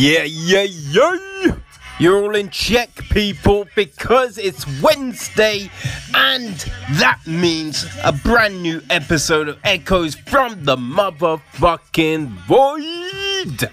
[0.00, 1.56] Yeah, yeah, yeah.
[1.98, 5.70] You're all in check, people, because it's Wednesday,
[6.14, 6.54] and
[6.92, 13.70] that means a brand new episode of Echoes from the motherfucking void.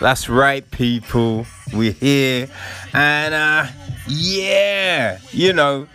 [0.00, 1.46] That's right, people.
[1.72, 2.48] We're here,
[2.92, 3.66] and uh,
[4.08, 5.86] yeah, you know,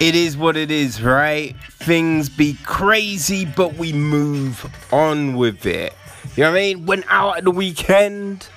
[0.00, 1.54] it is what it is, right?
[1.72, 5.92] Things be crazy, but we move on with it.
[6.36, 6.86] You know what I mean?
[6.86, 8.48] Went out at the weekend,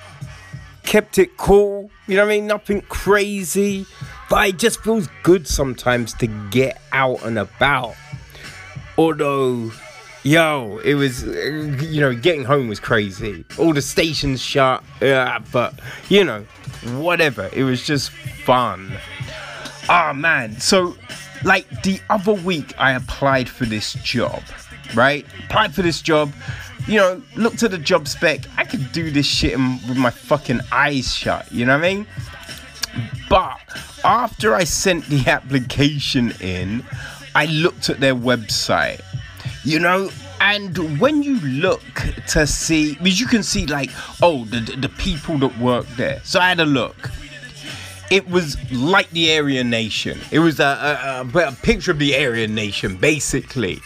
[0.82, 1.90] kept it cool.
[2.06, 2.46] You know what I mean?
[2.46, 3.86] Nothing crazy,
[4.28, 7.94] but it just feels good sometimes to get out and about.
[8.98, 9.72] Although,
[10.22, 13.44] yo, it was, you know, getting home was crazy.
[13.58, 16.44] All the stations shut, yeah, but you know,
[16.94, 17.48] whatever.
[17.52, 18.92] It was just fun.
[19.88, 20.60] Ah, man.
[20.60, 20.96] So,
[21.44, 24.42] like the other week, I applied for this job,
[24.94, 25.26] right?
[25.44, 26.32] Applied for this job
[26.86, 28.40] you know, looked at the job spec.
[28.56, 31.50] I could do this shit with my fucking eyes shut.
[31.52, 32.06] You know what I mean?
[33.28, 33.58] But
[34.04, 36.84] after I sent the application in,
[37.34, 39.00] I looked at their website.
[39.64, 40.10] You know,
[40.40, 41.82] and when you look
[42.28, 46.20] to see, because you can see like, oh, the the people that work there.
[46.24, 47.10] So I had a look.
[48.10, 50.18] It was like the Aryan Nation.
[50.30, 53.80] It was a, a, a picture of the Aryan Nation, basically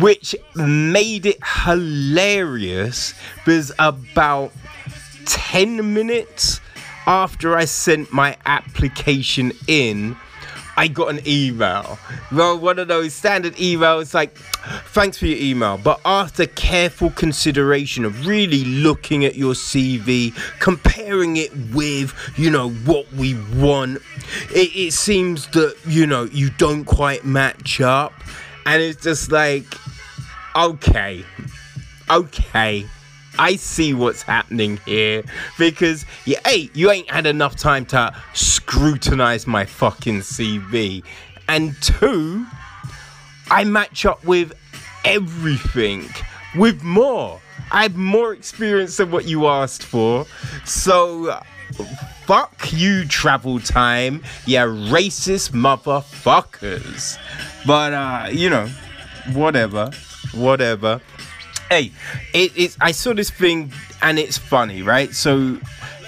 [0.00, 4.52] which made it hilarious because about
[5.24, 6.60] 10 minutes
[7.06, 10.16] after I sent my application in,
[10.76, 11.98] I got an email.
[12.30, 18.04] Well, one of those standard emails like, thanks for your email, but after careful consideration
[18.04, 24.02] of really looking at your CV, comparing it with, you know, what we want,
[24.54, 28.12] it, it seems that, you know, you don't quite match up
[28.68, 29.64] and it's just like,
[30.54, 31.24] okay,
[32.10, 32.86] okay.
[33.38, 35.22] I see what's happening here
[35.58, 41.02] because yeah, A, you ain't had enough time to scrutinize my fucking CV,
[41.48, 42.44] and two,
[43.50, 44.52] I match up with
[45.04, 46.04] everything
[46.54, 47.40] with more.
[47.70, 50.26] I have more experience than what you asked for,
[50.66, 51.40] so
[52.24, 57.18] fuck you, travel time, yeah, racist motherfuckers.
[57.66, 58.68] But uh, you know,
[59.32, 59.90] whatever,
[60.34, 61.00] whatever.
[61.68, 61.92] Hey,
[62.32, 65.14] it's I saw this thing and it's funny, right?
[65.14, 65.58] So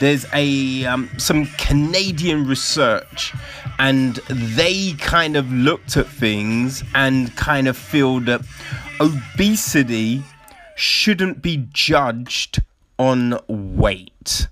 [0.01, 3.35] there's a um, some Canadian research,
[3.79, 8.41] and they kind of looked at things and kind of feel that
[9.01, 10.23] obesity
[10.77, 12.63] shouldn't be judged
[12.99, 14.49] on weight.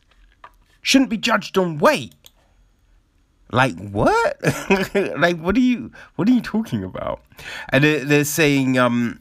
[0.88, 2.30] Shouldn't be judged on weight.
[3.52, 4.40] Like what?
[5.18, 7.20] Like what are you what are you talking about?
[7.68, 9.20] And they're, saying um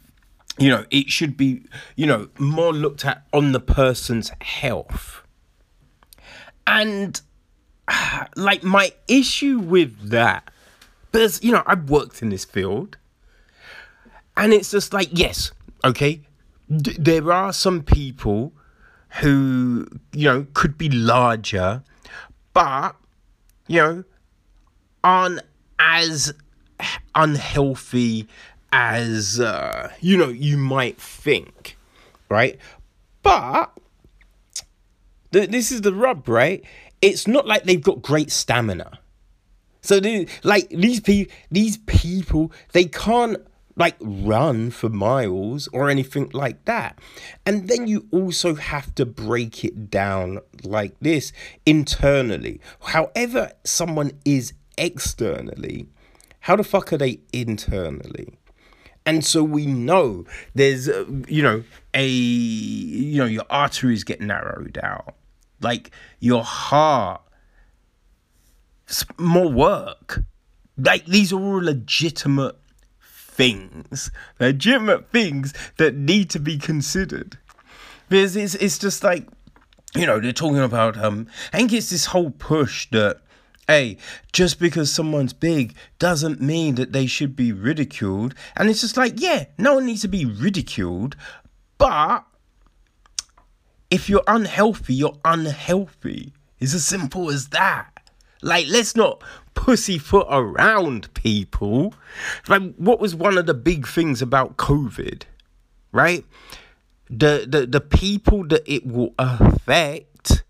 [0.57, 1.65] you know it should be
[1.97, 5.23] you know more looked at on the person's health.
[6.65, 7.19] And
[8.37, 10.49] like my issue with that
[11.11, 12.95] because you know i've worked in this field.
[14.37, 15.51] And it's just like yes
[15.83, 16.21] okay
[16.73, 18.53] d- there are some people
[19.21, 21.81] who you know could be larger
[22.53, 22.95] but
[23.67, 24.03] you know
[25.03, 25.41] aren't
[25.79, 26.33] as
[27.15, 28.27] unhealthy
[28.71, 31.77] as uh, you know you might think,
[32.29, 32.57] right?
[33.23, 33.71] But
[35.31, 36.63] th- this is the rub, right?
[37.01, 38.99] It's not like they've got great stamina.
[39.81, 40.01] So
[40.43, 43.37] like these people, these people, they can't
[43.77, 46.99] like run for miles or anything like that.
[47.45, 51.31] And then you also have to break it down like this
[51.65, 52.59] internally.
[52.81, 55.87] However, someone is externally,
[56.41, 58.37] how the fuck are they internally?
[59.05, 61.63] And so we know there's, uh, you know,
[61.93, 65.15] a, you know, your arteries get narrowed out.
[65.61, 67.21] Like your heart,
[69.17, 70.23] more work.
[70.77, 72.57] Like these are all legitimate
[73.37, 77.37] things, legitimate things that need to be considered.
[78.09, 79.27] Because it's, it's just like,
[79.95, 83.21] you know, they're talking about, um, I think it's this whole push that
[83.69, 83.97] Hey,
[84.31, 88.33] just because someone's big doesn't mean that they should be ridiculed.
[88.55, 91.17] And it's just like, yeah, no one needs to be ridiculed.
[91.77, 92.23] But
[93.91, 96.31] if you're unhealthy, you're unhealthy.
[96.59, 97.91] It's as simple as that.
[98.41, 99.21] Like, let's not
[99.57, 101.93] pussyfoot around people.
[102.47, 105.23] Like, what was one of the big things about COVID?
[105.91, 106.23] Right?
[107.09, 110.43] The the the people that it will affect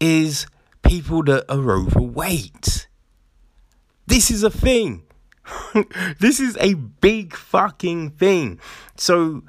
[0.00, 0.46] is
[0.82, 2.88] people that are overweight.
[4.06, 5.02] This is a thing.
[6.18, 8.58] this is a big fucking thing.
[8.96, 9.42] So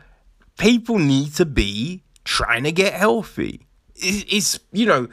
[0.57, 3.61] people need to be trying to get healthy.
[3.95, 5.07] it's you know,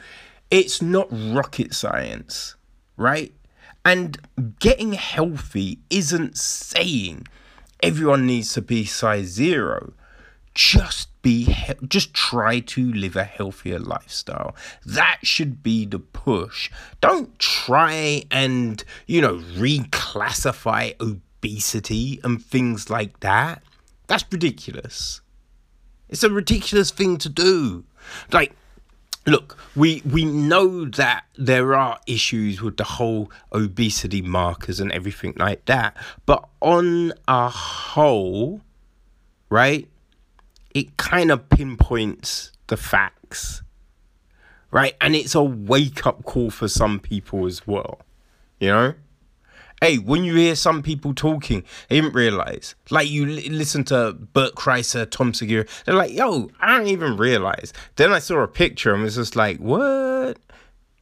[0.49, 2.55] it's not rocket science,
[2.97, 3.33] right?
[3.83, 4.17] And
[4.59, 7.27] getting healthy isn't saying
[7.81, 9.93] everyone needs to be size zero.
[10.53, 11.55] Just be
[11.87, 14.55] just try to live a healthier lifestyle.
[14.85, 16.69] That should be the push.
[16.99, 23.63] Don't try and, you know, reclassify obesity and things like that.
[24.07, 25.21] That's ridiculous.
[26.09, 27.85] It's a ridiculous thing to do.
[28.31, 28.53] Like
[29.25, 35.33] look, we we know that there are issues with the whole obesity markers and everything
[35.37, 35.95] like that,
[36.25, 38.61] but on a whole,
[39.49, 39.87] right?
[40.73, 43.61] It kind of pinpoints the facts,
[44.71, 44.95] right?
[45.01, 47.99] And it's a wake up call for some people as well,
[48.59, 48.93] you know.
[49.83, 52.75] Hey, when you hear some people talking, they didn't realize.
[52.91, 57.17] Like you li- listen to Bert Kreischer, Tom Segura, they're like, "Yo, I don't even
[57.17, 60.37] realize." Then I saw a picture and was just like, "What?"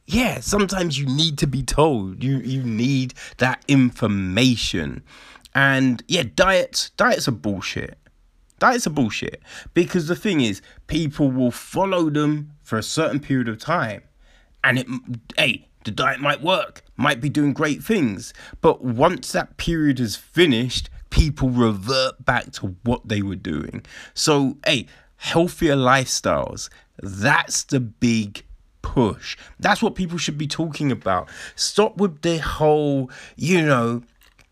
[0.06, 2.24] Yeah, sometimes you need to be told.
[2.24, 5.02] You you need that information,
[5.54, 7.98] and yeah, diets diets are bullshit.
[8.60, 9.42] Diets are bullshit
[9.74, 14.02] because the thing is, people will follow them for a certain period of time,
[14.64, 14.86] and it
[15.36, 20.16] hey the diet might work, might be doing great things, but once that period is
[20.16, 23.84] finished, people revert back to what they were doing.
[24.14, 24.86] So, hey,
[25.16, 26.68] healthier lifestyles,
[26.98, 28.44] that's the big
[28.82, 29.36] push.
[29.58, 31.28] That's what people should be talking about.
[31.56, 34.02] Stop with the whole, you know,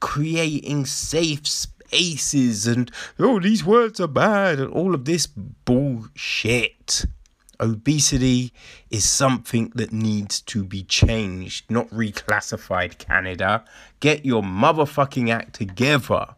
[0.00, 7.06] creating safe spaces and, oh, these words are bad and all of this bullshit.
[7.60, 8.52] Obesity
[8.90, 13.64] is something that needs to be changed, not reclassified, Canada.
[14.00, 16.34] Get your motherfucking act together.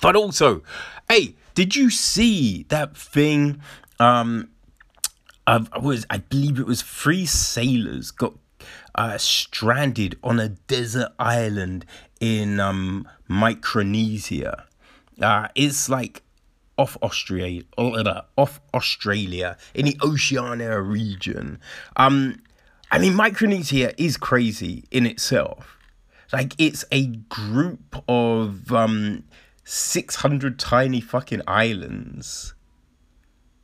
[0.00, 0.62] But also,
[1.08, 3.60] hey, did you see that thing?
[4.00, 4.48] Um,
[5.46, 8.34] I was I believe it was three sailors got
[8.94, 11.84] uh, stranded on a desert island
[12.20, 14.66] in um, Micronesia.
[15.20, 16.22] Uh, it's like
[16.82, 17.62] off Australia,
[18.36, 21.60] off Australia in the Oceania region.
[21.96, 22.42] Um,
[22.90, 25.78] I mean, Micronesia is crazy in itself.
[26.32, 29.22] Like, it's a group of um,
[29.62, 32.54] 600 tiny fucking islands.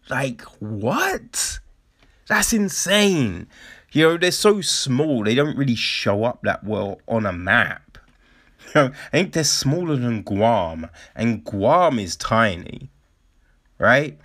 [0.09, 1.59] Like, what?
[2.29, 3.49] That's insane.
[3.91, 7.99] You know, they're so small, they don't really show up that well on a map.
[8.67, 12.91] You know, I think they're smaller than Guam, and Guam is tiny
[13.79, 14.19] right?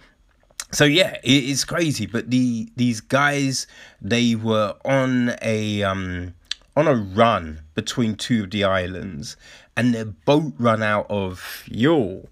[0.72, 2.06] So yeah, it's crazy.
[2.08, 3.68] But the these guys,
[4.02, 6.34] they were on a um
[6.76, 9.38] on a run between two of the islands,
[9.78, 12.30] and their boat ran out of fuel.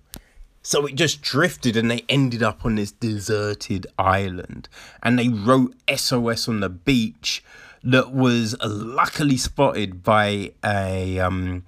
[0.64, 4.70] So it just drifted and they ended up on this deserted island.
[5.02, 7.44] And they wrote SOS on the beach
[7.84, 11.66] that was luckily spotted by a um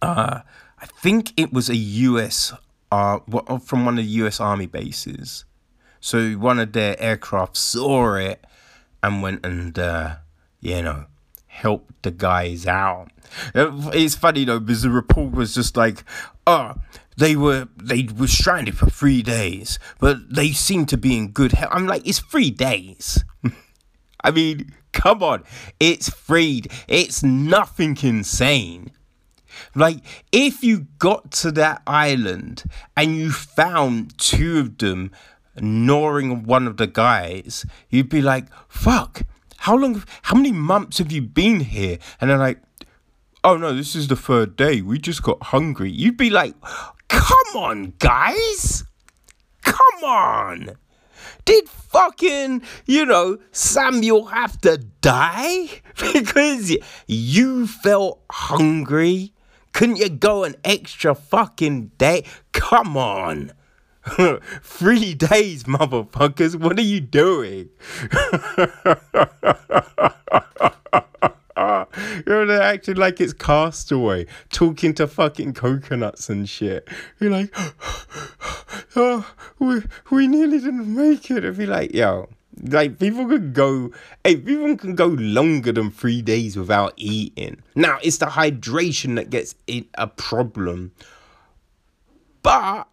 [0.00, 0.40] uh
[0.80, 2.52] I think it was a US
[2.90, 3.18] uh,
[3.58, 5.44] from one of the US Army bases.
[6.00, 8.44] So one of their aircraft saw it
[9.02, 10.16] and went and, uh,
[10.60, 11.06] you know,
[11.46, 13.08] helped the guys out.
[13.54, 16.04] It's funny though because the report was just like,
[16.46, 16.74] oh,
[17.16, 21.52] they were they were stranded for three days, but they seem to be in good
[21.52, 21.72] health.
[21.72, 23.24] I'm like, it's three days.
[24.24, 25.42] I mean, come on,
[25.80, 26.70] it's freed.
[26.86, 28.92] It's nothing insane.
[29.74, 29.98] Like,
[30.32, 32.64] if you got to that island
[32.96, 35.10] and you found two of them
[35.60, 39.22] gnawing one of the guys, you'd be like, fuck,
[39.58, 41.98] how long, how many months have you been here?
[42.20, 42.60] And they're like,
[43.44, 44.82] oh no, this is the third day.
[44.82, 45.90] We just got hungry.
[45.90, 46.54] You'd be like,
[47.08, 48.84] come on, guys.
[49.62, 50.70] Come on.
[51.44, 55.68] Did fucking, you know, Samuel have to die
[56.12, 59.32] because you felt hungry?
[59.78, 62.24] Couldn't you go an extra fucking day?
[62.50, 63.52] Come on.
[64.60, 66.56] Three days, motherfuckers.
[66.56, 67.68] What are you doing?
[72.26, 76.88] You're acting like it's Castaway, talking to fucking coconuts and shit.
[77.20, 77.54] You're like,
[78.96, 81.44] oh, we, we nearly didn't make it.
[81.44, 82.28] And be like, yo,
[82.62, 83.92] like people can go
[84.24, 87.62] hey people can go longer than three days without eating.
[87.74, 90.92] Now it's the hydration that gets it a problem.
[92.42, 92.88] But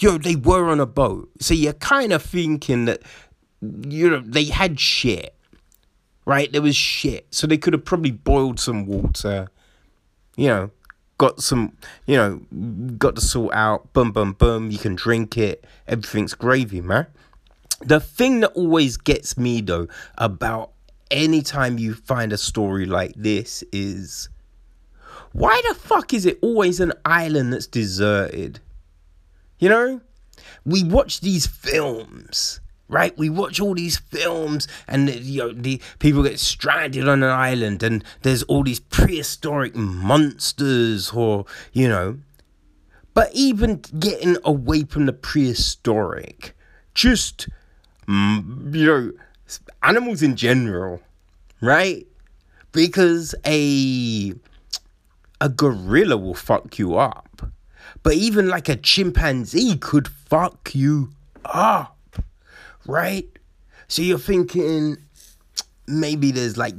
[0.00, 1.30] yo they were on a boat.
[1.40, 3.02] So you're kind of thinking that
[3.60, 5.34] you know they had shit
[6.24, 6.52] right?
[6.52, 7.26] There was shit.
[7.30, 9.48] So they could have probably boiled some water
[10.36, 10.70] you know
[11.18, 11.76] got some
[12.06, 12.40] you know
[12.98, 17.06] got the salt out boom boom boom you can drink it everything's gravy man
[17.84, 20.72] the thing that always gets me though about
[21.10, 24.28] anytime you find a story like this is
[25.32, 28.60] why the fuck is it always an island that's deserted?
[29.58, 30.00] You know?
[30.64, 33.16] We watch these films, right?
[33.16, 37.82] We watch all these films and you know the people get stranded on an island
[37.82, 42.18] and there's all these prehistoric monsters or, you know,
[43.14, 46.56] but even getting away from the prehistoric,
[46.94, 47.48] just
[48.08, 49.12] you know,
[49.82, 51.00] animals in general,
[51.60, 52.06] right?
[52.72, 54.32] Because a
[55.40, 57.42] a gorilla will fuck you up.
[58.02, 61.10] But even like a chimpanzee could fuck you
[61.44, 62.22] up,
[62.86, 63.28] right?
[63.88, 64.96] So you're thinking
[65.86, 66.74] maybe there's like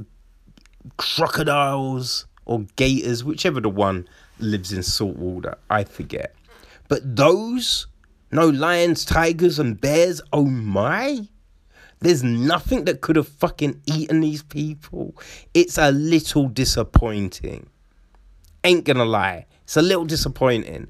[0.97, 4.07] crocodiles or gators, whichever the one
[4.39, 5.57] lives in salt water.
[5.69, 6.35] I forget.
[6.87, 7.87] But those,
[8.33, 11.27] no lions, tigers, and bears, oh my.
[11.99, 15.15] There's nothing that could have fucking eaten these people.
[15.53, 17.69] It's a little disappointing.
[18.63, 19.45] Ain't gonna lie.
[19.63, 20.87] It's a little disappointing.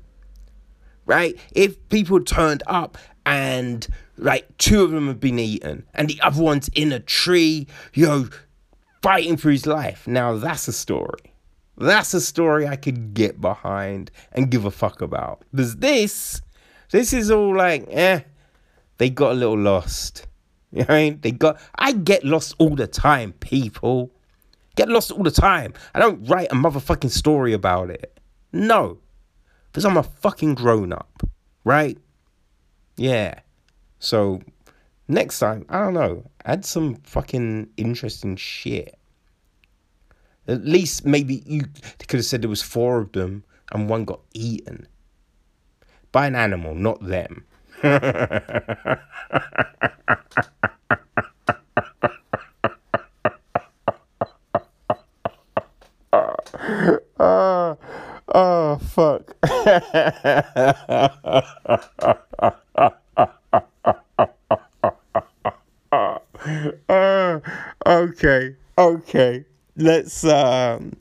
[1.05, 1.38] Right?
[1.53, 3.85] If people turned up and
[4.17, 8.07] like two of them have been eaten and the other one's in a tree, you
[8.07, 8.29] know,
[9.01, 10.07] fighting for his life.
[10.07, 11.33] Now that's a story.
[11.77, 15.43] That's a story I could get behind and give a fuck about.
[15.51, 16.41] There's this,
[16.93, 18.19] this is all like, eh,
[19.00, 20.27] they got a little lost.
[20.71, 21.19] You know what I mean?
[21.21, 24.12] They got, I get lost all the time, people.
[24.75, 25.73] Get lost all the time.
[25.95, 28.19] I don't write a motherfucking story about it.
[28.51, 29.00] No.
[29.65, 31.23] Because I'm a fucking grown up.
[31.63, 31.97] Right?
[32.95, 33.39] Yeah.
[33.97, 34.41] So
[35.07, 39.00] next time, I don't know, add some fucking interesting shit.
[40.47, 41.63] At least maybe you
[42.07, 44.88] could have said there was four of them and one got eaten
[46.13, 47.43] by an animal, not them.
[57.20, 57.20] oh,
[58.29, 59.36] oh, fuck.
[66.89, 67.39] uh,
[67.86, 69.46] okay, okay.
[69.75, 70.93] Let's um,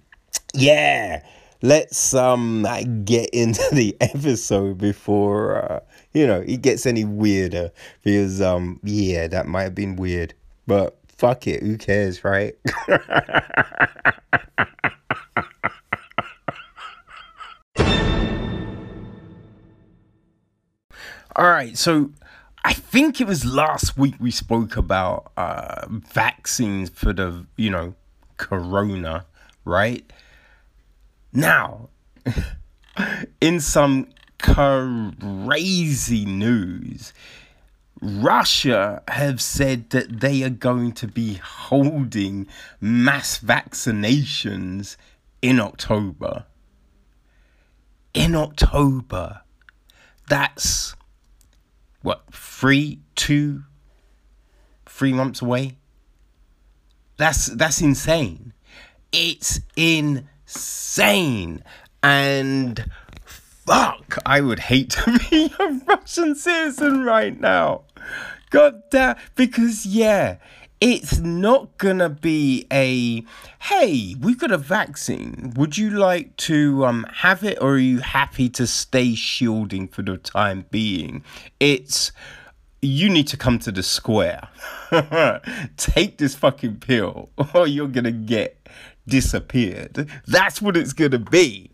[0.55, 1.23] yeah.
[1.63, 2.67] Let's um
[3.05, 5.81] get into the episode before uh,
[6.13, 7.71] you know it gets any weirder
[8.03, 10.35] because um yeah that might have been weird
[10.67, 12.57] but fuck it who cares right
[21.35, 22.11] All right, so
[22.63, 27.95] I think it was last week we spoke about uh, vaccines for the, you know,
[28.37, 29.25] corona,
[29.65, 30.13] right?
[31.33, 31.89] Now,
[33.41, 34.09] in some
[34.39, 37.13] crazy news,
[38.01, 42.49] Russia have said that they are going to be holding
[42.81, 44.97] mass vaccinations
[45.41, 46.47] in October.
[48.13, 49.43] In October.
[50.29, 50.95] That's
[52.03, 53.63] what three, two,
[54.87, 55.77] three months away.
[57.17, 58.53] That's that's insane.
[59.13, 60.29] It's insane.
[60.53, 61.63] Sane
[62.03, 62.85] and
[63.25, 67.83] fuck, I would hate to be a Russian citizen right now.
[68.51, 70.37] God damn, because yeah,
[70.81, 73.25] it's not gonna be a
[73.61, 75.53] hey, we've got a vaccine.
[75.57, 80.03] Would you like to um, have it, or are you happy to stay shielding for
[80.03, 81.25] the time being?
[81.61, 82.13] It's
[82.83, 84.49] you need to come to the square.
[85.77, 88.59] Take this fucking pill, or you're gonna get
[89.07, 90.09] disappeared.
[90.27, 91.71] That's what it's gonna be,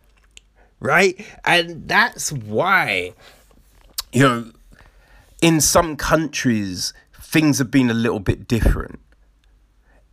[0.81, 1.25] right?
[1.45, 3.13] And that's why,
[4.13, 4.53] you know,
[5.41, 9.01] in some countries things have been a little bit different.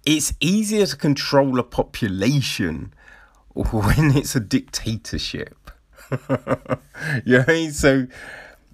[0.06, 2.94] It's easier to control a population
[3.54, 5.72] when it's a dictatorship.
[7.26, 8.08] you know So,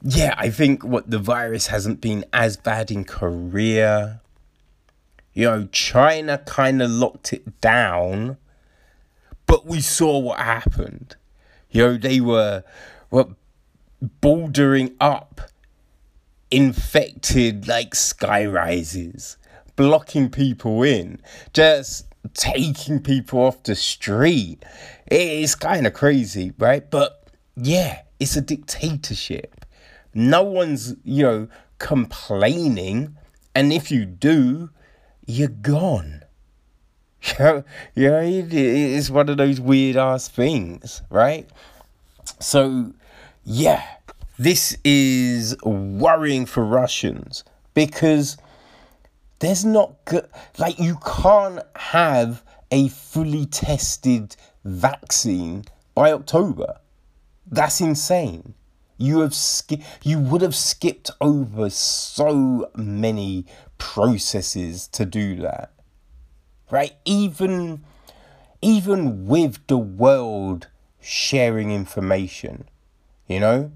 [0.02, 4.21] yeah, I think what the virus hasn't been as bad in Korea.
[5.34, 8.38] You know, China kind of locked it down,
[9.46, 11.16] but we saw what happened.
[11.70, 12.64] You know, they were
[13.10, 13.30] what
[14.22, 15.42] bouldering up
[16.50, 19.38] infected like sky rises,
[19.76, 21.22] blocking people in,
[21.54, 24.64] just taking people off the street.
[25.08, 26.90] It's kind of crazy, right?
[26.90, 27.24] But
[27.56, 29.66] yeah, it's a dictatorship.
[30.14, 31.48] No one's, you know,
[31.78, 33.18] complaining.
[33.56, 34.70] And if you do,
[35.32, 36.24] you're gone.
[37.40, 37.62] yeah,
[37.96, 41.50] it's one of those weird ass things, right?
[42.40, 42.94] So,
[43.44, 43.84] yeah,
[44.38, 48.38] this is worrying for Russians because
[49.40, 56.80] there's not good, like, you can't have a fully tested vaccine by October.
[57.50, 58.54] That's insane.
[58.98, 63.46] You have ski- you would have skipped over so many
[63.82, 65.72] processes to do that.
[66.70, 66.94] Right?
[67.04, 67.84] Even
[68.62, 70.68] even with the world
[71.02, 72.70] sharing information,
[73.28, 73.72] you know,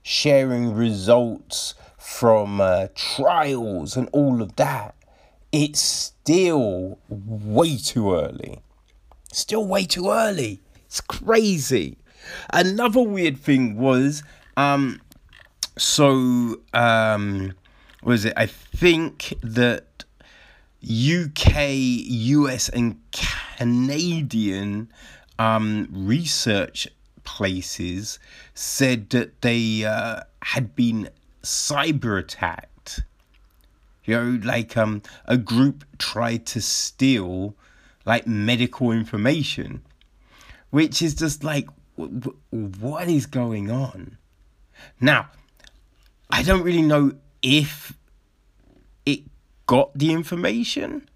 [0.00, 4.94] sharing results from uh, trials and all of that,
[5.50, 8.60] it's still way too early.
[9.32, 10.60] Still way too early.
[10.86, 11.98] It's crazy.
[12.50, 14.22] Another weird thing was,
[14.56, 15.00] um,
[15.76, 17.54] so um,
[18.02, 18.32] was it?
[18.36, 20.04] I think that
[20.82, 23.00] UK, US, and
[23.56, 24.90] Canadian
[25.38, 26.88] um, research
[27.24, 28.18] places
[28.54, 31.10] said that they uh, had been
[31.42, 33.02] cyber attacked.
[34.04, 37.54] You know, like um, a group tried to steal
[38.06, 39.82] like medical information,
[40.70, 44.16] which is just like, what is going on?
[45.00, 45.28] Now,
[46.30, 47.12] I don't really know
[47.48, 47.94] if
[49.06, 49.22] it
[49.66, 51.08] got the information.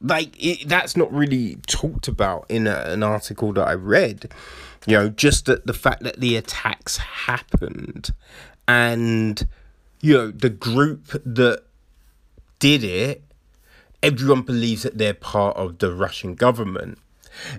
[0.00, 4.32] Like, it, that's not really talked about in a, an article that I read.
[4.86, 8.10] You know, just that the fact that the attacks happened
[8.68, 9.46] and,
[10.00, 11.62] you know, the group that
[12.58, 13.22] did it,
[14.02, 16.98] everyone believes that they're part of the Russian government.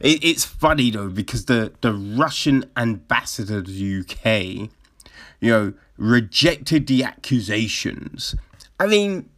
[0.01, 4.69] It, it's funny though because the the Russian ambassador to the UK,
[5.39, 8.35] you know, rejected the accusations.
[8.79, 9.29] I mean,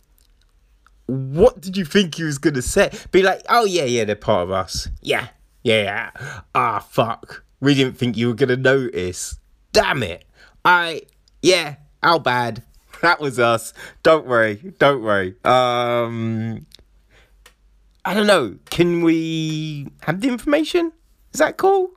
[1.08, 2.92] what did you think he was gonna say?
[3.12, 4.90] Be like, oh yeah, yeah, they're part of us.
[5.02, 5.30] Yeah,
[5.64, 6.42] yeah, yeah.
[6.54, 7.44] Ah, fuck.
[7.60, 9.38] We didn't think you were gonna notice.
[9.72, 10.26] Damn it.
[10.64, 11.04] I,
[11.42, 12.64] yeah, how bad.
[13.02, 13.74] That was us.
[14.04, 14.74] Don't worry.
[14.78, 15.36] Don't worry.
[15.46, 16.66] Um,
[18.04, 18.58] I don't know.
[18.70, 20.92] Can we have the information?
[21.32, 21.92] Is that cool?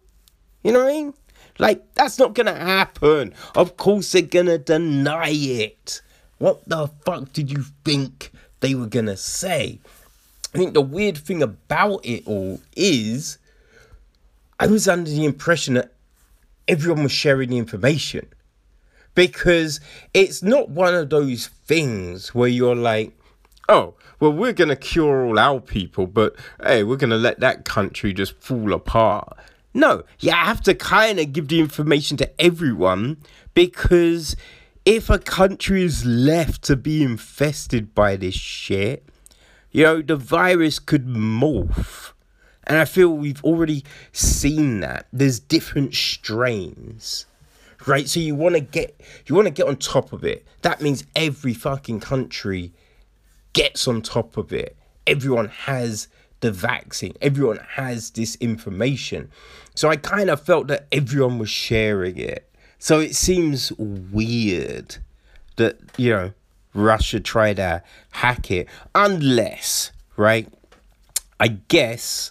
[0.63, 1.15] You know what I mean?
[1.59, 3.35] Like, that's not gonna happen.
[3.55, 6.03] Of course, they're gonna deny it.
[6.39, 9.79] What the fuck did you think they were gonna say?
[10.55, 13.39] I think the weird thing about it all is
[14.61, 15.93] I was under the impression that
[16.69, 18.27] everyone was sharing the information
[19.15, 19.81] because
[20.15, 23.13] it's not one of those things where you're like,
[23.69, 27.41] oh, well, we're going to cure all our people, but hey, we're going to let
[27.41, 29.37] that country just fall apart.
[29.75, 33.19] No, you have to kind of give the information to everyone
[33.55, 34.37] because
[34.85, 39.09] if a country is left to be infested by this shit,
[39.71, 42.13] you know, the virus could morph.
[42.65, 45.07] And I feel we've already seen that.
[45.13, 47.27] There's different strains
[47.87, 48.09] right?
[48.09, 50.47] So you want to get you want to get on top of it.
[50.63, 52.73] That means every fucking country
[53.53, 54.77] gets on top of it.
[55.07, 56.09] Everyone has
[56.43, 57.15] the vaccine.
[57.21, 59.31] Everyone has this information.
[59.75, 62.49] So I kind of felt that everyone was sharing it.
[62.79, 64.99] So it seems weird
[65.57, 66.33] that, you know,
[66.75, 70.49] Russia tried to hack it unless, right?
[71.41, 72.31] I guess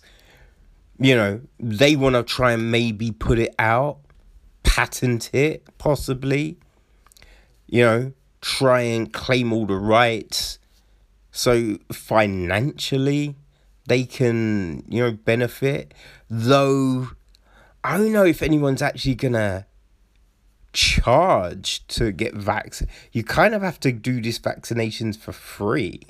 [1.01, 3.97] you know, they want to try and maybe put it out
[4.63, 6.57] patent it, possibly.
[7.67, 10.59] You know, try and claim all the rights.
[11.31, 13.35] So financially,
[13.91, 15.93] they can, you know, benefit.
[16.29, 17.09] Though,
[17.83, 19.65] I don't know if anyone's actually gonna
[20.71, 22.95] charge to get vaccinated.
[23.11, 26.03] You kind of have to do these vaccinations for free.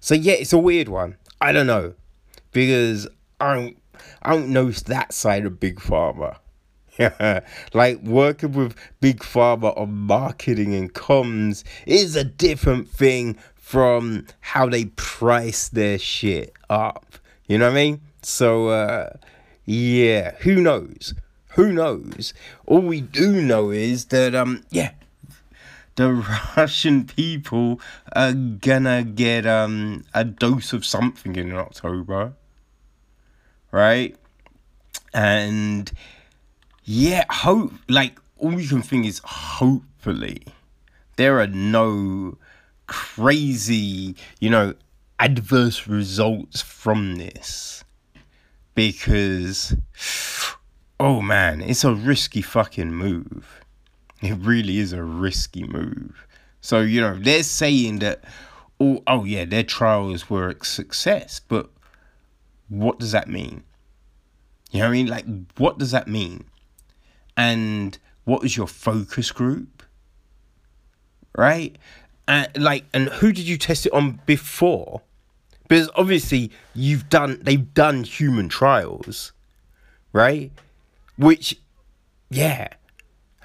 [0.00, 1.16] So yeah, it's a weird one.
[1.40, 1.94] I don't know
[2.50, 3.06] because
[3.40, 3.82] I don't
[4.22, 6.38] I don't know that side of big pharma.
[7.72, 14.68] like working with big pharma on marketing and comms is a different thing from how
[14.68, 17.18] they price their shit up.
[17.48, 18.00] You know what I mean?
[18.22, 19.14] So uh
[19.64, 21.14] yeah, who knows?
[21.56, 22.32] Who knows?
[22.64, 24.92] All we do know is that um yeah,
[25.96, 26.12] the
[26.56, 27.80] Russian people
[28.12, 32.34] are gonna get um a dose of something in October.
[33.72, 34.14] Right?
[35.12, 35.90] And
[36.84, 40.44] yeah, hope like all you can think is hopefully
[41.16, 42.38] there are no
[42.86, 44.74] crazy, you know,
[45.18, 47.84] adverse results from this.
[48.74, 49.74] Because
[51.00, 53.60] oh man, it's a risky fucking move.
[54.22, 56.26] It really is a risky move.
[56.60, 58.24] So, you know, they're saying that
[58.80, 61.70] oh oh yeah, their trials were a success, but
[62.68, 63.62] what does that mean?
[64.70, 65.06] You know what I mean?
[65.06, 66.44] Like what does that mean?
[67.36, 69.82] and what was your focus group
[71.36, 71.76] right
[72.28, 75.02] and like and who did you test it on before
[75.68, 79.32] Because obviously you've done they've done human trials,
[80.12, 80.52] right?
[81.16, 81.58] Which,
[82.30, 82.68] yeah.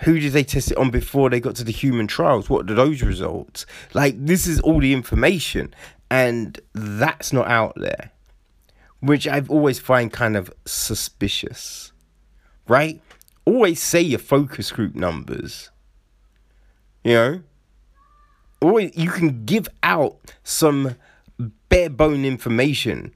[0.03, 2.49] Who did they test it on before they got to the human trials?
[2.49, 3.65] What are those results?
[3.93, 5.73] Like this is all the information,
[6.09, 8.11] and that's not out there,
[8.99, 11.91] which I've always find kind of suspicious,
[12.67, 12.99] right?
[13.45, 15.69] Always say your focus group numbers.
[17.03, 17.41] You know,
[18.61, 20.95] always you can give out some
[21.69, 23.13] bare bone information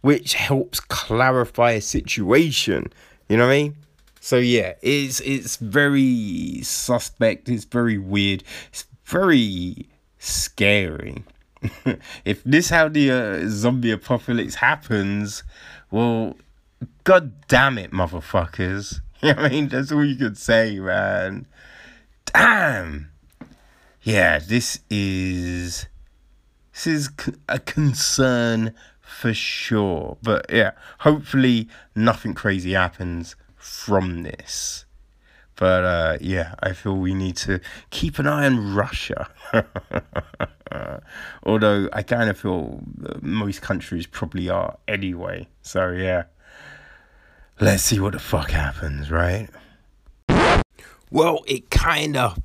[0.00, 2.92] which helps clarify a situation.
[3.28, 3.76] You know what I mean?
[4.20, 11.24] So yeah, it's it's very suspect, it's very weird, it's very scary.
[12.24, 15.42] if this how the uh, zombie apocalypse happens,
[15.90, 16.36] well,
[17.04, 19.00] god damn it, motherfuckers.
[19.22, 19.68] You know what I mean?
[19.68, 21.46] That's all you could say, man.
[22.24, 23.09] Damn.
[24.02, 25.86] Yeah, this is
[26.72, 27.10] this is
[27.48, 30.16] a concern for sure.
[30.22, 34.86] But yeah, hopefully nothing crazy happens from this.
[35.56, 37.60] But uh, yeah, I feel we need to
[37.90, 39.28] keep an eye on Russia.
[41.42, 42.80] Although I kind of feel
[43.20, 45.48] most countries probably are anyway.
[45.60, 46.22] So yeah,
[47.60, 49.50] let's see what the fuck happens, right?
[51.10, 52.38] Well, it kind of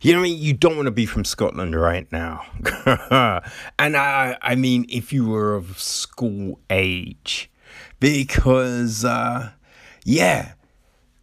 [0.00, 0.42] you know what I mean?
[0.42, 2.46] You don't want to be from Scotland right now.
[3.78, 7.50] and I I mean if you were of school age.
[7.98, 9.50] Because uh
[10.04, 10.52] yeah,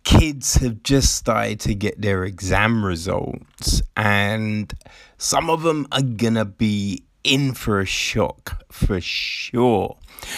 [0.04, 4.74] kids have just started to get their exam results and
[5.18, 9.98] some of them are gonna be in for a shock for sure.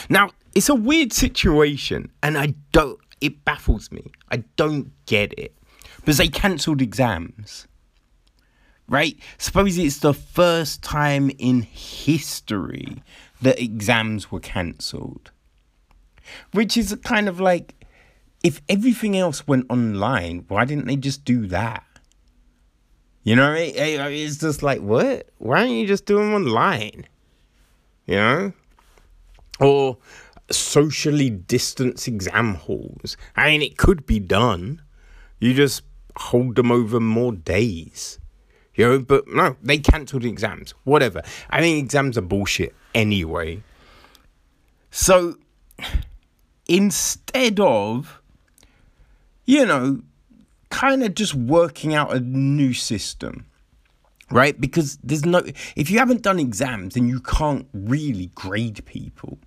[0.09, 4.11] Now, it's a weird situation and I don't it baffles me.
[4.31, 5.55] I don't get it.
[5.97, 7.67] Because they cancelled exams
[8.87, 9.17] right?
[9.37, 13.03] Suppose it's the first time in history
[13.41, 15.31] that exams were cancelled.
[16.51, 17.73] Which is kind of like,
[18.43, 21.83] if everything else went online, why didn't they just do that?
[23.23, 25.29] You know, it's just like, what?
[25.37, 27.05] Why don't you just do them online?
[28.05, 28.53] You know?
[29.59, 29.97] Or
[30.49, 33.17] socially distance exam halls.
[33.35, 34.81] I mean, it could be done.
[35.39, 35.81] You just
[36.15, 38.19] hold them over more days.
[38.77, 40.73] You know, but no, they cancelled the exams.
[40.83, 41.23] Whatever.
[41.49, 43.63] I think exams are bullshit anyway.
[44.91, 45.35] So
[46.67, 48.21] instead of,
[49.45, 50.03] you know,
[50.69, 53.47] kind of just working out a new system,
[54.29, 54.59] right?
[54.59, 55.41] Because there's no,
[55.75, 59.39] if you haven't done exams, then you can't really grade people.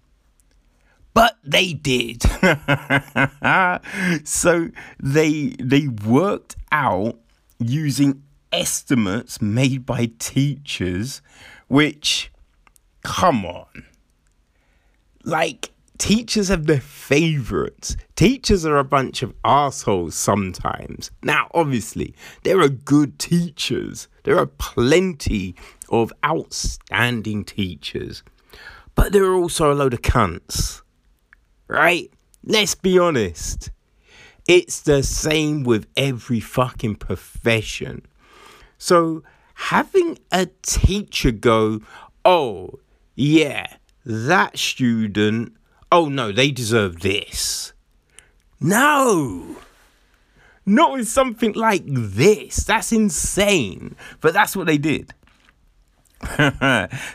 [1.14, 2.22] But they did.
[4.24, 7.18] so they they worked out
[7.58, 11.22] using estimates made by teachers,
[11.68, 12.30] which,
[13.02, 13.86] come on.
[15.24, 17.96] Like, teachers have their favorites.
[18.16, 21.10] Teachers are a bunch of assholes sometimes.
[21.22, 25.54] Now, obviously, there are good teachers, there are plenty
[25.90, 28.22] of outstanding teachers,
[28.94, 30.82] but there are also a load of cunts,
[31.68, 32.10] right?
[32.44, 33.70] Let's be honest.
[34.48, 38.06] It's the same with every fucking profession.
[38.80, 39.22] So
[39.54, 41.82] having a teacher go,
[42.24, 42.80] oh,
[43.14, 43.66] yeah,
[44.06, 45.52] that student,
[45.92, 47.74] oh no, they deserve this.
[48.58, 49.58] No.
[50.64, 52.56] Not with something like this.
[52.64, 53.96] That's insane.
[54.22, 55.12] But that's what they did.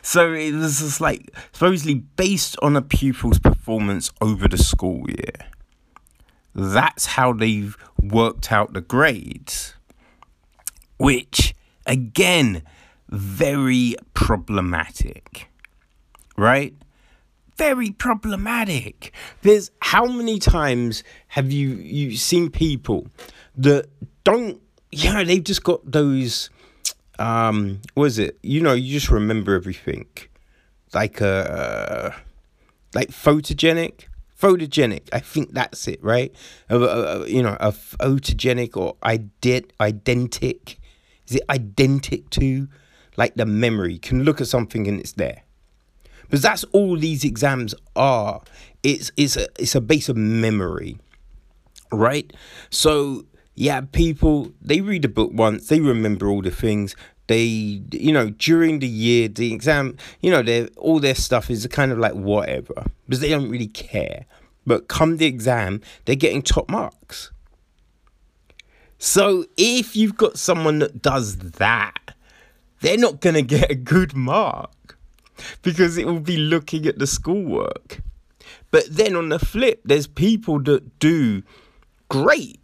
[0.04, 5.50] so it was just like supposedly based on a pupil's performance over the school year.
[6.54, 9.74] That's how they've worked out the grades.
[10.98, 11.55] Which
[11.86, 12.64] Again,
[13.10, 15.50] very problematic,
[16.38, 16.74] right?
[17.58, 19.14] Very problematic.
[19.44, 23.08] There's how many times have you you seen people
[23.56, 23.88] that
[24.24, 26.50] don't you know they've just got those
[27.20, 28.38] um what is it?
[28.44, 30.08] You know you just remember everything.
[30.94, 32.12] Like uh,
[32.94, 34.06] like photogenic?
[34.42, 35.04] Photogenic.
[35.14, 36.34] I think that's it right?
[36.70, 40.78] Uh, uh, you know a photogenic or ident- identic
[41.28, 42.68] is it identical to?
[43.18, 43.98] Like the memory.
[43.98, 45.44] Can look at something and it's there.
[46.24, 48.42] Because that's all these exams are.
[48.84, 50.98] It's it's a it's a base of memory.
[51.92, 52.32] Right?
[52.70, 56.96] So yeah, people they read a book once, they remember all the things.
[57.28, 61.66] They you know, during the year, the exam, you know, they all their stuff is
[61.68, 62.86] kind of like whatever.
[63.06, 64.26] Because they don't really care.
[64.68, 67.32] But come the exam, they're getting top marks.
[69.06, 72.16] So if you've got someone that does that,
[72.82, 74.98] they're not going to get a good mark.
[75.62, 78.02] because it will be looking at the schoolwork.
[78.72, 81.44] But then on the flip, there's people that do
[82.10, 82.60] great,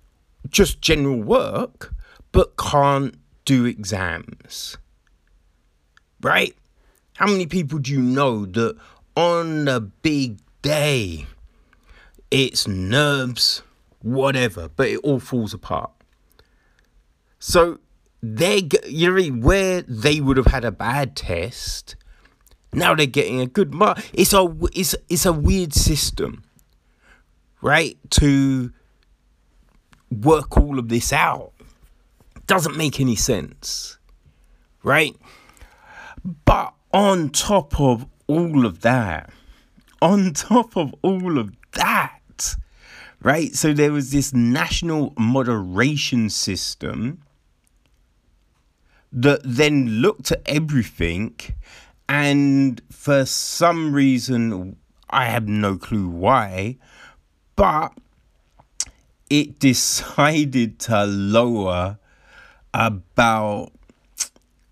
[0.49, 1.93] just general work,
[2.32, 3.13] but can't
[3.45, 4.77] do exams.
[6.21, 6.56] Right?
[7.17, 8.77] How many people do you know that
[9.15, 11.27] on a big day,
[12.32, 13.62] it's nerves,
[14.01, 15.91] whatever, but it all falls apart?
[17.41, 17.80] So
[18.21, 21.95] they, you know, where they would have had a bad test,
[22.71, 23.99] now they're getting a good mark.
[24.13, 26.43] It's a it's it's a weird system,
[27.62, 27.97] right?
[28.12, 28.71] To
[30.12, 31.51] work all of this out
[32.45, 33.97] doesn't make any sense,
[34.84, 35.15] right?
[36.45, 39.32] But on top of all of that,
[39.99, 42.56] on top of all of that,
[43.23, 43.56] right?
[43.56, 47.23] So there was this national moderation system
[49.12, 51.36] that then looked at everything
[52.08, 54.76] and for some reason
[55.10, 56.78] I have no clue why,
[57.56, 57.93] but
[59.30, 62.00] it decided to lower
[62.74, 63.71] about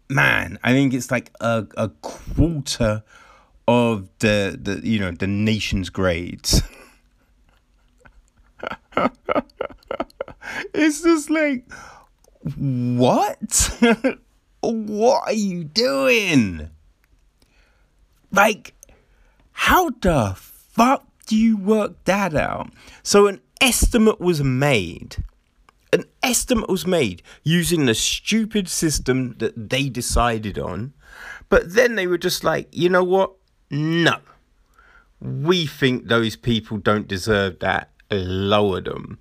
[0.10, 3.04] man, I think it's like a, a quarter
[3.67, 6.62] of the the you know the nation's grades.
[10.73, 11.71] it's just like
[12.58, 13.71] what?
[14.61, 16.69] what are you doing?
[18.31, 18.73] Like,
[19.51, 22.71] how the fuck do you work that out?
[23.03, 25.23] So, an estimate was made.
[25.91, 30.93] An estimate was made using the stupid system that they decided on.
[31.49, 33.33] But then they were just like, you know what?
[33.71, 34.17] No.
[35.19, 37.89] We think those people don't deserve that.
[38.11, 39.19] Lower them.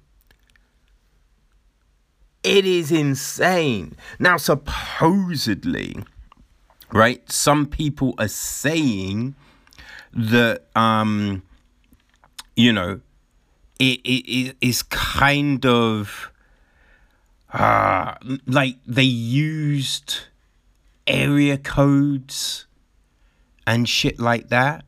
[2.49, 3.95] It is insane.
[4.19, 5.97] Now, supposedly,
[6.91, 9.35] right, some people are saying
[10.15, 11.43] that, um,
[12.57, 13.03] you know,
[13.79, 16.33] it, it, it is kind of
[17.53, 18.15] uh,
[18.47, 20.21] like they used
[21.07, 22.67] area codes
[23.67, 24.87] and shit like that.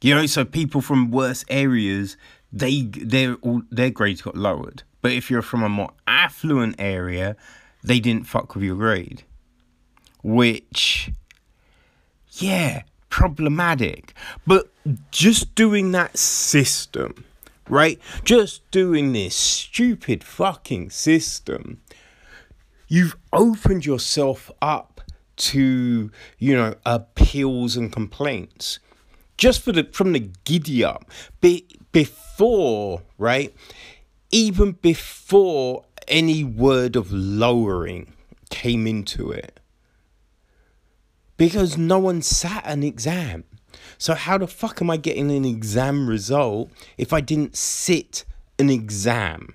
[0.00, 2.16] You know, so people from worse areas,
[2.52, 3.36] they their
[3.70, 4.82] their grades got lowered.
[5.02, 7.36] But if you're from a more affluent area,
[7.82, 9.22] they didn't fuck with your grade.
[10.22, 11.12] Which,
[12.32, 14.12] yeah, problematic.
[14.46, 14.68] But
[15.12, 17.24] just doing that system,
[17.68, 18.00] right?
[18.24, 21.80] Just doing this stupid fucking system,
[22.88, 25.00] you've opened yourself up
[25.36, 28.80] to, you know, appeals and complaints.
[29.36, 31.10] Just for the from the giddy up.
[31.40, 31.66] Be,
[32.04, 33.54] before, right?
[34.30, 38.12] even before any word of lowering
[38.50, 39.60] came into it.
[41.36, 43.44] Because no one sat an exam.
[43.98, 48.24] So, how the fuck am I getting an exam result if I didn't sit
[48.58, 49.54] an exam?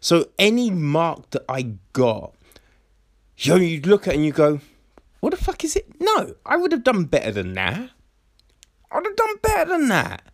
[0.00, 2.34] So, any mark that I got,
[3.38, 4.60] you know, you look at and you go,
[5.20, 6.00] what the fuck is it?
[6.00, 7.90] No, I would have done better than that.
[8.90, 10.29] I would have done better than that.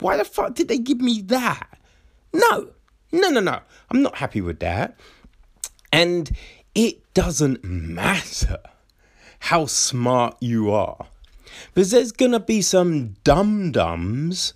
[0.00, 1.78] Why the fuck did they give me that?
[2.32, 2.70] No,
[3.12, 3.60] no, no, no.
[3.90, 4.98] I'm not happy with that.
[5.92, 6.30] And
[6.74, 8.58] it doesn't matter
[9.40, 11.06] how smart you are.
[11.74, 14.54] Because there's to be some dum dums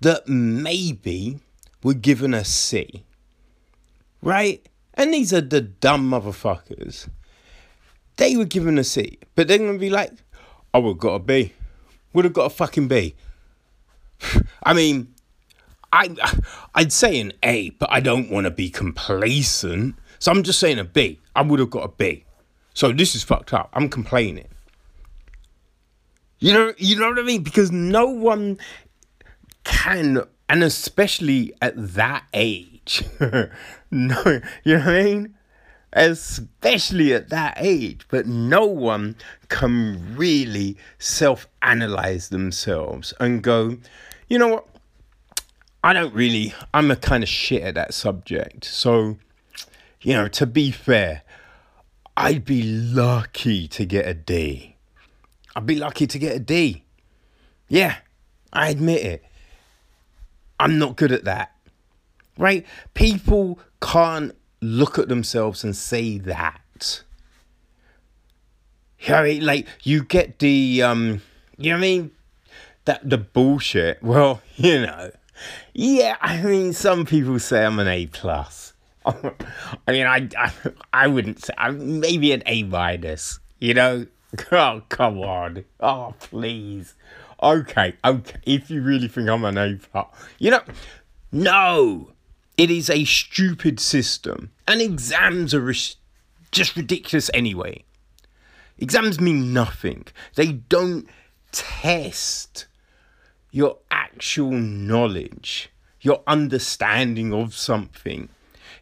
[0.00, 1.38] that maybe
[1.82, 3.04] were given a C.
[4.22, 4.66] Right?
[4.94, 7.08] And these are the dumb motherfuckers.
[8.16, 9.18] They were given a C.
[9.34, 11.52] But they're to be like, oh, I would have got a B.
[12.12, 13.14] Would have got a fucking B.
[14.62, 15.12] I mean,
[15.92, 16.14] I,
[16.74, 19.96] I'd say an A, but I don't want to be complacent.
[20.18, 21.20] So I'm just saying a B.
[21.36, 22.24] I would have got a B.
[22.74, 23.70] So this is fucked up.
[23.74, 24.48] I'm complaining.
[26.38, 27.42] You know, you know what I mean?
[27.42, 28.58] Because no one
[29.64, 35.34] can, and especially at that age, no, you know what I mean?
[35.92, 39.14] Especially at that age, but no one
[39.50, 43.76] can really self analyze themselves and go,
[44.32, 44.66] you know what?
[45.84, 48.64] I don't really, I'm a kind of shit at that subject.
[48.64, 49.18] So,
[50.00, 51.20] you know, to be fair,
[52.16, 54.76] I'd be lucky to get a D.
[55.54, 56.84] I'd be lucky to get a D.
[57.68, 57.96] Yeah,
[58.54, 59.24] I admit it.
[60.58, 61.54] I'm not good at that.
[62.38, 62.64] Right?
[62.94, 67.02] People can't look at themselves and say that.
[69.00, 71.20] You know, like you get the um
[71.58, 72.10] you know what I mean?
[72.84, 74.02] That the bullshit.
[74.02, 75.10] Well, you know
[75.74, 78.74] yeah, I mean, some people say I'm an A plus.
[79.06, 79.12] I
[79.88, 80.52] mean, I, I,
[80.92, 83.40] I wouldn't say I'm maybe an A minus.
[83.58, 84.06] You know,
[84.52, 85.64] Oh, come on.
[85.80, 86.94] Oh, please.
[87.42, 88.40] Okay, okay.
[88.44, 90.06] If you really think I'm an A plus,
[90.38, 90.62] you know,
[91.30, 92.10] no.
[92.58, 94.50] It is a stupid system.
[94.68, 95.72] And exams are
[96.52, 97.82] just ridiculous anyway.
[98.78, 100.06] Exams mean nothing.
[100.34, 101.08] They don't
[101.50, 102.66] test
[103.52, 108.30] your actual knowledge, your understanding of something.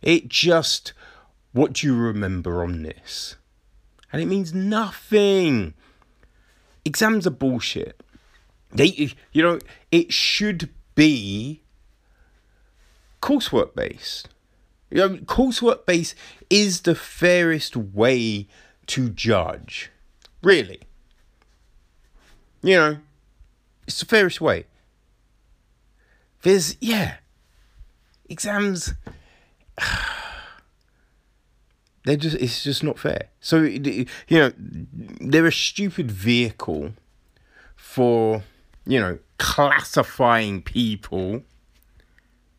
[0.01, 0.95] It just,
[1.53, 3.37] what do you remember on this?
[4.13, 5.75] And it means nothing.
[6.85, 8.01] Exams are bullshit.
[8.73, 9.59] They, you know,
[9.91, 11.63] it should be
[13.21, 14.29] coursework based.
[14.91, 16.15] You know, coursework based
[16.49, 18.47] is the fairest way
[18.87, 19.91] to judge.
[20.43, 20.81] Really.
[22.63, 22.99] You know,
[23.91, 24.67] it's the fairest way.
[26.43, 27.17] There's, yeah,
[28.29, 28.95] exams,
[32.05, 33.31] they're just, it's just not fair.
[33.41, 36.93] So, you know, they're a stupid vehicle
[37.75, 38.45] for,
[38.87, 41.43] you know, classifying people,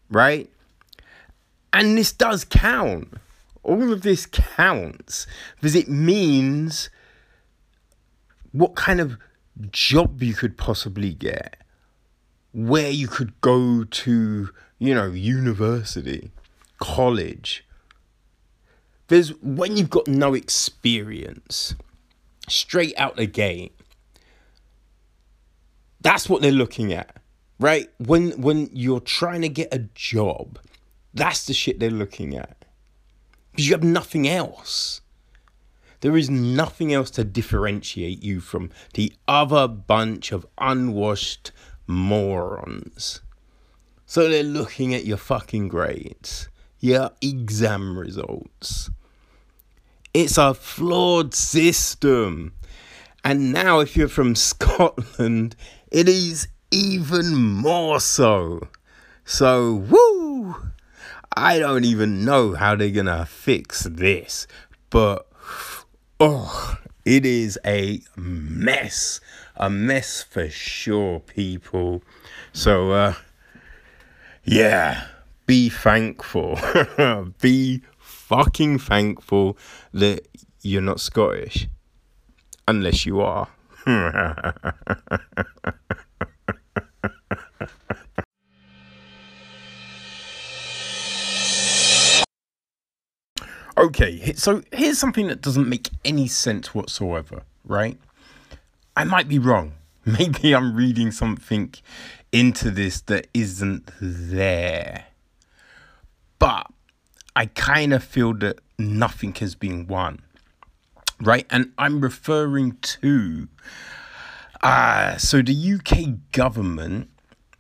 [0.10, 0.50] right?
[1.72, 3.14] And this does count.
[3.64, 6.90] All of this counts because it means
[8.52, 9.18] what kind of
[9.72, 11.58] job you could possibly get,
[12.54, 16.32] where you could go to, you know, university,
[16.80, 17.66] college.
[19.08, 21.76] There's when you've got no experience,
[22.48, 23.74] straight out the gate.
[26.00, 27.18] That's what they're looking at,
[27.60, 27.90] right?
[27.98, 30.60] When when you're trying to get a job,
[31.14, 32.66] that's the shit they're looking at.
[33.52, 35.01] Because you have nothing else.
[36.02, 41.52] There is nothing else to differentiate you from the other bunch of unwashed
[41.88, 43.22] morons.
[44.06, 48.90] So they're looking at your fucking grades, your exam results.
[50.14, 52.54] It's a flawed system.
[53.24, 55.56] And now, if you're from Scotland,
[55.92, 58.68] it is even more so.
[59.24, 60.56] So, woo!
[61.38, 64.48] I don't even know how they're gonna fix this,
[64.90, 65.28] but
[66.22, 69.20] oh, it is a mess.
[69.56, 72.04] A mess for sure, people.
[72.54, 73.14] So, uh,
[74.44, 75.08] yeah,
[75.46, 76.60] be thankful.
[77.42, 79.58] be fucking thankful
[79.94, 80.28] that
[80.62, 81.68] you're not Scottish.
[82.68, 83.48] Unless you are.
[93.78, 97.98] Okay, so here's something that doesn't make any sense whatsoever, right?
[98.98, 99.74] I might be wrong.
[100.06, 101.74] Maybe I'm reading something
[102.32, 105.06] into this that isn't there.
[106.38, 106.68] But
[107.36, 110.22] I kind of feel that nothing has been won,
[111.22, 111.46] right?
[111.50, 113.48] And I'm referring to.
[114.62, 117.10] Uh, so the UK government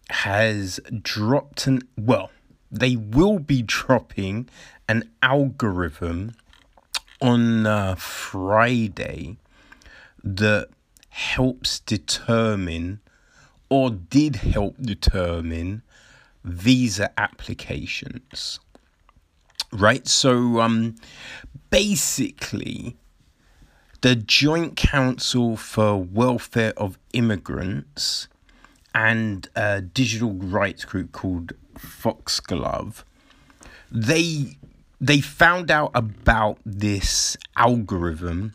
[0.10, 1.82] has dropped an.
[1.97, 2.32] Well,
[2.71, 4.50] they will be dropping
[4.92, 6.34] an algorithm
[7.22, 9.38] on uh, Friday
[10.22, 10.68] that
[11.08, 13.00] helps determine
[13.70, 15.82] or did help determine
[16.44, 18.60] visa applications.
[19.72, 20.06] Right?
[20.10, 20.96] So um
[21.70, 22.98] basically
[24.02, 28.28] the joint council for welfare of immigrants
[28.94, 33.06] and a digital rights group called foxglove
[33.92, 34.58] they
[35.02, 38.54] they found out about this algorithm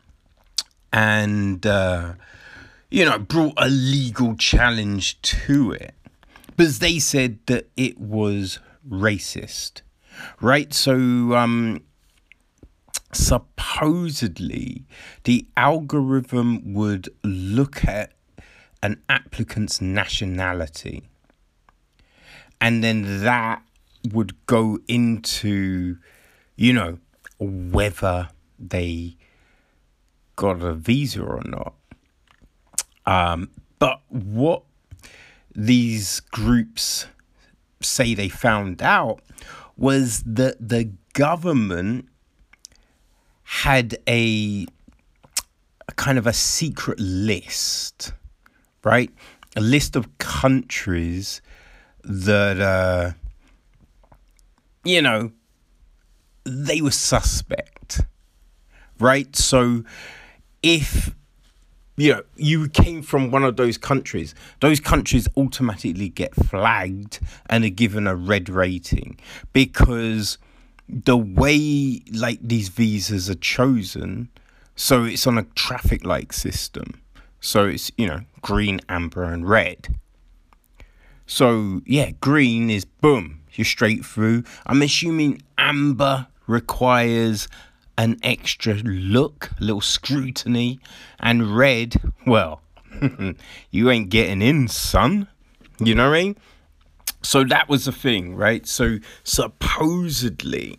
[0.92, 2.14] and uh,
[2.90, 5.94] you know brought a legal challenge to it.
[6.56, 9.82] Because they said that it was racist
[10.40, 10.72] right?
[10.72, 10.94] So
[11.34, 11.82] um
[13.12, 14.84] supposedly
[15.24, 18.12] the algorithm would look at
[18.82, 21.02] an applicant's nationality
[22.60, 23.62] and then that
[24.12, 25.96] would go into
[26.56, 26.98] you know,
[27.38, 28.28] whether
[28.58, 29.16] they
[30.34, 31.74] got a visa or not.
[33.04, 34.62] Um, but what
[35.54, 37.06] these groups
[37.80, 39.20] say they found out
[39.76, 42.08] was that the government
[43.42, 44.66] had a,
[45.88, 48.12] a kind of a secret list,
[48.82, 49.10] right?
[49.54, 51.40] A list of countries
[52.02, 53.12] that, uh,
[54.84, 55.30] you know,
[56.46, 58.02] they were suspect,
[58.98, 59.34] right?
[59.36, 59.84] So
[60.62, 61.14] if
[61.96, 67.20] you know you came from one of those countries, those countries automatically get flagged
[67.50, 69.18] and are given a red rating
[69.52, 70.38] because
[70.88, 74.28] the way like these visas are chosen
[74.76, 77.00] So it's on a traffic light system.
[77.40, 79.96] So it's, you know, green, amber, and red.
[81.26, 84.44] So, yeah, green is boom, you're straight through.
[84.66, 87.48] I'm assuming amber requires
[87.98, 90.78] an extra look, a little scrutiny,
[91.18, 92.60] and red, well,
[93.70, 95.28] you ain't getting in, son.
[95.78, 96.36] You know what I mean?
[97.22, 98.66] So that was the thing, right?
[98.66, 100.78] So supposedly,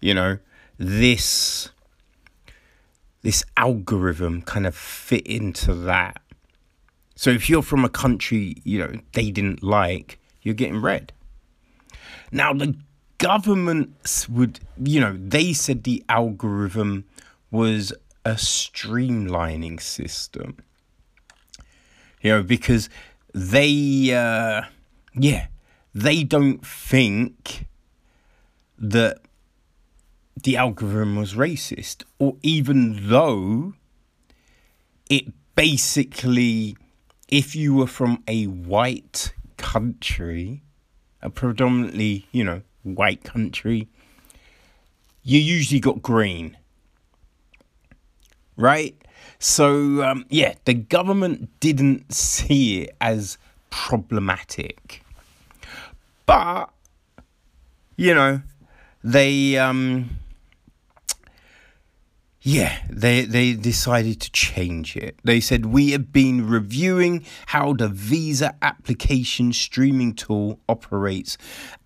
[0.00, 0.38] you know,
[0.78, 1.70] this
[3.22, 6.22] this algorithm kind of fit into that.
[7.16, 11.12] So if you're from a country, you know, they didn't like, you're getting red.
[12.30, 12.76] Now the
[13.18, 17.04] government would, you know, they said the algorithm
[17.50, 17.92] was
[18.24, 20.56] a streamlining system.
[22.20, 22.88] You know, because
[23.32, 24.62] they, uh,
[25.14, 25.46] yeah,
[25.94, 27.66] they don't think
[28.78, 29.18] that
[30.42, 33.74] the algorithm was racist, or even though
[35.08, 36.76] it basically,
[37.28, 40.62] if you were from a white country,
[41.22, 42.62] a predominantly, you know,
[42.94, 43.88] white country,
[45.22, 46.56] you usually got green.
[48.56, 48.96] Right?
[49.38, 53.38] So, um, yeah, the government didn't see it as
[53.70, 55.02] problematic.
[56.24, 56.70] But,
[57.96, 58.40] you know,
[59.04, 60.10] they, um,
[62.46, 65.18] yeah, they they decided to change it.
[65.24, 71.36] They said we have been reviewing how the visa application streaming tool operates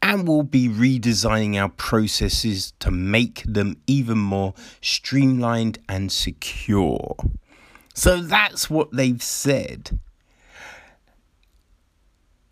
[0.03, 4.53] and we'll be redesigning our processes to make them even more
[4.83, 7.17] streamlined and secure.
[7.95, 9.99] So that's what they've said.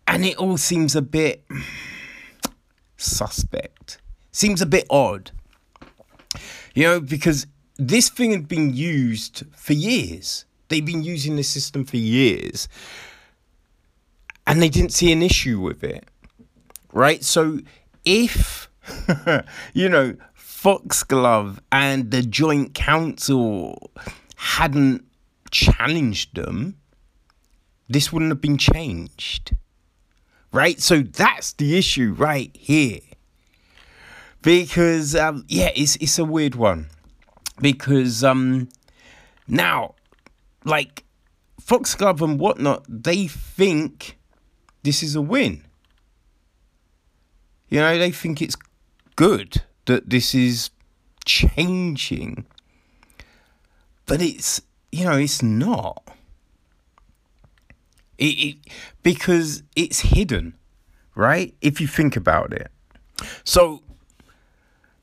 [0.07, 1.45] And it all seems a bit
[2.97, 4.01] suspect.
[4.31, 5.29] Seems a bit odd.
[6.73, 7.45] You know, because
[7.79, 10.43] this thing had been used for years.
[10.67, 12.67] They've been using the system for years.
[14.45, 16.05] And they didn't see an issue with it.
[16.91, 17.23] Right?
[17.23, 17.59] So
[18.03, 18.69] if,
[19.73, 23.91] you know, Foxglove and the Joint Council
[24.35, 25.05] hadn't
[25.49, 26.77] challenged them,
[27.87, 29.55] this wouldn't have been changed.
[30.51, 30.81] Right?
[30.81, 32.99] So that's the issue right here.
[34.41, 36.89] Because, um, yeah, it's, it's a weird one
[37.61, 38.69] because um,
[39.47, 39.95] now,
[40.63, 41.03] like
[41.59, 44.17] Foxglove and whatnot, they think
[44.83, 45.63] this is a win.
[47.69, 48.55] You know, they think it's
[49.15, 50.71] good that this is
[51.25, 52.45] changing,
[54.05, 56.03] but it's you know it's not.
[58.17, 58.57] It, it
[59.03, 60.55] because it's hidden,
[61.15, 61.55] right?
[61.61, 62.71] If you think about it.
[63.43, 63.83] So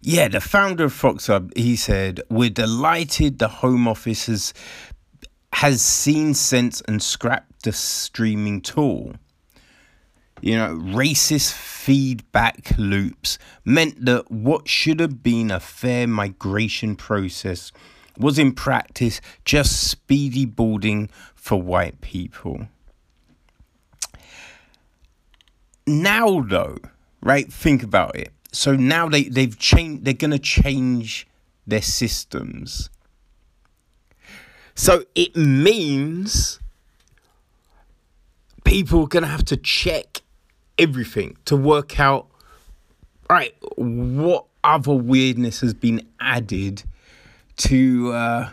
[0.07, 4.55] yeah, the founder of FoxHub, he said, We're delighted the Home Office has,
[5.53, 9.17] has seen sense and scrapped the streaming tool.
[10.41, 17.73] You know, racist feedback loops meant that what should have been a fair migration process
[18.17, 22.69] was in practice just speedy boarding for white people.
[25.85, 26.79] Now, though,
[27.21, 30.05] right, think about it so now they they've changed.
[30.05, 31.27] They're going to change
[31.67, 32.89] their systems.
[34.75, 36.59] So it means
[38.65, 40.23] people are going to have to check
[40.79, 42.29] everything to work out
[43.31, 46.83] right what other weirdness has been added
[47.57, 48.51] to uh,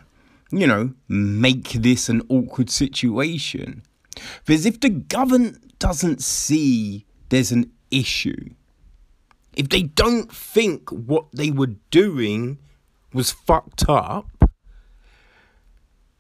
[0.52, 3.82] you know make this an awkward situation
[4.46, 8.50] because if the government doesn't see there's an issue
[9.56, 12.58] if they don't think what they were doing
[13.14, 14.28] was fucked up,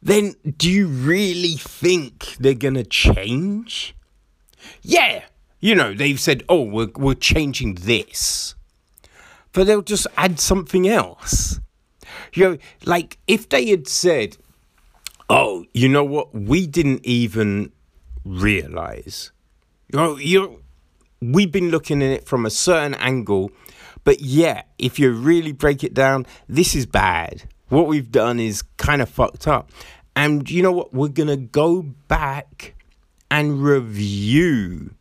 [0.02, 3.96] then do you really think they're going to change?
[4.82, 5.24] Yeah,
[5.60, 8.56] you know, they've said, oh, we're, we're changing this.
[9.54, 11.60] But they'll just add something else.
[12.34, 14.38] You know, like if they had said,
[15.30, 17.72] oh, you know what, we didn't even
[18.26, 19.32] realize.
[19.92, 20.62] You know, you
[21.32, 23.52] we've been looking at it from a certain angle,
[24.04, 27.44] but yeah, if you really break it down, this is bad.
[27.70, 29.72] What we've done is kind of fucked up.
[30.16, 30.94] And you know what?
[30.94, 32.76] We're going to go back
[33.32, 34.92] and review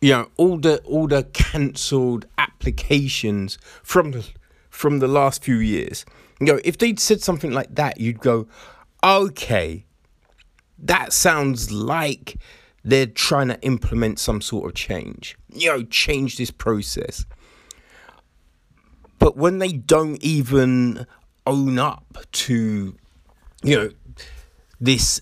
[0.00, 4.28] you know all the all the cancelled applications from the
[4.70, 6.04] from the last few years.
[6.40, 8.46] You know, if they'd said something like that, you'd go,
[9.02, 9.86] okay,
[10.78, 12.36] that sounds like
[12.88, 17.26] they're trying to implement some sort of change, you know, change this process.
[19.18, 21.06] But when they don't even
[21.46, 22.96] own up to,
[23.62, 23.90] you know,
[24.80, 25.20] this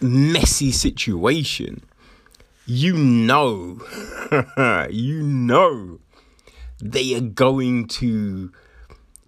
[0.00, 1.82] messy situation,
[2.64, 3.78] you know,
[4.90, 5.98] you know,
[6.80, 8.50] they are going to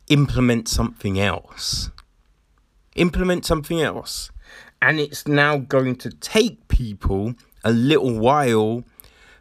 [0.09, 1.91] implement something else.
[2.95, 4.31] Implement something else.
[4.85, 8.85] And it's now going to take people a little while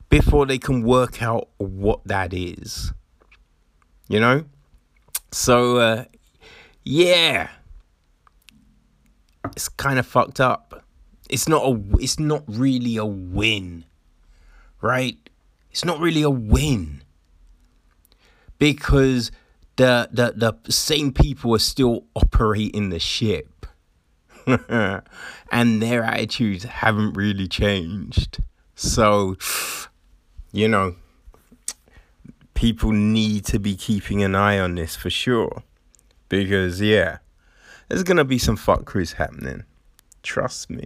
[0.09, 2.93] before they can work out what that is.
[4.07, 4.45] You know?
[5.33, 6.05] So, uh,
[6.85, 7.49] yeah.
[9.47, 10.85] It's kind of fucked up.
[11.29, 13.83] It's not a it's not really a win.
[14.79, 15.17] Right?
[15.71, 17.01] It's not really a win.
[18.59, 19.29] Because
[19.75, 23.53] the the the same people are still operating the ship.
[25.51, 28.39] and their attitudes haven't really changed.
[28.75, 29.35] So,
[30.51, 30.95] you know,
[32.53, 35.63] people need to be keeping an eye on this for sure.
[36.29, 37.19] Because, yeah,
[37.87, 39.63] there's going to be some fuckeries happening.
[40.23, 40.85] Trust me.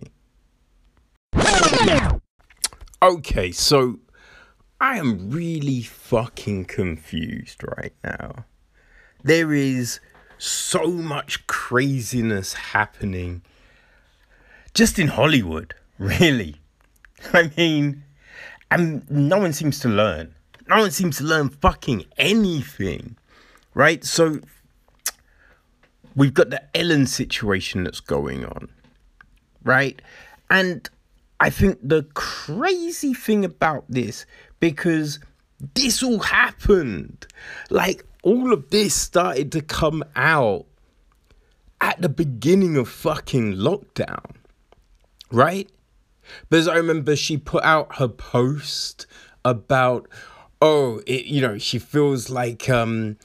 [3.02, 4.00] Okay, so
[4.82, 8.46] I am really fucking confused right now.
[9.24, 10.00] There is
[10.38, 13.42] so much craziness happening
[14.74, 16.58] just in Hollywood, really.
[17.34, 18.04] I mean,
[18.70, 20.34] and no one seems to learn.
[20.68, 23.18] No one seems to learn fucking anything,
[23.74, 24.04] right?
[24.04, 24.40] So
[26.16, 28.70] we've got the Ellen situation that's going on,
[29.64, 30.02] right?
[30.50, 30.90] And
[31.40, 34.26] I think the crazy thing about this,
[34.60, 35.20] because
[35.76, 37.26] this all happened,
[37.70, 40.66] like all of this started to come out
[41.80, 44.36] at the beginning of fucking lockdown,
[45.32, 45.70] right?
[46.50, 49.06] Because I remember she put out her post
[49.46, 50.08] about,
[50.62, 53.18] oh, it, you know, she feels like um,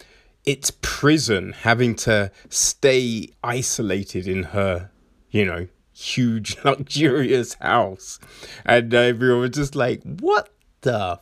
[0.44, 4.90] it's prison having to stay isolated in her,
[5.30, 8.18] you know, huge, luxurious house.
[8.64, 10.50] And everyone was just like, what
[10.82, 11.20] the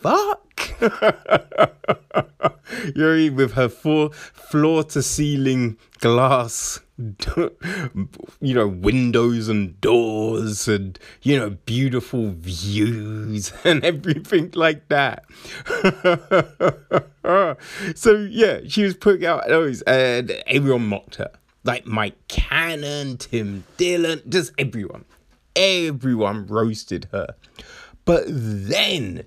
[0.00, 0.44] fuck?
[2.94, 6.80] Yuri with her four floor to ceiling glass,
[7.36, 15.24] you know, windows and doors and, you know, beautiful views and everything like that.
[17.94, 21.30] so, yeah, she was putting out those and everyone mocked her.
[21.64, 25.04] Like Mike Cannon, Tim Dillon, just everyone.
[25.56, 27.34] Everyone roasted her.
[28.04, 29.24] But then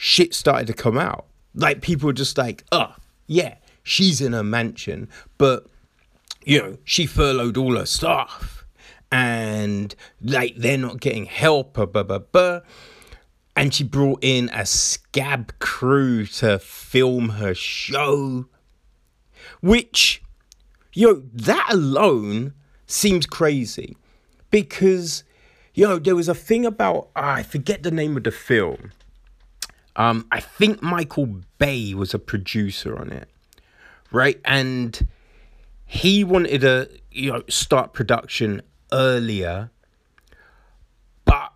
[0.00, 1.26] shit started to come out.
[1.56, 2.94] Like people were just like, oh,
[3.26, 5.66] yeah, she's in a mansion, but
[6.44, 8.64] you know, she furloughed all her staff
[9.10, 12.60] and like they're not getting help, blah, blah, blah, blah.
[13.56, 18.46] And she brought in a scab crew to film her show,
[19.60, 20.22] which,
[20.92, 22.54] yo, know, that alone
[22.86, 23.96] seems crazy
[24.52, 25.24] because,
[25.74, 28.92] you know, there was a thing about, oh, I forget the name of the film
[29.98, 33.28] um, I think Michael Bay was a producer on it,
[34.12, 34.40] right?
[34.44, 35.06] And
[35.84, 39.70] he wanted to, you know, start production earlier,
[41.24, 41.52] but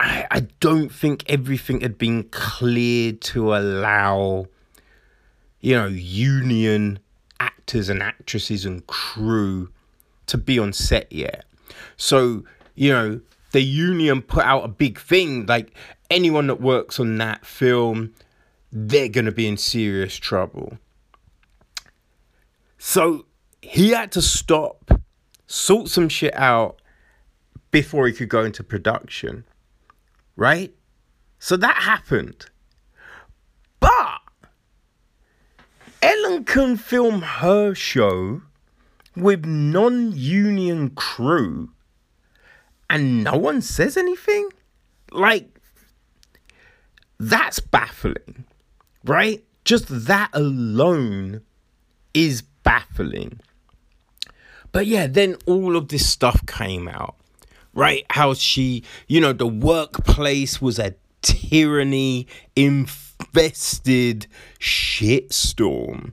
[0.00, 4.46] I, I don't think everything had been cleared to allow,
[5.60, 7.00] you know, union
[7.38, 9.68] actors and actresses and crew
[10.26, 11.44] to be on set yet.
[11.98, 13.20] So, you know,
[13.54, 15.72] the union put out a big thing like
[16.10, 18.14] anyone that works on that film,
[18.72, 20.78] they're going to be in serious trouble.
[22.78, 23.26] So
[23.62, 24.90] he had to stop,
[25.46, 26.80] sort some shit out
[27.70, 29.44] before he could go into production.
[30.36, 30.74] Right?
[31.38, 32.46] So that happened.
[33.80, 34.20] But
[36.02, 38.42] Ellen can film her show
[39.16, 41.70] with non union crew
[42.90, 44.50] and no one says anything?
[45.10, 45.53] Like,
[47.18, 48.44] that's baffling,
[49.04, 49.44] right?
[49.64, 51.42] Just that alone
[52.12, 53.40] is baffling.
[54.72, 57.16] But yeah, then all of this stuff came out,
[57.74, 58.04] right?
[58.10, 64.26] How she, you know, the workplace was a tyranny infested
[64.58, 66.12] shitstorm.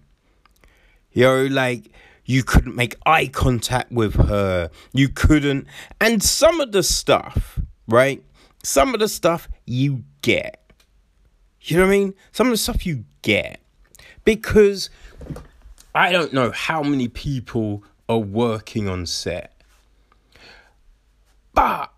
[1.12, 1.91] You know, like
[2.26, 4.70] you couldn't make eye contact with her.
[4.93, 5.68] You couldn't.
[5.99, 8.24] And some of the stuff, right?
[8.64, 10.61] Some of the stuff you get.
[11.64, 12.14] You know what I mean?
[12.32, 13.59] Some of the stuff you get.
[14.24, 14.89] Because
[15.93, 19.53] I don't know how many people are working on set.
[21.53, 21.91] But,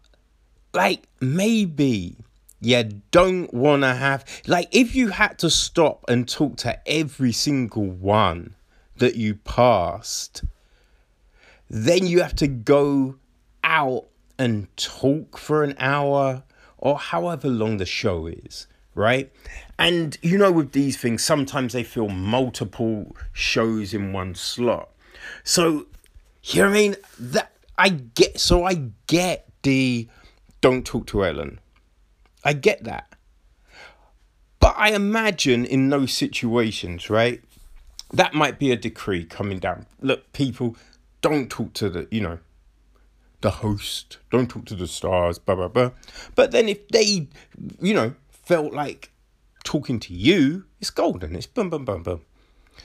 [0.73, 2.15] like, maybe
[2.59, 4.25] you don't want to have.
[4.47, 8.55] Like, if you had to stop and talk to every single one
[8.97, 10.43] that you passed,
[11.69, 13.15] then you have to go
[13.63, 14.05] out
[14.37, 16.43] and talk for an hour
[16.77, 19.31] or however long the show is, right?
[19.77, 24.89] And you know, with these things, sometimes they fill multiple shows in one slot.
[25.43, 25.87] So,
[26.43, 26.95] you know what I mean?
[27.19, 28.39] That I get.
[28.39, 30.07] So I get the
[30.61, 31.59] don't talk to Ellen.
[32.43, 33.13] I get that.
[34.59, 37.43] But I imagine in those situations, right?
[38.13, 39.87] That might be a decree coming down.
[39.99, 40.77] Look, people,
[41.21, 42.39] don't talk to the, you know,
[43.41, 44.19] the host.
[44.31, 45.91] Don't talk to the stars, blah, blah, blah.
[46.35, 47.27] But then if they,
[47.81, 48.13] you know,
[48.43, 49.11] felt like
[49.63, 51.35] talking to you, it's golden.
[51.35, 52.21] It's boom, boom, boom, boom.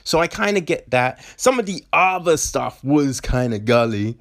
[0.03, 1.23] So I kind of get that.
[1.37, 4.17] Some of the other stuff was kind of gully.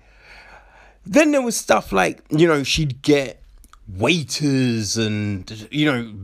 [1.05, 3.43] Then there was stuff like, you know, she'd get
[3.89, 6.15] waiters and, you know,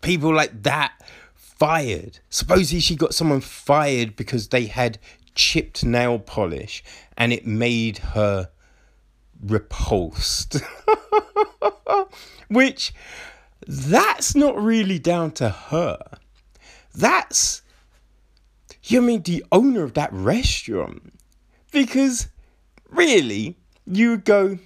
[0.00, 0.92] people like that
[1.34, 2.20] fired.
[2.30, 4.98] Supposedly she got someone fired because they had
[5.34, 6.82] chipped nail polish
[7.16, 8.50] and it made her
[9.42, 10.62] repulsed.
[12.48, 12.92] Which
[13.66, 15.98] that's not really down to her.
[16.94, 17.62] That's
[18.84, 21.14] you mean the owner of that restaurant.
[21.70, 22.28] Because
[22.88, 23.56] really,
[23.86, 24.58] you go,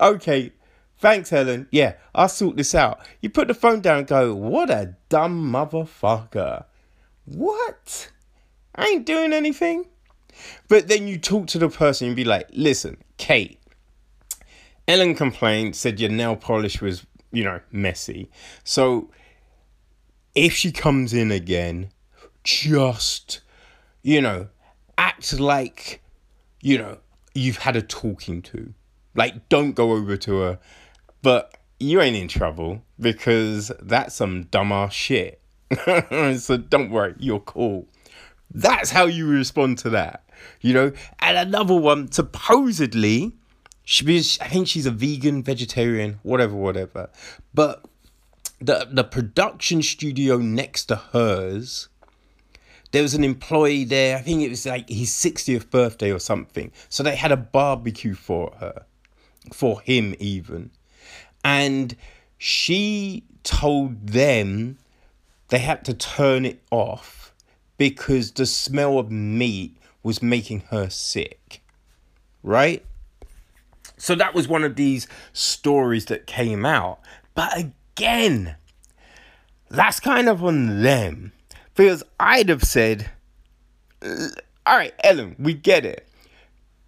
[0.00, 0.52] okay,
[0.98, 1.68] thanks, Ellen.
[1.70, 3.00] Yeah, I'll sort this out.
[3.20, 6.64] You put the phone down and go, what a dumb motherfucker.
[7.26, 8.10] What?
[8.74, 9.86] I ain't doing anything.
[10.68, 13.58] But then you talk to the person and be like, listen, Kate,
[14.86, 17.04] Ellen complained, said your nail polish was,
[17.36, 18.30] you know, messy.
[18.64, 19.10] So
[20.34, 21.90] if she comes in again,
[22.44, 23.40] just,
[24.02, 24.48] you know,
[24.96, 26.02] act like,
[26.62, 26.96] you know,
[27.34, 28.72] you've had a talking to.
[29.14, 30.58] Like, don't go over to her,
[31.20, 35.42] but you ain't in trouble because that's some dumbass shit.
[36.40, 37.86] so don't worry, you're cool.
[38.50, 40.24] That's how you respond to that,
[40.62, 40.92] you know.
[41.18, 43.36] And another one, supposedly,
[43.88, 47.08] she was, I think she's a vegan, vegetarian, whatever, whatever.
[47.54, 47.84] But
[48.60, 51.88] the the production studio next to hers,
[52.90, 54.16] there was an employee there.
[54.16, 56.72] I think it was like his 60th birthday or something.
[56.88, 58.86] So they had a barbecue for her,
[59.52, 60.72] for him even,
[61.44, 61.94] and
[62.38, 64.78] she told them
[65.46, 67.32] they had to turn it off
[67.76, 71.62] because the smell of meat was making her sick.
[72.42, 72.84] Right?
[73.96, 77.00] So that was one of these stories that came out.
[77.34, 78.56] But again,
[79.70, 81.32] that's kind of on them.
[81.74, 83.10] Because I'd have said,
[84.02, 84.30] all
[84.66, 86.08] right, Ellen, we get it.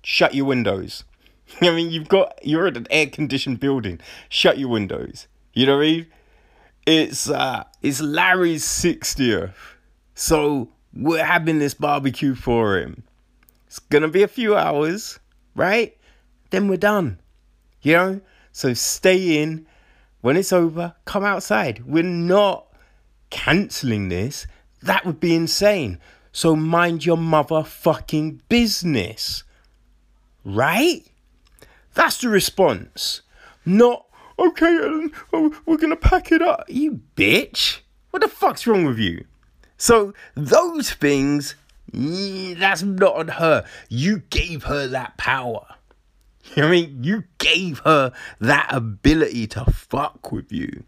[0.02, 1.04] Shut your windows.
[1.62, 4.00] I mean, you've got, you're in an air conditioned building.
[4.28, 5.26] Shut your windows.
[5.52, 6.06] You know what I mean?
[6.86, 9.52] It's uh it's Larry's 60th.
[10.14, 13.02] So we're having this barbecue for him.
[13.66, 15.18] It's gonna be a few hours,
[15.54, 15.97] right?
[16.50, 17.20] Then we're done.
[17.82, 18.20] You know?
[18.52, 19.66] So stay in.
[20.20, 21.84] When it's over, come outside.
[21.86, 22.66] We're not
[23.30, 24.46] cancelling this.
[24.82, 25.98] That would be insane.
[26.32, 29.44] So mind your motherfucking business.
[30.44, 31.02] Right?
[31.94, 33.22] That's the response.
[33.64, 34.06] Not
[34.38, 36.64] okay, Ellen, oh, we're gonna pack it up.
[36.68, 37.80] You bitch.
[38.10, 39.24] What the fuck's wrong with you?
[39.76, 41.54] So, those things,
[41.92, 43.64] that's not on her.
[43.88, 45.66] You gave her that power.
[46.54, 47.04] You know I mean?
[47.04, 50.84] You gave her that ability to fuck with you.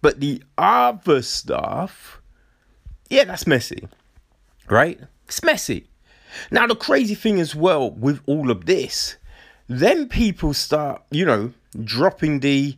[0.00, 2.20] But the other stuff,
[3.08, 3.88] yeah, that's messy.
[4.68, 5.00] Right?
[5.26, 5.88] It's messy.
[6.50, 9.16] Now, the crazy thing as well with all of this,
[9.68, 11.52] then people start, you know,
[11.84, 12.76] dropping the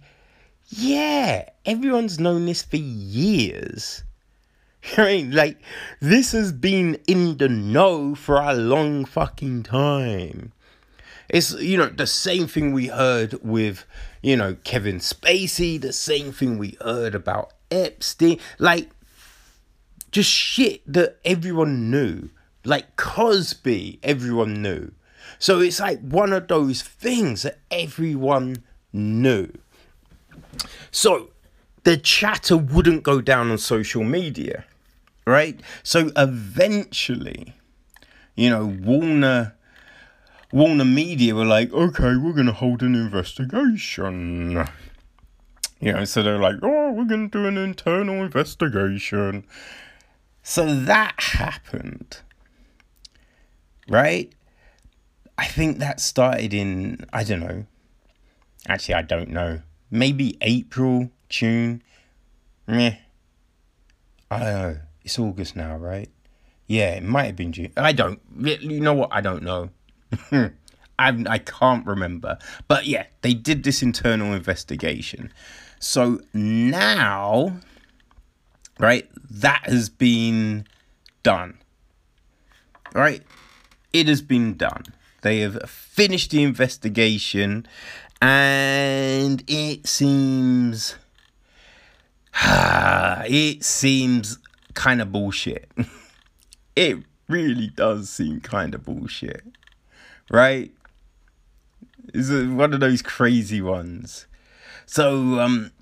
[0.68, 4.03] yeah, everyone's known this for years.
[4.97, 5.59] I mean, like,
[6.01, 10.53] this has been in the know for a long fucking time.
[11.35, 13.85] It's, you know, the same thing we heard with,
[14.22, 18.39] you know, Kevin Spacey, the same thing we heard about Epstein.
[18.61, 18.91] Like,
[20.12, 22.30] just shit that everyone knew.
[22.64, 24.93] Like Cosby, everyone knew.
[25.41, 28.62] So it's like one of those things that everyone
[28.93, 29.51] knew.
[30.93, 31.30] So
[31.82, 34.66] the chatter wouldn't go down on social media,
[35.26, 35.59] right?
[35.82, 37.55] So eventually,
[38.37, 39.57] you know, Warner
[40.55, 44.65] Warner Media were like, okay, we're gonna hold an investigation.
[45.81, 49.45] You know, so they're like, oh, we're gonna do an internal investigation.
[50.45, 52.21] So that happened.
[53.89, 54.33] Right?
[55.37, 57.67] I think that started in I don't know.
[58.69, 59.61] Actually, I don't know.
[59.91, 61.83] Maybe April, June.
[62.69, 62.95] Meh.
[64.31, 64.79] I don't know.
[65.03, 66.11] It's August now, right?
[66.69, 67.73] Yeah, it might have been June.
[67.77, 68.21] I don't.
[68.39, 69.09] You know what?
[69.11, 69.71] I don't know.
[70.99, 72.39] I I can't remember.
[72.69, 75.33] But yeah, they did this internal investigation.
[75.79, 77.61] So now,
[78.79, 80.67] right, that has been
[81.23, 81.59] done.
[82.95, 83.23] Right?
[83.93, 84.85] It has been done.
[85.23, 87.67] They have finished the investigation
[88.21, 90.97] and it seems
[92.43, 94.39] it seems
[94.75, 95.71] kind of bullshit.
[96.77, 96.99] it
[97.29, 99.45] really does seem kind of bullshit.
[100.31, 100.72] Right?
[102.12, 104.27] Is one of those crazy ones?
[104.87, 105.72] So um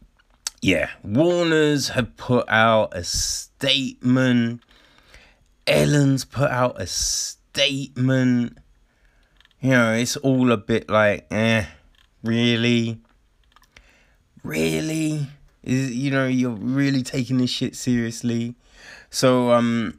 [0.62, 4.62] yeah, Warner's have put out a statement.
[5.66, 8.58] Ellen's put out a statement.
[9.60, 11.66] You know, it's all a bit like, eh,
[12.22, 13.00] really?
[14.44, 15.26] Really?
[15.64, 18.54] Is you know, you're really taking this shit seriously?
[19.10, 19.98] So, um,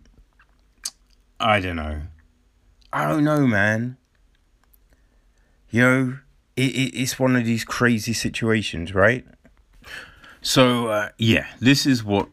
[1.39, 2.01] I don't know.
[2.91, 3.97] I don't know, man.
[5.73, 6.17] You know,
[6.55, 9.25] it, it, it's one of these crazy situations, right?
[10.39, 12.29] So, uh, yeah, this is what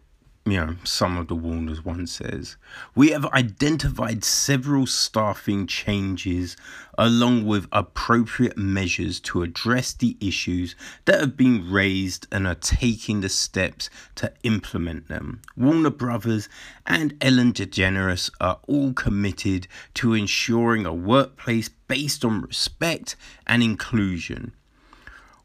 [0.46, 2.56] you know, some of the Warners one says.
[2.94, 6.56] We have identified several staffing changes
[6.96, 10.74] along with appropriate measures to address the issues
[11.04, 15.42] that have been raised and are taking the steps to implement them.
[15.56, 16.48] Warner Brothers
[16.86, 23.14] and Ellen DeGeneres are all committed to ensuring a workplace based on respect
[23.46, 24.54] and inclusion.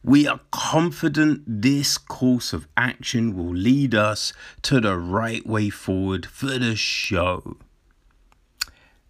[0.06, 6.28] We are confident this course of action will lead us to the right way forward
[6.28, 7.58] for the show.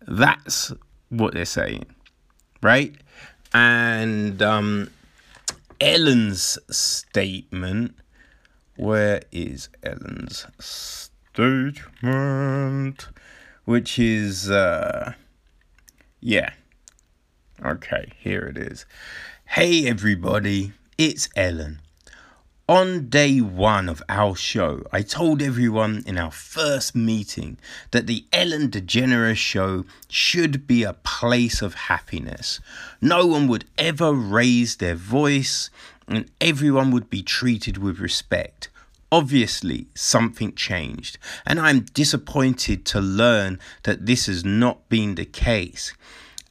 [0.08, 0.72] That's
[1.10, 1.88] what they're saying,
[2.64, 2.96] right?
[3.54, 4.90] And um,
[5.82, 7.98] Ellen's statement.
[8.78, 11.50] Where is Ellen's statement?
[13.66, 15.12] Which is, uh,
[16.22, 16.52] yeah.
[17.62, 18.86] Okay, here it is.
[19.44, 20.72] Hey, everybody.
[20.98, 21.82] It's Ellen.
[22.70, 27.58] On day one of our show, I told everyone in our first meeting
[27.92, 32.62] that the Ellen DeGeneres show should be a place of happiness.
[33.02, 35.70] No one would ever raise their voice
[36.08, 38.70] and everyone would be treated with respect.
[39.12, 45.94] Obviously, something changed, and I'm disappointed to learn that this has not been the case.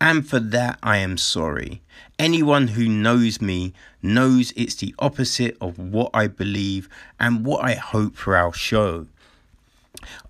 [0.03, 1.81] And for that, I am sorry.
[2.19, 6.89] Anyone who knows me knows it's the opposite of what I believe
[7.19, 9.07] and what I hope for our show.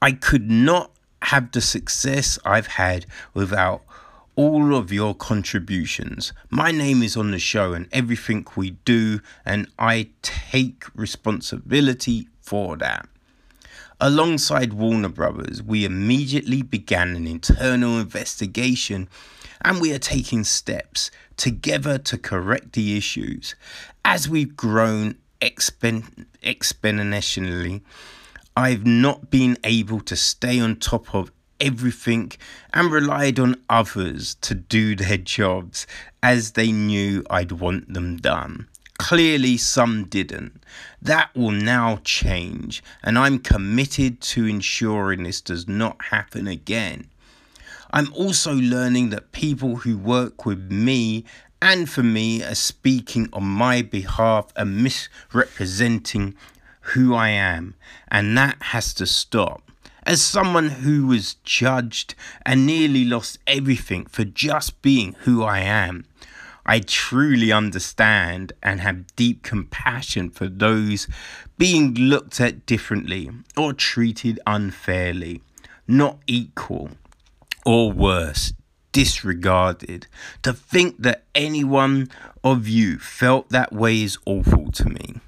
[0.01, 0.91] I could not
[1.23, 3.05] have the success I've had
[3.35, 3.83] without
[4.37, 6.33] all of your contributions.
[6.51, 12.77] My name is on the show and everything we do, and I take responsibility for
[12.79, 13.07] that.
[14.01, 19.09] Alongside Warner Brothers, we immediately began an internal investigation
[19.63, 23.55] and we are taking steps together to correct the issues.
[24.05, 27.83] As we've grown expen- exponentially,
[28.57, 32.33] I've not been able to stay on top of everything
[32.73, 35.87] and relied on others to do their jobs
[36.23, 38.69] as they knew I'd want them done.
[38.99, 40.63] Clearly, some didn't.
[41.03, 47.09] That will now change, and I'm committed to ensuring this does not happen again.
[47.95, 51.25] I'm also learning that people who work with me
[51.63, 56.35] and for me are speaking on my behalf and misrepresenting
[56.81, 57.77] who I am,
[58.09, 59.71] and that has to stop.
[60.03, 66.05] As someone who was judged and nearly lost everything for just being who I am,
[66.67, 71.07] I truly understand and have deep compassion for those
[71.59, 75.43] being looked at differently or treated unfairly,
[75.87, 76.91] not equal
[77.65, 78.53] or worse,
[78.93, 80.07] disregarded.
[80.43, 82.09] To think that any one
[82.43, 85.21] of you felt that way is awful to me.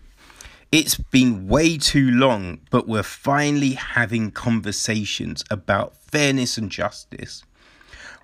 [0.72, 7.44] It's been way too long, but we're finally having conversations about fairness and justice.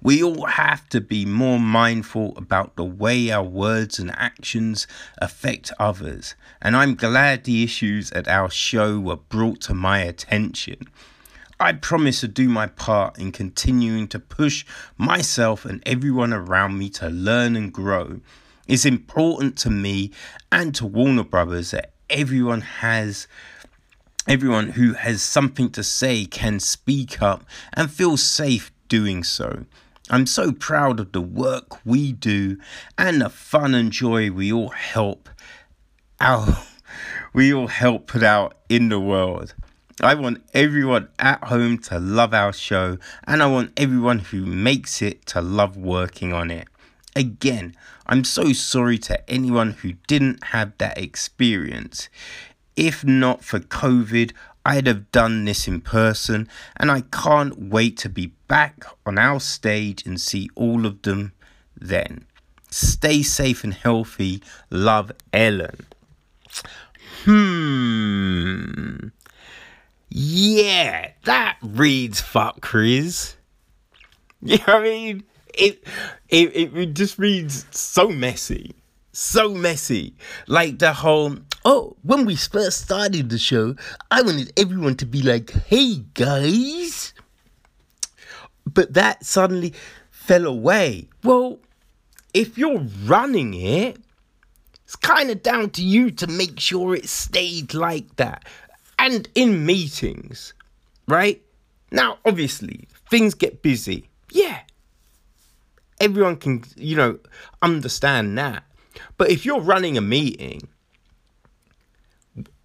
[0.02, 4.88] We all have to be more mindful about the way our words and actions
[5.18, 10.88] affect others, and I'm glad the issues at our show were brought to my attention.
[11.60, 14.64] I promise to do my part in continuing to push
[14.96, 18.20] myself and everyone around me to learn and grow.
[18.66, 20.10] It's important to me
[20.50, 23.26] and to Warner Brothers that everyone has
[24.28, 29.64] everyone who has something to say can speak up and feel safe doing so.
[30.10, 32.58] I'm so proud of the work we do
[32.98, 35.28] and the fun and joy we all help
[36.20, 36.48] out
[37.32, 39.54] we all help put out in the world.
[40.00, 45.02] I want everyone at home to love our show, and I want everyone who makes
[45.02, 46.68] it to love working on it.
[47.14, 47.76] Again,
[48.06, 52.08] I'm so sorry to anyone who didn't have that experience.
[52.74, 54.32] If not for COVID,
[54.64, 59.40] I'd have done this in person, and I can't wait to be back on our
[59.40, 61.32] stage and see all of them
[61.76, 62.24] then.
[62.70, 64.42] Stay safe and healthy.
[64.70, 65.86] Love, Ellen.
[67.24, 69.08] Hmm.
[70.14, 73.36] Yeah, that reads fuck Chris.
[74.44, 75.22] You know what I mean?
[75.54, 75.84] It,
[76.28, 78.74] it it just reads so messy.
[79.12, 80.16] So messy.
[80.48, 83.76] Like the whole oh, when we first started the show,
[84.10, 87.14] I wanted everyone to be like, hey guys.
[88.66, 89.74] But that suddenly
[90.10, 91.08] fell away.
[91.22, 91.60] Well,
[92.34, 93.96] if you're running it,
[94.84, 98.44] it's kind of down to you to make sure it stayed like that.
[99.02, 100.54] And in meetings,
[101.08, 101.42] right?
[101.90, 104.08] Now, obviously, things get busy.
[104.30, 104.60] Yeah.
[105.98, 107.18] Everyone can, you know,
[107.62, 108.62] understand that.
[109.16, 110.68] But if you're running a meeting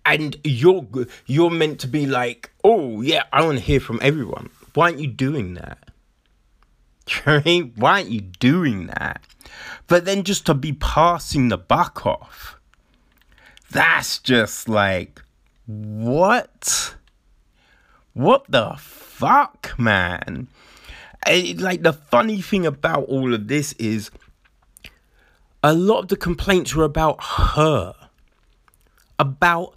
[0.06, 0.86] and you're
[1.26, 5.00] you're meant to be like, "Oh, yeah, I want to hear from everyone." Why aren't
[5.00, 5.90] you doing that?
[7.76, 9.22] Why aren't you doing that?
[9.88, 12.60] But then just to be passing the buck off,
[13.72, 15.24] that's just like,
[15.68, 16.96] what?
[18.14, 20.48] What the fuck, man?
[21.28, 24.10] It, like, the funny thing about all of this is
[25.62, 27.94] a lot of the complaints were about her.
[29.20, 29.76] About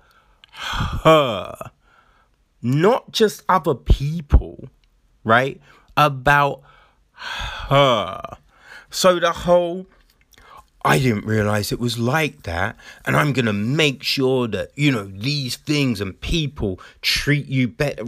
[0.53, 1.55] her.
[2.63, 4.69] Not just other people,
[5.25, 5.61] right?
[5.97, 6.63] About
[7.13, 8.23] her.
[8.91, 9.87] So the whole
[10.83, 12.77] I didn't realize it was like that.
[13.05, 17.69] And I'm going to make sure that, you know, these things and people treat you
[17.69, 18.05] better.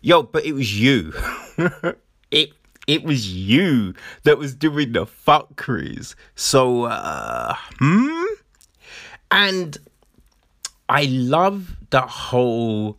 [0.00, 1.12] Yo, but it was you.
[2.30, 2.52] it
[2.88, 3.94] it was you
[4.24, 6.16] that was doing the fuckeries.
[6.34, 8.24] So, uh, hmm?
[9.30, 9.78] And
[10.88, 12.98] I love the whole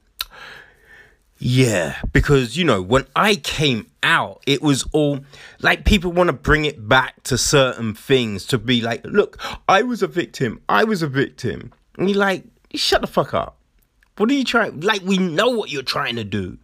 [1.40, 5.20] yeah, because you know, when I came out, it was all
[5.62, 9.82] like people want to bring it back to certain things to be like, look, I
[9.82, 11.74] was a victim, I was a victim.
[11.98, 13.58] And you're like, shut the fuck up.
[14.18, 14.82] What are you trying?
[14.82, 16.58] Like, we know what you're trying to do.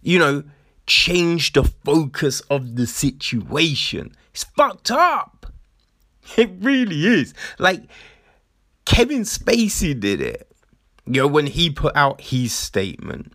[0.00, 0.44] You know,
[0.86, 4.14] change the focus of the situation.
[4.32, 5.34] It's fucked up.
[6.36, 7.32] It really is.
[7.58, 7.84] Like,
[8.84, 10.46] Kevin Spacey did it.
[11.06, 13.32] You know, when he put out his statement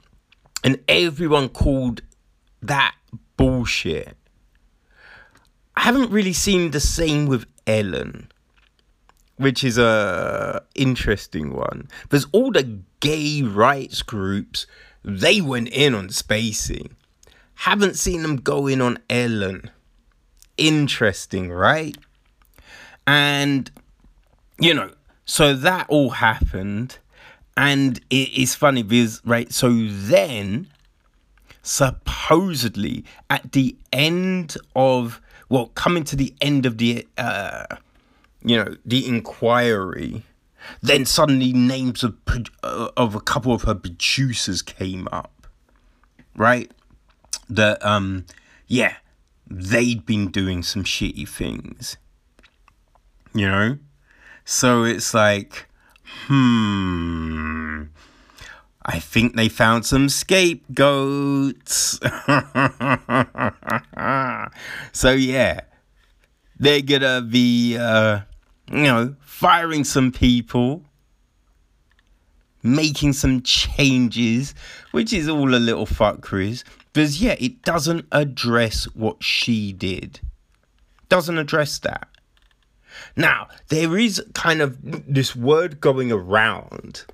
[0.64, 2.02] and everyone called
[2.62, 2.96] that
[3.38, 4.16] bullshit.
[5.76, 8.32] I haven't really seen the same with Ellen,
[9.38, 11.90] which is a interesting one.
[12.10, 14.66] There's all the gay rights groups,
[15.04, 16.92] they went in on Spacey.
[17.56, 19.70] Haven't seen them go in on Ellen.
[20.58, 21.98] Interesting, right?
[23.06, 23.70] And
[24.60, 24.92] you know,
[25.26, 27.00] so that all happened.
[27.56, 30.68] And it is funny because, right, so then
[31.62, 37.66] supposedly at the end of, well, coming to the end of the, uh,
[38.44, 40.24] you know, the inquiry,
[40.82, 42.16] then suddenly names of,
[42.64, 45.48] uh, of a couple of her producers came up,
[46.36, 46.72] right?
[47.50, 48.26] That, um,
[48.68, 48.96] yeah,
[49.50, 51.98] they'd been doing some shitty things,
[53.34, 53.78] you know?
[54.46, 55.68] So it's like,
[56.28, 57.84] Hmm.
[58.86, 62.00] I think they found some scapegoats.
[64.92, 65.62] so yeah,
[66.60, 68.20] they're gonna be, uh,
[68.70, 70.84] you know, firing some people,
[72.62, 74.54] making some changes,
[74.92, 76.64] which is all a little fuckeries.
[76.92, 80.20] Because yeah, it doesn't address what she did.
[81.10, 82.08] Doesn't address that.
[83.16, 87.06] Now, there is kind of this word going around.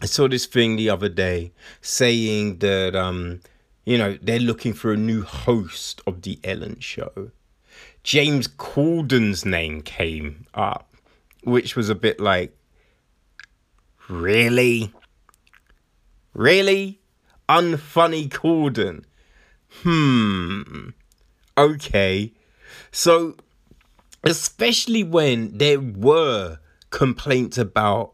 [0.00, 3.40] I saw this thing the other day saying that, um,
[3.84, 7.30] you know, they're looking for a new host of The Ellen Show.
[8.04, 10.94] James Corden's name came up,
[11.42, 12.56] which was a bit like,
[14.08, 14.92] really?
[16.32, 17.00] Really?
[17.48, 19.04] Unfunny Corden?
[19.82, 20.90] Hmm.
[21.56, 22.32] Okay.
[22.92, 23.36] So
[24.24, 26.58] especially when there were
[26.90, 28.12] complaints about,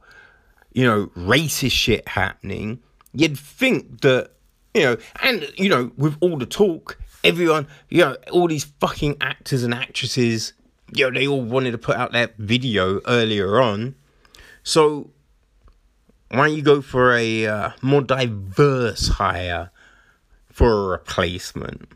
[0.72, 2.80] you know, racist shit happening,
[3.12, 4.30] you'd think that,
[4.74, 9.16] you know, and, you know, with all the talk, everyone, you know, all these fucking
[9.20, 10.52] actors and actresses,
[10.92, 13.94] you know, they all wanted to put out that video earlier on.
[14.62, 15.10] So,
[16.30, 19.70] Why don't you go for a uh, more diverse hire
[20.50, 21.88] for a replacement?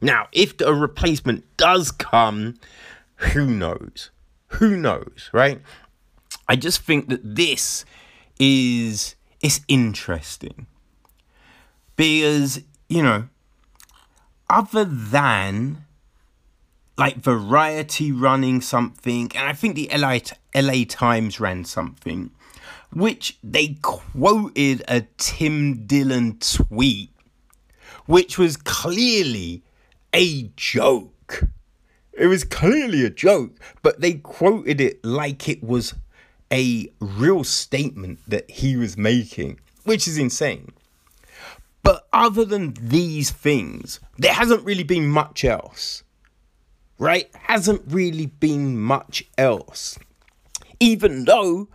[0.00, 2.58] Now, if a replacement does come,
[3.22, 4.10] who knows?
[4.48, 5.60] Who knows, right?
[6.48, 7.84] I just think that this
[8.38, 10.66] is it's interesting
[11.96, 13.28] because you know
[14.48, 15.84] other than
[16.98, 20.18] like variety running something and i think the la,
[20.54, 22.30] LA times ran something
[22.92, 27.10] which they quoted a tim dillon tweet
[28.06, 29.62] which was clearly
[30.14, 31.44] a joke
[32.12, 33.52] it was clearly a joke
[33.82, 35.94] but they quoted it like it was
[36.52, 40.70] a real statement that he was making, which is insane.
[41.82, 46.04] But other than these things, there hasn't really been much else.
[46.98, 47.34] Right?
[47.34, 49.98] Hasn't really been much else.
[50.78, 51.68] Even though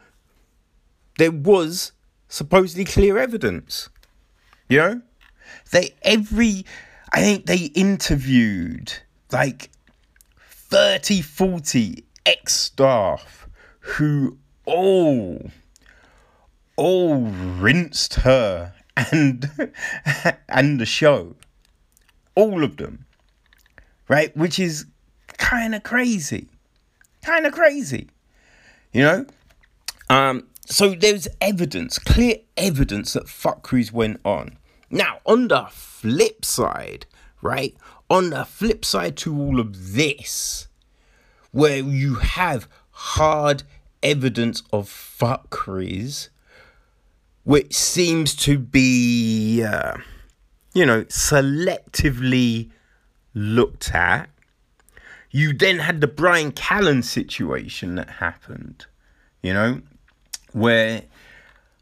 [1.17, 1.91] there was
[2.29, 3.89] supposedly clear evidence.
[4.69, 5.01] You know?
[5.71, 6.65] They every
[7.11, 8.93] I think they interviewed
[9.31, 9.71] like
[10.69, 13.47] 30, 40 ex staff
[13.79, 15.49] who all,
[16.75, 18.73] all rinsed her
[19.11, 19.49] and
[20.49, 21.35] and the show,
[22.35, 23.05] all of them,
[24.09, 24.35] right?
[24.35, 24.85] Which is
[25.37, 26.47] kind of crazy,
[27.23, 28.09] kind of crazy,
[28.91, 29.25] you know.
[30.09, 34.57] Um, so there's evidence, clear evidence that fuckeries went on.
[34.89, 37.05] Now, on the flip side,
[37.41, 37.75] right?
[38.09, 40.67] On the flip side to all of this,
[41.51, 43.63] where you have hard
[44.01, 46.29] evidence of fuckeries,
[47.43, 49.97] which seems to be, uh,
[50.73, 52.69] you know, selectively
[53.33, 54.29] looked at.
[55.31, 58.85] You then had the Brian Callen situation that happened,
[59.41, 59.81] you know,
[60.51, 61.03] where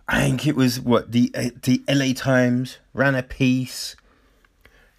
[0.07, 3.95] I think it was what the uh, the LA Times ran a piece.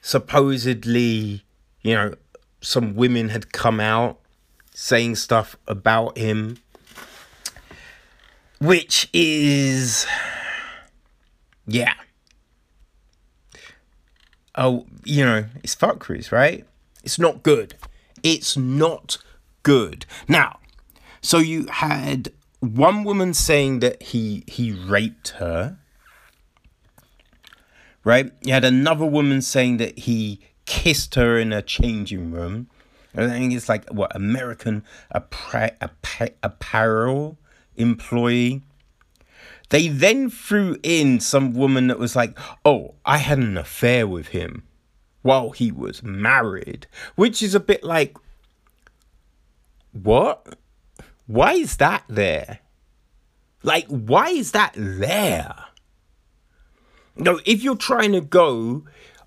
[0.07, 1.42] Supposedly,
[1.82, 2.14] you know,
[2.61, 4.20] some women had come out
[4.72, 6.59] saying stuff about him
[8.61, 10.07] which is
[11.66, 11.94] yeah.
[14.54, 16.64] Oh you know it's fuckeries right?
[17.02, 17.74] It's not good.
[18.22, 19.18] It's not
[19.64, 20.07] good.
[20.28, 20.61] Now
[21.20, 22.28] so you had
[22.61, 25.78] one woman saying that he he raped her
[28.07, 32.68] right you had another woman saying that he kissed her in a changing room
[33.12, 34.84] And i think it's like what american
[36.42, 37.38] apparel
[37.76, 38.62] employee.
[39.68, 44.28] They then threw in some woman that was like, oh, I had an affair with
[44.28, 44.62] him
[45.22, 46.86] while he was married,
[47.16, 48.16] which is a bit like,
[49.92, 50.57] what?
[51.26, 52.61] Why is that there?
[53.64, 55.65] Like, why is that there?
[57.16, 58.84] No, if you're trying to go,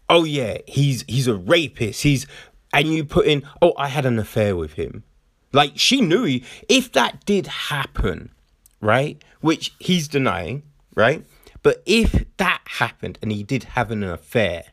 [0.10, 2.28] oh yeah, he's he's a rapist, he's
[2.72, 5.04] and you put in, oh, I had an affair with him.
[5.52, 8.32] Like she knew he, if that did happen,
[8.80, 9.24] right?
[9.42, 10.64] Which he's denying,
[10.96, 11.26] right?
[11.64, 14.66] But if that happened and he did have an affair,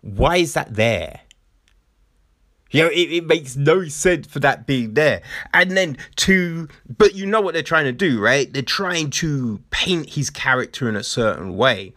[0.00, 1.20] why is that there?
[2.74, 5.22] You know, it, it makes no sense for that being there.
[5.52, 6.68] And then to,
[6.98, 8.52] but you know what they're trying to do, right?
[8.52, 11.94] They're trying to paint his character in a certain way.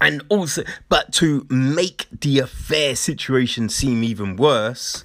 [0.00, 5.04] And also, but to make the affair situation seem even worse,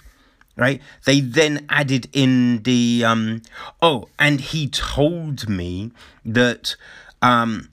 [0.57, 0.81] right?
[1.05, 3.43] They then added in the um
[3.83, 5.91] oh, and he told me
[6.25, 6.75] that
[7.21, 7.69] um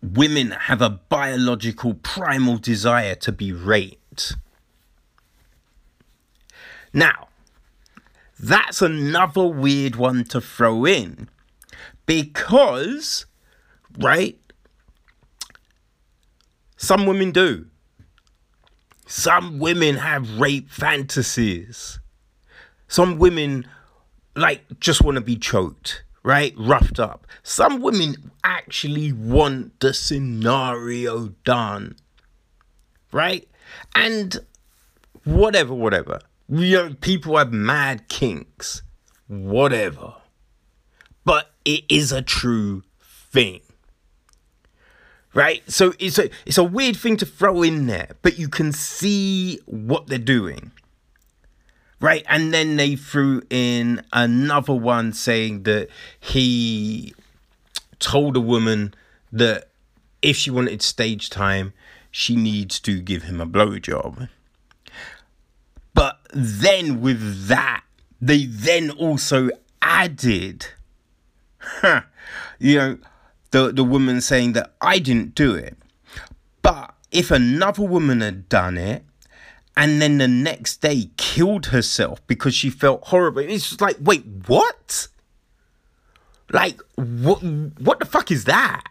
[0.00, 4.36] women have a biological primal desire to be raped.
[6.92, 7.28] Now,
[8.38, 11.28] that's another weird one to throw in
[12.06, 13.26] because
[13.98, 14.38] right?
[16.76, 17.66] Some women do.
[19.06, 21.98] Some women have rape fantasies.
[22.88, 23.66] Some women
[24.36, 26.54] like just want to be choked, right?
[26.56, 27.26] Roughed up.
[27.42, 31.96] Some women actually want the scenario done,
[33.12, 33.48] right?
[33.94, 34.38] And
[35.24, 36.20] whatever, whatever.
[36.50, 38.82] You know, people have mad kinks,
[39.28, 40.14] whatever.
[41.24, 43.60] But it is a true thing.
[45.32, 45.62] Right?
[45.70, 49.60] So it's a it's a weird thing to throw in there, but you can see
[49.66, 50.72] what they're doing
[52.00, 52.24] right?
[52.28, 55.88] And then they threw in another one saying that
[56.18, 57.14] he
[57.98, 58.94] told a woman
[59.30, 59.68] that
[60.22, 61.72] if she wanted stage time,
[62.10, 64.28] she needs to give him a blowjob.
[66.00, 67.84] But then with that,
[68.22, 69.50] they then also
[69.82, 70.68] added,
[71.58, 72.04] huh,
[72.58, 72.98] you know,
[73.50, 75.76] the the woman saying that I didn't do it.
[76.62, 79.04] But if another woman had done it
[79.76, 84.24] and then the next day killed herself because she felt horrible, it's just like, wait,
[84.46, 85.06] what?
[86.50, 87.42] Like, what?
[87.78, 88.82] What the fuck is that?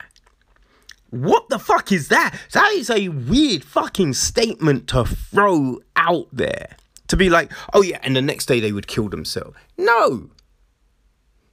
[1.10, 2.40] What the fuck is that?
[2.52, 6.76] That is a weird fucking statement to throw out there.
[7.10, 9.58] To be like, oh yeah, and the next day they would kill themselves.
[9.78, 10.30] No.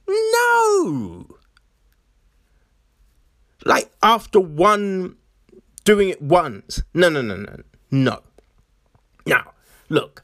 [0.07, 1.27] No.
[3.65, 5.17] Like after one
[5.83, 6.81] doing it once.
[6.93, 7.61] No, no, no, no.
[7.91, 8.21] No.
[9.25, 9.51] Now,
[9.89, 10.23] look,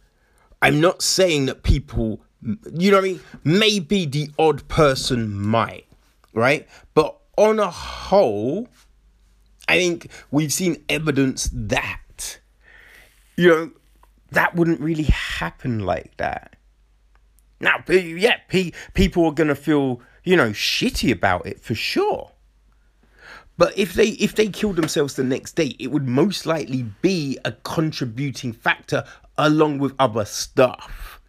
[0.61, 3.19] I'm not saying that people, you know what I mean?
[3.43, 5.87] Maybe the odd person might,
[6.33, 6.67] right?
[6.93, 8.67] But on a whole,
[9.67, 12.39] I think we've seen evidence that,
[13.35, 13.71] you know,
[14.33, 16.55] that wouldn't really happen like that.
[17.59, 18.37] Now, yeah,
[18.93, 22.31] people are going to feel, you know, shitty about it for sure.
[23.57, 27.37] But if they if they killed themselves the next day, it would most likely be
[27.45, 29.03] a contributing factor
[29.37, 31.21] along with other stuff.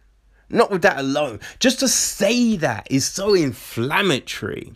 [0.49, 1.39] Not with that alone.
[1.59, 4.73] Just to say that is so inflammatory.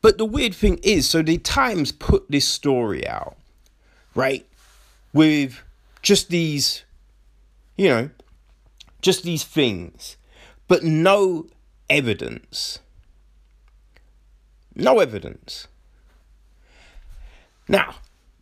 [0.00, 3.36] But the weird thing is, so the Times put this story out,
[4.14, 4.46] right?
[5.12, 5.62] With
[6.00, 6.84] just these,
[7.76, 8.10] you know,
[9.00, 10.16] just these things,
[10.68, 11.46] but no
[11.90, 12.78] evidence.
[14.74, 15.68] No evidence.
[17.68, 17.96] Now,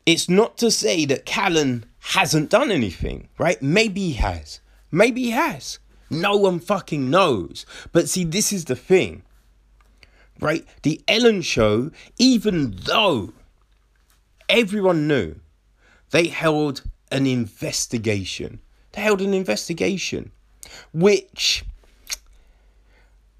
[0.07, 3.61] it's not to say that Callen hasn't done anything, right?
[3.61, 4.61] Maybe he has.
[4.91, 5.79] Maybe he has.
[6.11, 7.67] No one fucking knows.
[7.93, 9.23] But see, this is the thing
[10.41, 10.67] right?
[10.83, 13.33] The Ellen show, even though
[14.49, 15.37] everyone knew,
[16.11, 18.61] they held an investigation.
[18.93, 20.33] They held an investigation,
[20.93, 21.65] which,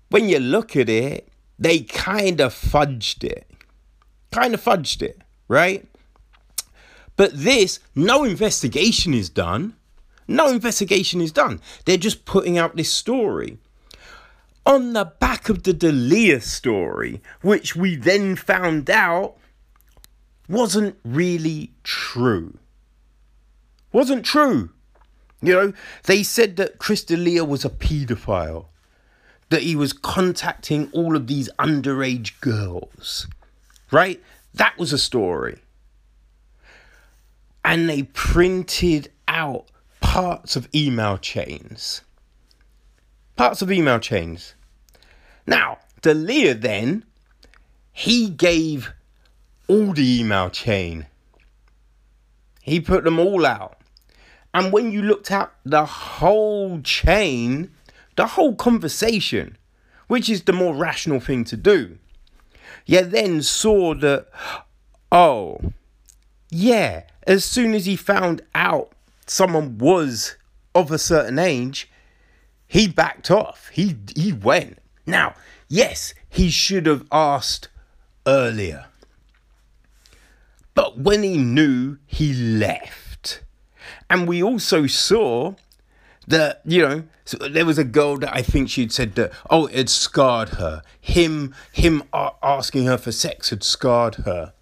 [0.09, 1.29] when you look at it,
[1.59, 3.47] they kind of fudged it.
[4.31, 5.87] Kind of fudged it, right?
[7.17, 9.75] But this, no investigation is done.
[10.27, 11.61] No investigation is done.
[11.85, 13.59] They're just putting out this story
[14.65, 19.37] on the back of the D'Elia story, which we then found out
[20.49, 22.59] wasn't really true.
[23.93, 24.71] Wasn't true.
[25.43, 25.73] You know,
[26.05, 28.67] they said that Chris D'Elia was a paedophile,
[29.49, 33.27] that he was contacting all of these underage girls,
[33.91, 34.23] right?
[34.55, 35.61] That was a story.
[37.65, 39.67] And they printed out
[40.01, 42.03] parts of email chains
[43.41, 44.55] parts of email chains.
[45.47, 47.07] Now, D'Elia then,
[47.91, 48.93] he gave
[49.67, 51.07] all the email chain.
[52.61, 53.80] He put them all out.
[54.53, 57.71] And when you looked at the whole chain,
[58.17, 59.57] the whole conversation,
[60.09, 61.99] which is the more rational thing to do,
[62.87, 64.27] you then saw that,
[65.13, 65.61] oh,
[66.51, 68.93] yeah, as soon as he found out
[69.27, 70.37] someone was
[70.75, 71.89] of a certain age,
[72.67, 73.69] he backed off.
[73.73, 74.79] He he went.
[75.07, 75.35] Now,
[75.69, 77.69] yes, he should have asked
[78.27, 78.87] earlier.
[80.75, 83.00] But when he knew, he left.
[84.11, 85.55] And we also saw
[86.27, 89.67] that, you know, so there was a girl that I think she'd said that, oh,
[89.67, 90.83] it scarred her.
[91.01, 94.53] Him, him asking her for sex had scarred her.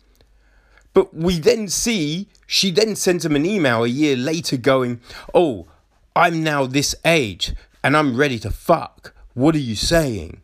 [0.92, 5.00] But we then see she then sends him an email a year later going,
[5.32, 5.66] oh,
[6.14, 9.14] I'm now this age and I'm ready to fuck.
[9.34, 10.42] What are you saying?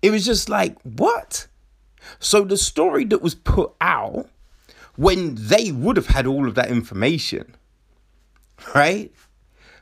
[0.00, 1.46] It was just like, what?
[2.18, 4.28] So the story that was put out
[4.96, 7.54] when they would have had all of that information,
[8.74, 9.12] right?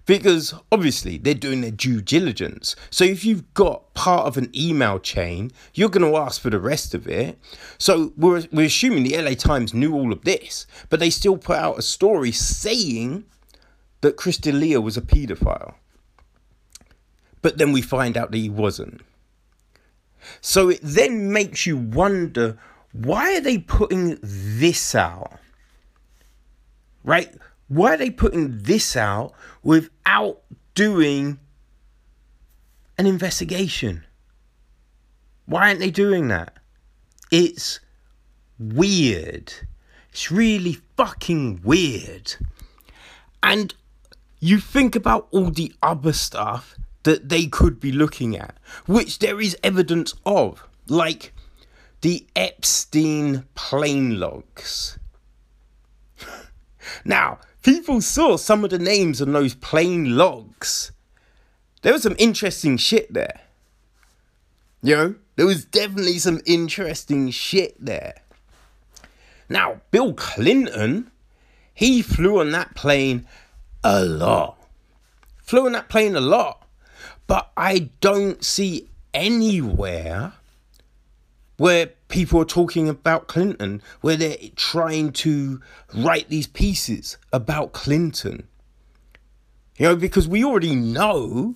[0.06, 2.74] Because obviously they're doing their due diligence.
[2.90, 6.58] So if you've got part of an email chain, you're going to ask for the
[6.58, 7.38] rest of it.
[7.78, 11.58] So we're, we're assuming the LA Times knew all of this, but they still put
[11.58, 13.24] out a story saying
[14.00, 15.74] that Chris D'Elia was a paedophile.
[17.42, 19.02] But then we find out that he wasn't.
[20.40, 22.58] So it then makes you wonder
[22.92, 25.38] why are they putting this out?
[27.04, 27.32] Right?
[27.70, 29.32] Why are they putting this out
[29.62, 30.40] without
[30.74, 31.38] doing
[32.98, 34.04] an investigation?
[35.46, 36.56] Why aren't they doing that?
[37.30, 37.78] It's
[38.58, 39.52] weird.
[40.10, 42.34] It's really fucking weird.
[43.40, 43.72] And
[44.40, 49.40] you think about all the other stuff that they could be looking at, which there
[49.40, 51.32] is evidence of, like
[52.00, 54.98] the Epstein plane logs.
[57.04, 60.92] now, people saw some of the names on those plane logs.
[61.82, 63.40] There was some interesting shit there.
[64.82, 68.14] You know, there was definitely some interesting shit there.
[69.48, 71.10] Now, Bill Clinton,
[71.74, 73.26] he flew on that plane
[73.82, 74.56] a lot.
[75.42, 76.66] Flew on that plane a lot.
[77.26, 80.32] But I don't see anywhere
[81.56, 85.60] where people are talking about Clinton, where they're trying to
[85.94, 88.46] write these pieces about Clinton.
[89.78, 91.54] You know, because we already know,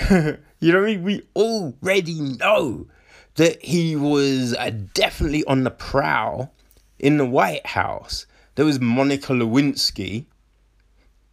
[0.10, 1.02] you know, I mean?
[1.04, 2.88] we already know
[3.36, 6.52] that he was uh, definitely on the prowl
[6.98, 8.26] in the White House.
[8.56, 10.26] There was Monica Lewinsky,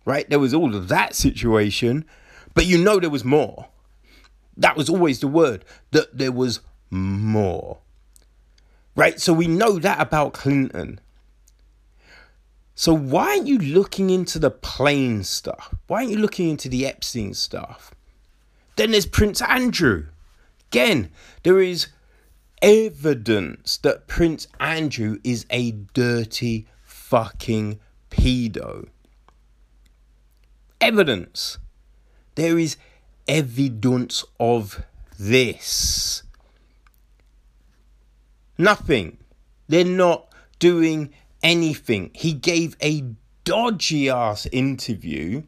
[0.05, 0.29] right?
[0.29, 2.05] There was all of that situation,
[2.53, 3.69] but you know there was more.
[4.57, 6.59] That was always the word that there was
[6.89, 7.79] more.
[8.95, 9.19] Right?
[9.19, 10.99] So we know that about Clinton.
[12.75, 15.73] So why aren't you looking into the plane stuff?
[15.87, 17.95] Why aren't you looking into the Epstein stuff?
[18.75, 20.07] Then there's Prince Andrew.
[20.69, 21.09] Again,
[21.43, 21.87] there is
[22.61, 27.79] evidence that Prince Andrew is a dirty fucking
[28.09, 28.89] pedo.
[30.81, 31.57] Evidence.
[32.35, 32.75] There is
[33.27, 34.83] evidence of
[35.17, 36.23] this.
[38.57, 39.17] Nothing.
[39.67, 41.13] They're not doing
[41.43, 42.11] anything.
[42.13, 43.03] He gave a
[43.43, 45.43] dodgy ass interview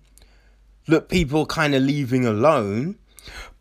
[0.87, 2.97] that people kind of leaving alone.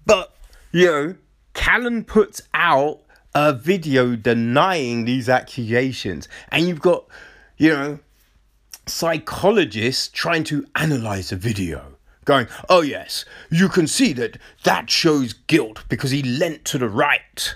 [0.05, 0.35] But,
[0.73, 1.15] you know,
[1.55, 3.01] Callen puts out
[3.35, 6.29] a video denying these accusations.
[6.51, 7.07] And you've got,
[7.57, 7.99] you know,
[8.87, 11.97] psychologists trying to analyze the video.
[12.25, 16.89] Going, oh yes, you can see that that shows guilt because he leant to the
[16.89, 17.55] right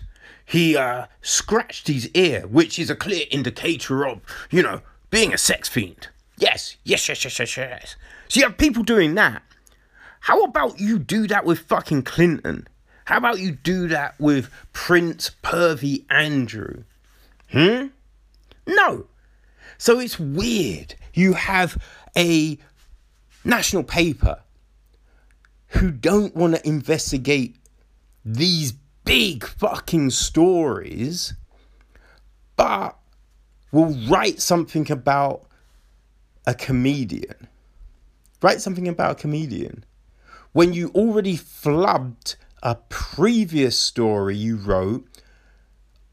[0.51, 4.21] he uh, scratched his ear, which is a clear indicator of,
[4.51, 6.09] you know, being a sex fiend.
[6.39, 7.97] Yes, yes, yes, yes, yes, yes.
[8.27, 9.45] So you have people doing that.
[10.19, 12.67] How about you do that with fucking Clinton?
[13.05, 16.83] How about you do that with Prince Pervy Andrew?
[17.53, 17.87] Hmm?
[18.67, 19.07] No.
[19.79, 20.97] So it's weird.
[21.15, 21.81] You have
[22.17, 22.59] a
[23.45, 24.41] national paper
[25.69, 27.55] who don't want to investigate
[28.25, 28.73] these
[29.05, 31.35] big fucking stories,
[32.57, 32.97] but
[33.73, 35.47] will write something about
[36.47, 37.49] a comedian.
[38.43, 39.85] Write something about a comedian.
[40.53, 45.07] When you already flubbed a previous story you wrote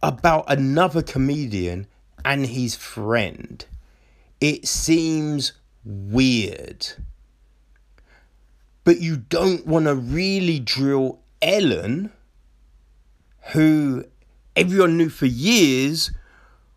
[0.03, 1.87] about another comedian
[2.23, 3.65] and his friend,
[4.39, 5.53] it seems
[5.83, 6.87] weird.
[8.83, 12.11] But you don't want to really drill Ellen
[13.53, 14.05] who
[14.55, 16.11] everyone knew for years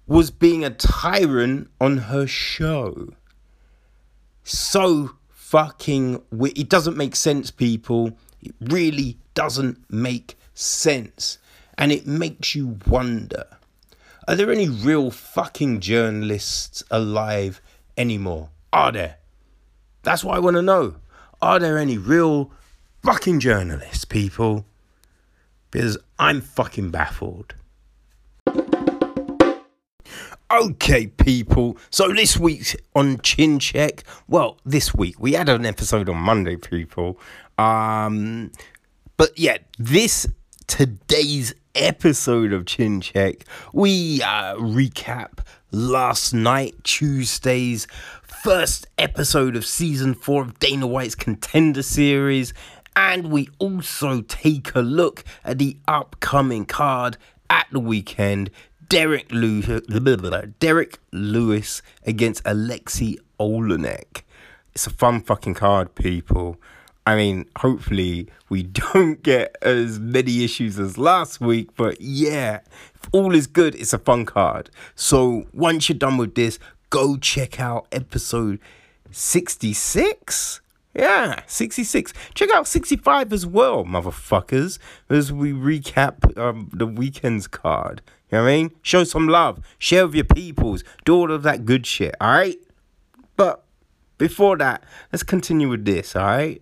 [0.07, 3.15] was being a tyrant on her show.
[4.45, 8.17] So fucking we- it doesn't make sense people.
[8.43, 11.39] It really doesn't make sense.
[11.79, 13.45] And it makes you wonder
[14.29, 17.61] are there any real fucking journalists alive
[17.97, 18.51] anymore?
[18.73, 19.17] Are there?
[20.03, 20.97] That's what I want to know.
[21.43, 22.53] Are there any real
[23.03, 24.67] fucking journalists, people?
[25.71, 27.55] Because I'm fucking baffled.
[30.53, 31.79] Okay, people.
[31.91, 36.57] So this week on Chin Check, well, this week we had an episode on Monday,
[36.57, 37.21] people.
[37.57, 38.51] Um,
[39.17, 40.27] but yeah, this
[40.67, 45.39] today's episode of Chin Check, we uh, recap
[45.71, 47.87] last night, Tuesday's
[48.23, 52.55] first episode of season four of Dana White's Contender Series,
[53.01, 57.17] and we also take a look at the upcoming card
[57.49, 58.51] at the weekend.
[58.91, 59.81] Derrick Lewis,
[60.59, 64.21] Derrick Lewis against Alexei Oleinik.
[64.75, 66.61] It's a fun fucking card, people.
[67.07, 68.63] I mean, hopefully we
[68.93, 72.61] don't get as many issues as last week, but yeah,
[72.95, 74.69] if all is good, it's a fun card.
[74.95, 76.59] So once you're done with this,
[76.91, 78.61] go check out episode
[79.11, 80.61] 66
[80.95, 82.13] yeah, 66.
[82.35, 88.03] Check out 65 as well, motherfuckers, as we recap um, the weekend's card.
[88.31, 88.71] You know what I mean?
[88.83, 92.59] Show some love, share with your peoples, do all of that good shit, alright?
[93.37, 93.65] But
[94.19, 96.61] before that, let's continue with this, alright?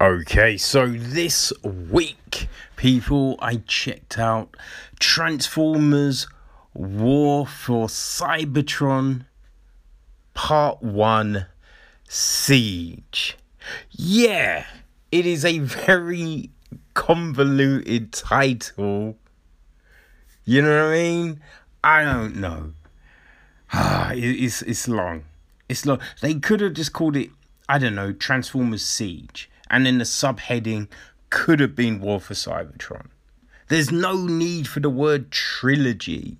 [0.00, 4.56] Okay, so this week, people, I checked out
[4.98, 6.26] Transformers
[6.72, 9.26] War for Cybertron
[10.32, 11.46] Part 1
[12.12, 13.36] Siege.
[13.92, 14.66] Yeah,
[15.12, 16.50] it is a very
[16.92, 19.16] convoluted title.
[20.44, 21.40] You know what I mean?
[21.84, 22.72] I don't know.
[23.72, 25.22] Ah, it's it's long.
[25.68, 26.00] It's long.
[26.20, 27.30] They could have just called it
[27.68, 30.88] I don't know Transformers Siege, and then the subheading
[31.30, 33.06] could have been War for Cybertron.
[33.68, 36.38] There's no need for the word trilogy.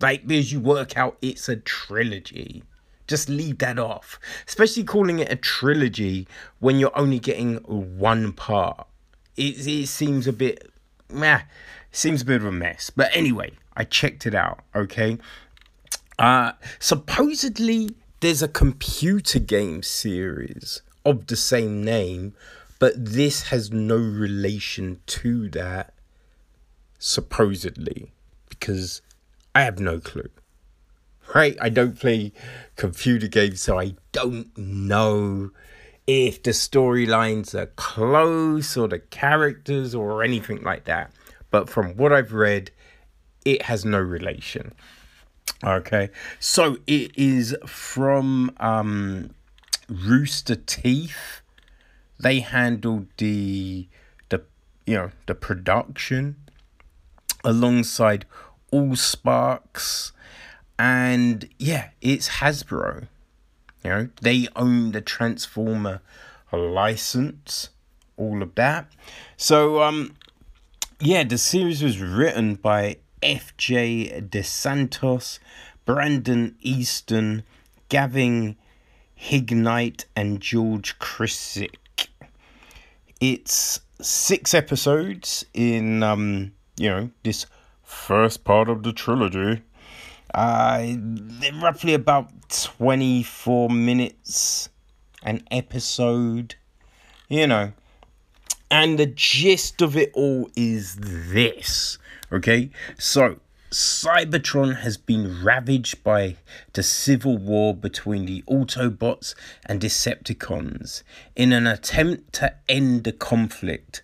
[0.00, 2.62] Like, because you work out it's a trilogy.
[3.06, 4.18] Just leave that off.
[4.46, 6.26] Especially calling it a trilogy
[6.58, 8.86] when you're only getting one part.
[9.36, 10.70] It, it seems a bit
[11.10, 11.42] meh.
[11.92, 12.90] Seems a bit of a mess.
[12.90, 15.18] But anyway, I checked it out, okay?
[16.18, 17.90] Uh supposedly
[18.20, 22.34] there's a computer game series of the same name,
[22.78, 25.92] but this has no relation to that
[26.98, 28.12] supposedly
[28.48, 29.02] because
[29.54, 30.30] I have no clue.
[31.34, 31.56] Right?
[31.60, 32.32] I don't play
[32.76, 35.50] computer games, so I don't know
[36.06, 41.10] if the storylines are close or the characters or anything like that.
[41.50, 42.70] But from what I've read,
[43.44, 44.74] it has no relation.
[45.62, 46.10] Okay,
[46.40, 49.30] so it is from um,
[49.88, 51.40] Rooster Teeth.
[52.18, 53.88] They handled the
[54.28, 54.42] the
[54.86, 56.36] you know the production
[57.44, 58.26] alongside
[58.72, 60.12] Allspark,
[60.78, 63.08] and yeah, it's Hasbro.
[63.82, 66.00] You know, they own the Transformer
[66.52, 67.70] license,
[68.16, 68.90] all of that.
[69.36, 70.14] So, um,
[71.00, 74.22] yeah, the series was written by F.J.
[74.28, 75.38] DeSantos,
[75.84, 77.42] Brandon Easton,
[77.88, 78.56] Gavin
[79.20, 81.76] Hignight, and George Krstic.
[83.20, 87.46] It's six episodes in, um, you know, this
[87.82, 89.62] first part of the trilogy.
[90.34, 90.96] Uh,
[91.62, 94.68] roughly about 24 minutes
[95.22, 96.56] an episode,
[97.28, 97.72] you know.
[98.68, 101.98] And the gist of it all is this,
[102.32, 102.70] okay?
[102.98, 103.38] So,
[103.70, 106.36] Cybertron has been ravaged by
[106.74, 109.34] the civil war between the Autobots
[109.66, 111.02] and Decepticons.
[111.34, 114.03] In an attempt to end the conflict,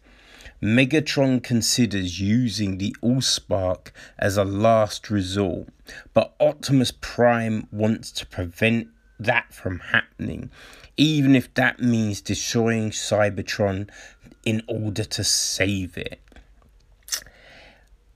[0.62, 5.68] Megatron considers using the Allspark as a last resort,
[6.12, 8.88] but Optimus Prime wants to prevent
[9.18, 10.50] that from happening,
[10.96, 13.88] even if that means destroying Cybertron
[14.44, 16.20] in order to save it.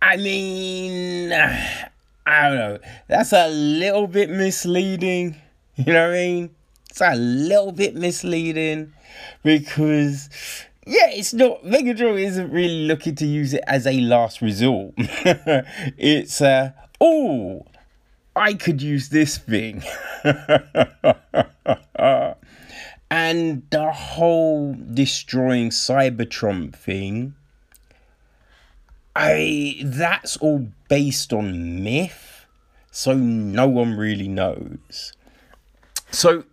[0.02, 2.78] I mean, I don't know.
[3.08, 5.36] That's a little bit misleading.
[5.76, 6.50] You know what I mean?
[6.90, 8.92] It's a little bit misleading
[9.42, 10.28] because
[10.86, 14.94] yeah, it's not Megatron isn't really looking to use it as a last resort.
[14.98, 17.64] it's uh oh
[18.36, 19.82] I could use this thing.
[23.10, 27.34] and the whole destroying Cybertron thing
[29.16, 32.46] I that's all based on myth,
[32.90, 35.12] so no one really knows.
[36.10, 36.44] So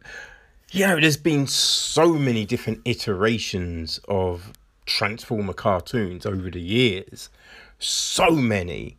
[0.72, 4.54] yeah, there's been so many different iterations of
[4.86, 7.30] Transformer cartoons over the years.
[7.78, 8.98] So many.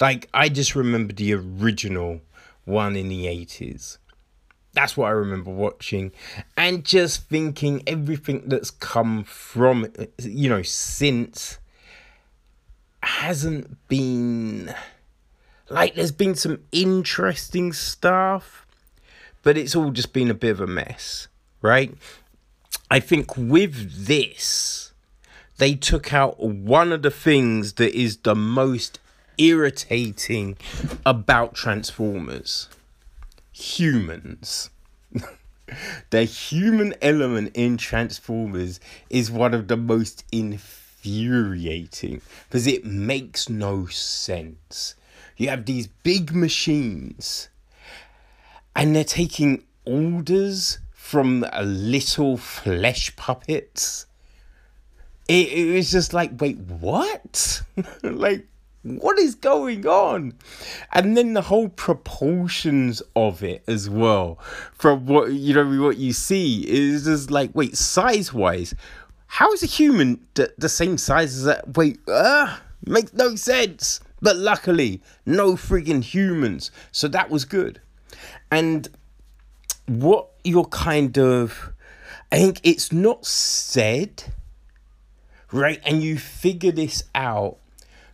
[0.00, 2.20] Like, I just remember the original
[2.64, 3.98] one in the 80s.
[4.72, 6.10] That's what I remember watching.
[6.56, 11.58] And just thinking everything that's come from, you know, since
[13.02, 14.74] hasn't been.
[15.68, 18.61] Like, there's been some interesting stuff
[19.42, 21.28] but it's all just been a bit of a mess,
[21.60, 21.94] right?
[22.90, 24.92] I think with this,
[25.58, 28.98] they took out one of the things that is the most
[29.38, 30.56] irritating
[31.04, 32.68] about Transformers
[33.52, 34.70] humans.
[36.10, 43.86] the human element in Transformers is one of the most infuriating because it makes no
[43.86, 44.94] sense.
[45.36, 47.48] You have these big machines
[48.74, 54.06] and they're taking orders from a little flesh puppets.
[55.28, 57.62] It, it was just like, wait, what?
[58.02, 58.46] like,
[58.82, 60.34] what is going on?
[60.92, 64.38] And then the whole proportions of it as well,
[64.74, 68.74] from what you know, what you see is just like, wait, size wise,
[69.26, 71.76] how is a human the, the same size as that?
[71.76, 74.00] Wait, uh, makes no sense.
[74.20, 77.80] But luckily, no friggin' humans, so that was good.
[78.52, 78.86] And
[79.86, 81.72] what you're kind of,
[82.30, 84.24] I think it's not said,
[85.50, 85.80] right?
[85.86, 87.56] And you figure this out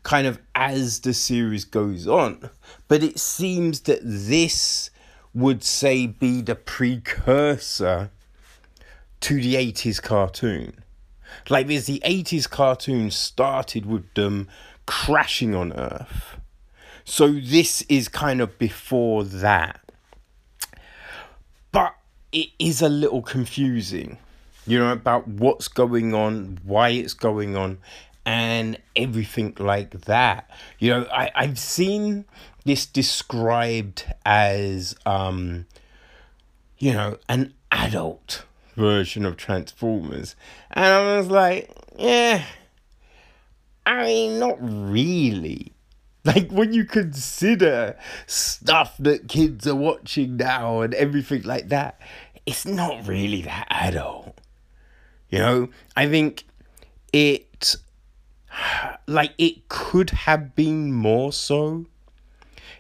[0.05, 2.51] kind of as the series goes on.
[2.87, 4.91] But it seems that this
[5.35, 8.11] would say be the precursor
[9.21, 10.85] to the 80s cartoon.
[11.49, 14.47] Like there's the 80s cartoon started with them
[14.87, 16.39] crashing on Earth.
[17.05, 19.81] So this is kind of before that
[22.33, 24.19] it is a little confusing,
[24.67, 27.79] you know, about what's going on, why it's going on,
[28.27, 30.51] and everything like that.
[30.79, 32.27] You know, I, I've seen
[32.65, 35.67] this described as, um,
[36.79, 38.45] you know, an adult
[38.77, 40.37] version of Transformers.
[40.71, 42.45] And I was like, yeah,
[43.87, 45.73] I mean, not really.
[46.25, 47.97] Like when you consider
[48.27, 52.01] stuff that kids are watching now and everything like that,
[52.45, 54.39] it's not really that adult.
[55.31, 56.45] You know, I think
[57.13, 57.77] it
[59.07, 61.87] like it could have been more so.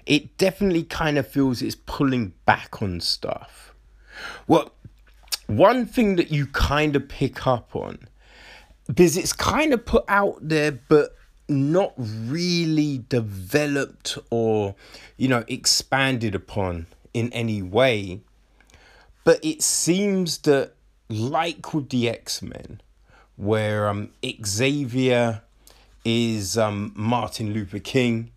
[0.06, 3.74] It definitely kind of feels it's pulling back on stuff.
[4.46, 4.72] Well,
[5.46, 8.08] one thing that you kind of pick up on
[8.86, 11.14] because it's kind of put out there, but
[11.48, 14.74] not really developed or
[15.16, 18.20] you know expanded upon in any way
[19.24, 20.72] but it seems that
[21.08, 22.80] like with the x-men
[23.36, 24.10] where um
[24.44, 25.42] xavier
[26.04, 28.30] is um martin luther king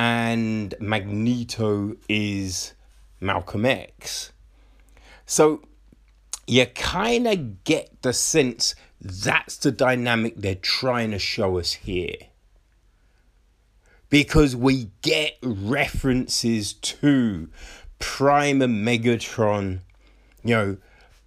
[0.00, 2.72] and magneto is
[3.20, 4.32] malcolm x.
[5.26, 5.60] So
[6.46, 12.16] you kind of get the sense that's the dynamic they're trying to show us here.
[14.10, 17.48] Because we get references to
[17.98, 19.80] Prime and Megatron,
[20.42, 20.76] you know,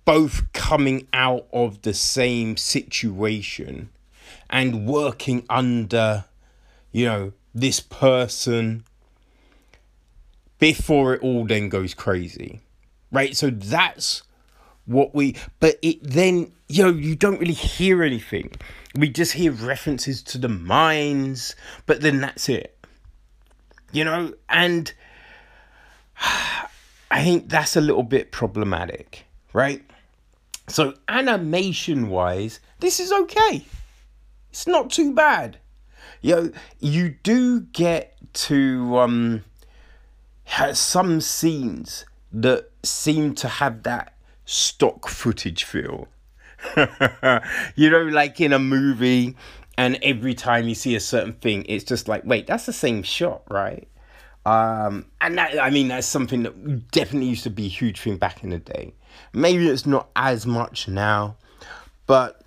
[0.06, 3.90] both coming out of the same situation
[4.50, 6.26] and working under,
[6.92, 8.84] you know, this person
[10.60, 12.62] before it all then goes crazy.
[13.12, 13.36] Right?
[13.36, 14.24] So that's
[14.86, 18.52] what we but it then you know you don't really hear anything.
[18.96, 21.56] We just hear references to the mines
[21.86, 22.78] but then that's it.
[23.92, 24.94] You know and
[27.12, 29.84] i think that's a little bit problematic right?
[30.68, 33.66] So animation wise this is okay.
[34.50, 35.58] It's not too bad.
[36.22, 39.44] You know you do get to um
[40.46, 44.13] have some scenes that seem to have that
[44.46, 46.08] stock footage feel.
[47.76, 49.36] you know, like in a movie,
[49.78, 53.04] and every time you see a certain thing, it's just like, wait, that's the same
[53.04, 53.88] shot, right?
[54.46, 58.18] Um, and that, I mean, that's something that definitely used to be a huge thing
[58.18, 58.94] back in the day.
[59.34, 61.38] Maybe it's not as much now,
[62.08, 62.42] but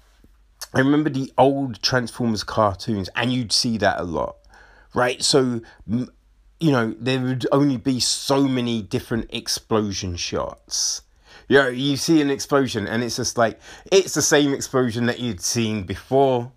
[0.75, 4.37] I remember the old Transformers cartoons, and you'd see that a lot,
[4.95, 5.23] right?
[5.23, 11.03] So, you know, there would only be so many different explosion shots
[11.49, 13.61] you know, you see an explosion and it's just like
[13.93, 16.53] it's the same explosion that you'd seen before.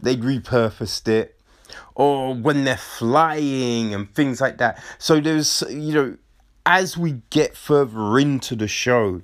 [0.00, 1.38] They'd repurposed it.
[1.94, 4.82] Or when they're flying and things like that.
[4.98, 6.16] So there's you know,
[6.66, 9.22] as we get further into the show,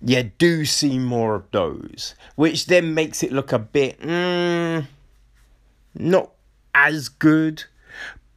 [0.00, 4.86] you do see more of those, which then makes it look a bit mm,
[5.94, 6.32] not
[6.74, 7.64] as good.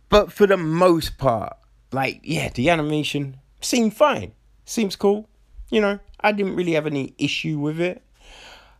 [0.09, 1.57] But for the most part,
[1.93, 4.33] like, yeah, the animation seemed fine.
[4.65, 5.29] Seems cool
[5.71, 8.03] you know, I didn't really have any issue with it.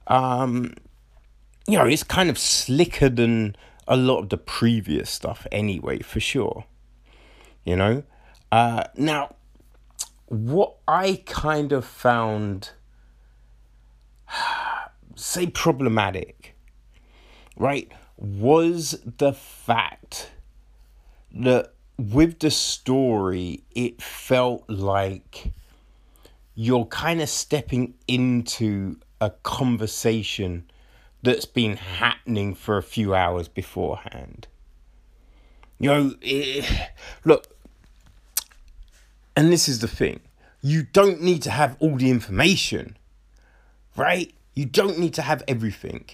[0.08, 0.76] Um,
[1.68, 3.56] you know, it's kind of slicker than
[3.88, 6.66] a lot of the previous stuff anyway, for sure.
[7.64, 8.04] You know?
[8.52, 9.36] Uh, now,
[10.28, 12.72] what I kind of found,
[15.16, 16.56] say, problematic,
[17.58, 20.32] right, was the fact
[21.34, 25.54] that with the story, it felt like
[26.62, 30.64] you're kind of stepping into a conversation
[31.24, 34.46] that's been happening for a few hours beforehand.
[35.80, 36.14] You know,
[37.26, 37.48] look,
[39.36, 40.20] and this is the thing
[40.62, 42.96] you don't need to have all the information,
[43.96, 44.32] right?
[44.54, 46.06] You don't need to have everything.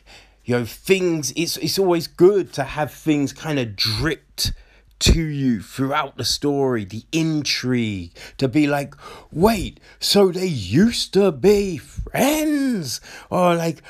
[0.46, 4.54] You know, things, it's, it's always good to have things kind of dripped
[5.00, 8.96] to you throughout the story, the intrigue, to be like,
[9.32, 13.00] wait, so they used to be friends?
[13.30, 13.82] Or like,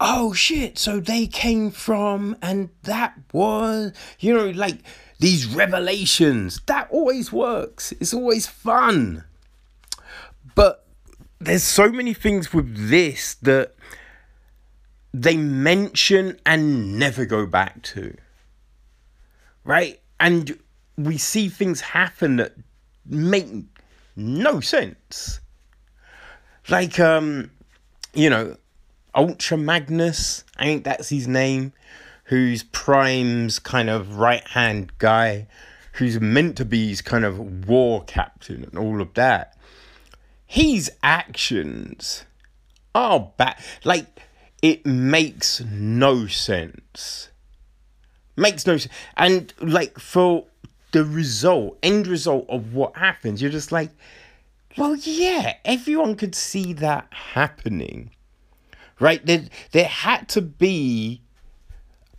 [0.00, 4.78] oh shit, so they came from, and that was, you know, like
[5.18, 6.60] these revelations.
[6.66, 9.24] That always works, it's always fun.
[10.54, 10.84] But
[11.38, 13.74] there's so many things with this that
[15.14, 18.16] they mention and never go back to
[19.64, 20.00] right?
[20.20, 20.58] And
[20.96, 22.54] we see things happen that
[23.06, 23.46] make
[24.16, 25.40] no sense.
[26.68, 27.50] Like, um,
[28.14, 28.56] you know,
[29.14, 31.72] Ultra Magnus, I think that's his name,
[32.24, 35.48] who's Prime's kind of right hand guy,
[35.94, 39.56] who's meant to be his kind of war captain and all of that.
[40.46, 42.24] His actions
[42.94, 43.56] are bad.
[43.84, 44.06] Like,
[44.60, 47.28] it makes no sense.
[48.36, 48.92] Makes no sense.
[49.16, 50.46] And like for
[50.92, 53.90] the result, end result of what happens, you're just like,
[54.76, 58.10] well, yeah, everyone could see that happening.
[58.98, 59.24] Right?
[59.24, 61.22] There, there had to be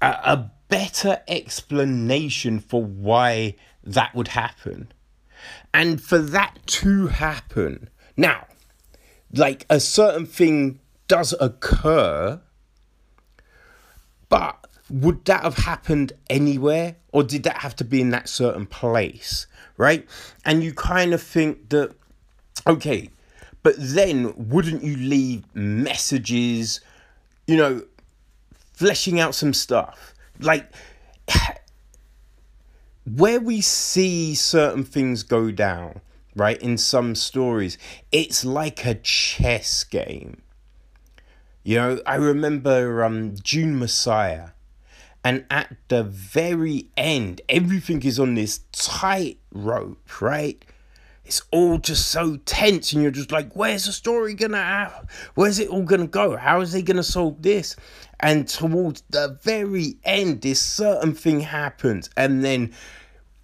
[0.02, 4.92] a, a better explanation for why that would happen.
[5.74, 8.48] And for that to happen, now,
[9.34, 12.42] like a certain thing does occur,
[14.30, 18.68] but would that have happened anywhere or did that have to be in that certain
[18.68, 20.08] place right?
[20.46, 21.96] And you kind of think that
[22.68, 23.10] okay
[23.64, 26.80] but then wouldn't you leave messages
[27.48, 27.82] you know
[28.74, 30.14] fleshing out some stuff?
[30.40, 30.72] Like
[33.06, 36.02] where we see certain things go down
[36.36, 37.78] right in some stories
[38.12, 40.44] it's like a chess game.
[41.64, 44.50] You know i remember um Dune Messiah
[45.24, 50.64] and at the very end, everything is on this tight rope, right?
[51.26, 55.10] It's all just so tense, and you're just like, where's the story gonna have?
[55.36, 56.36] Where's it all gonna go?
[56.36, 57.78] How is they gonna solve this?
[58.20, 62.74] And towards the very end, this certain thing happens, and then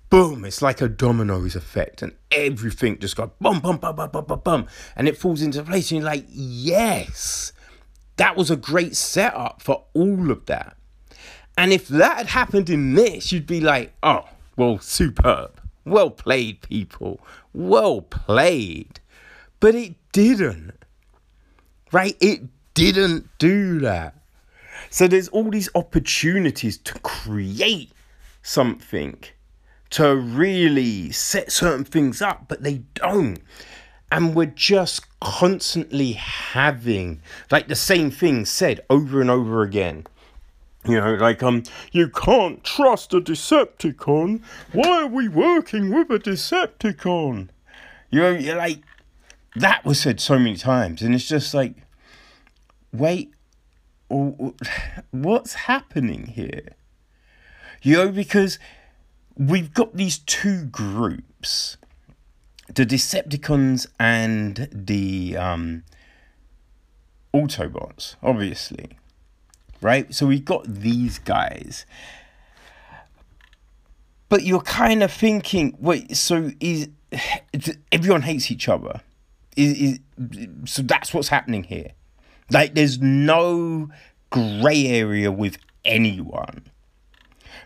[0.09, 4.25] boom, it's like a dominoes effect, and everything just goes bum, bum, bum, bum, bum,
[4.25, 7.53] bum, bum, and it falls into place, and you're like, yes,
[8.17, 10.75] that was a great setup for all of that.
[11.59, 15.59] And if that had happened in this, you'd be like, oh, well, superb.
[15.83, 17.19] Well played, people.
[17.51, 19.01] Well played.
[19.59, 20.85] But it didn't.
[21.91, 22.15] Right?
[22.21, 22.43] It
[22.75, 24.15] didn't do that.
[24.89, 27.91] So there's all these opportunities to create
[28.41, 29.21] something,
[29.89, 33.39] to really set certain things up, but they don't.
[34.09, 37.21] And we're just constantly having
[37.51, 40.05] like the same thing said over and over again.
[40.85, 44.41] You know, like, um, you can't trust a Decepticon.
[44.71, 47.49] Why are we working with a Decepticon?
[48.09, 48.79] You know, you're like,
[49.55, 51.75] that was said so many times, and it's just like,
[52.93, 53.33] wait,
[55.11, 56.69] what's happening here?
[57.81, 58.57] You know, because
[59.35, 61.77] we've got these two groups
[62.73, 65.83] the Decepticons and the um,
[67.33, 68.99] Autobots, obviously
[69.81, 70.13] right?
[70.13, 71.85] So we've got these guys.
[74.29, 76.89] But you're kind of thinking, wait, so is
[77.91, 79.01] everyone hates each other?
[79.55, 79.99] Is, is
[80.65, 81.91] so that's what's happening here.
[82.51, 83.89] Like there's no
[84.29, 86.63] grey area with anyone.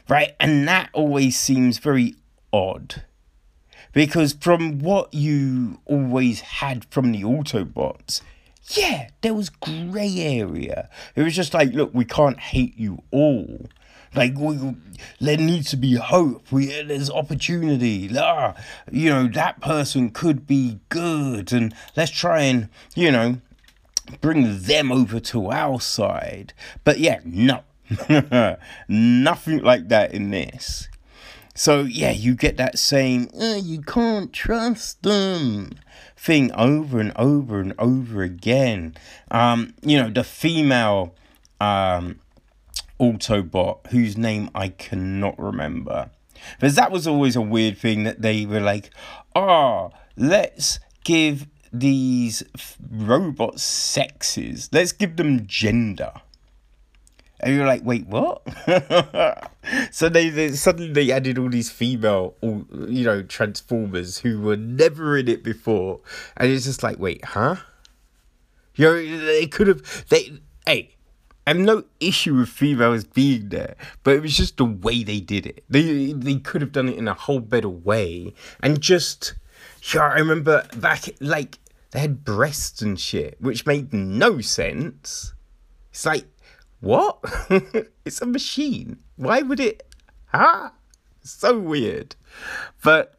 [0.09, 0.35] Right?
[0.39, 2.15] And that always seems very
[2.51, 3.03] odd.
[3.93, 8.21] Because from what you always had from the Autobots,
[8.69, 10.89] yeah, there was grey area.
[11.15, 13.67] It was just like, look, we can't hate you all.
[14.15, 14.75] Like we,
[15.19, 16.51] there needs to be hope.
[16.51, 18.09] We there's opportunity.
[18.15, 18.53] Ah,
[18.91, 23.37] you know that person could be good, and let's try and you know
[24.21, 26.53] bring them over to our side.
[26.83, 27.63] But yeah, no,
[28.87, 30.89] nothing like that in this.
[31.53, 35.71] So yeah, you get that same oh, you can't trust them
[36.17, 38.95] thing over and over and over again.
[39.29, 41.15] Um, you know, the female
[41.59, 42.19] um,
[42.99, 46.09] Autobot, whose name I cannot remember.
[46.59, 48.89] Because that was always a weird thing that they were like,
[49.35, 52.43] ah, oh, let's give these
[52.91, 56.13] robots sexes, let's give them gender
[57.43, 58.41] and you're like, wait, what?
[59.91, 64.55] so they, they, suddenly they added all these female, all, you know, transformers who were
[64.55, 65.99] never in it before,
[66.37, 67.57] and it's just like, wait, huh?
[68.75, 70.39] You know, they could have they.
[70.65, 70.95] Hey,
[71.45, 75.19] I have no issue with females being there, but it was just the way they
[75.19, 75.63] did it.
[75.69, 79.35] They they could have done it in a whole better way, and just
[79.93, 81.59] yeah, I remember back like
[81.91, 85.33] they had breasts and shit, which made no sense.
[85.91, 86.25] It's like
[86.83, 87.19] what?
[88.05, 88.97] it's a machine.
[89.15, 89.87] Why would it?
[90.25, 90.71] Huh?
[91.21, 92.17] So weird.
[92.83, 93.17] But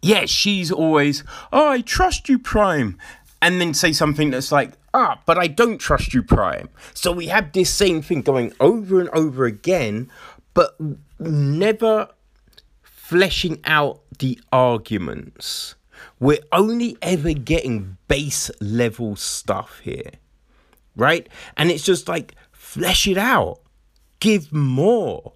[0.00, 2.96] yeah, she's always, oh, I trust you, Prime.
[3.42, 6.70] And then say something that's like, ah, but I don't trust you, Prime.
[6.94, 10.10] So we have this same thing going over and over again,
[10.54, 10.74] but
[11.20, 12.08] never
[12.82, 15.74] fleshing out the arguments.
[16.18, 20.12] We're only ever getting base level stuff here,
[20.96, 21.28] right?
[21.58, 22.34] And it's just like,
[22.68, 23.60] Flesh it out.
[24.20, 25.32] Give more.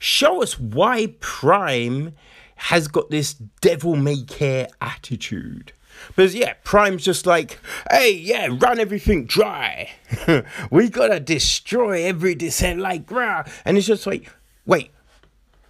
[0.00, 2.14] Show us why Prime
[2.56, 5.70] has got this devil may care attitude.
[6.08, 7.60] Because yeah, Prime's just like,
[7.92, 9.92] hey, yeah, run everything dry.
[10.70, 13.44] we gotta destroy every descent like rah.
[13.64, 14.28] And it's just like,
[14.66, 14.90] wait,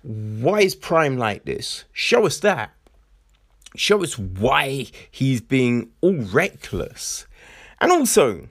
[0.02, 1.84] why is Prime like this?
[1.92, 2.72] Show us that.
[3.76, 7.26] Show us why he's being all reckless.
[7.78, 8.48] And also,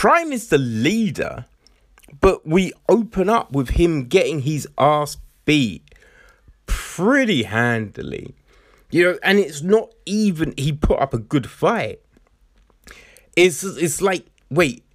[0.00, 1.44] Prime is the leader,
[2.22, 5.94] but we open up with him getting his ass beat
[6.64, 8.34] pretty handily.
[8.90, 12.00] You know, and it's not even he put up a good fight.
[13.36, 14.86] It's it's like, wait,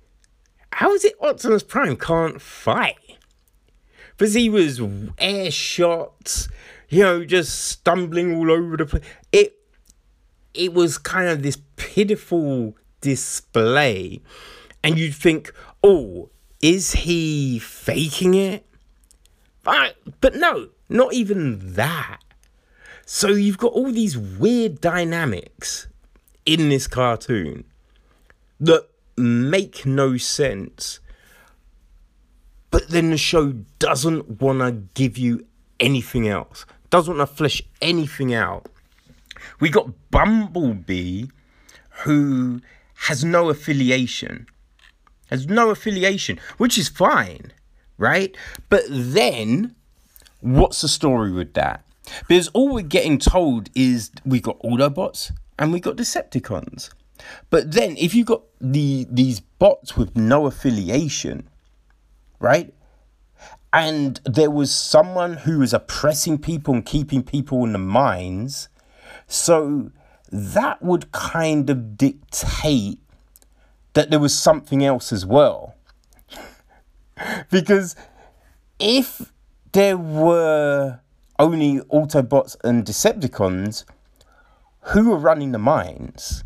[0.73, 3.19] how is it Optimus Prime can't fight?
[4.17, 4.81] Because he was
[5.19, 6.49] air shots,
[6.89, 9.03] you know, just stumbling all over the place.
[9.31, 9.55] It
[10.55, 14.23] it was kind of this pitiful display.
[14.85, 15.51] And you'd think,
[15.83, 16.29] oh,
[16.61, 18.67] is he faking it?
[19.63, 22.19] But, but no, not even that.
[23.03, 25.87] So you've got all these weird dynamics
[26.45, 27.63] in this cartoon
[28.59, 28.87] that
[29.17, 30.99] make no sense.
[32.69, 35.47] But then the show doesn't want to give you
[35.79, 38.67] anything else, doesn't want to flesh anything out.
[39.59, 41.25] We got Bumblebee,
[42.03, 42.61] who
[43.07, 44.45] has no affiliation,
[45.35, 47.51] has no affiliation, which is fine,
[47.97, 48.35] right?
[48.69, 49.75] But then,
[50.41, 51.85] what's the story with that?
[52.27, 56.89] Because all we're getting told is we got Autobots and we got Decepticons.
[57.49, 61.49] But then if you got the these bots with no affiliation,
[62.39, 62.73] right?
[63.71, 68.69] And there was someone who was oppressing people and keeping people in the mines.
[69.27, 69.91] So
[70.31, 72.99] that would kind of dictate
[73.95, 75.75] that there was something else as well.
[77.49, 77.95] because
[78.79, 79.31] if
[79.71, 80.99] there were
[81.39, 83.83] only Autobots and Decepticons,
[84.93, 86.43] who are running the mines?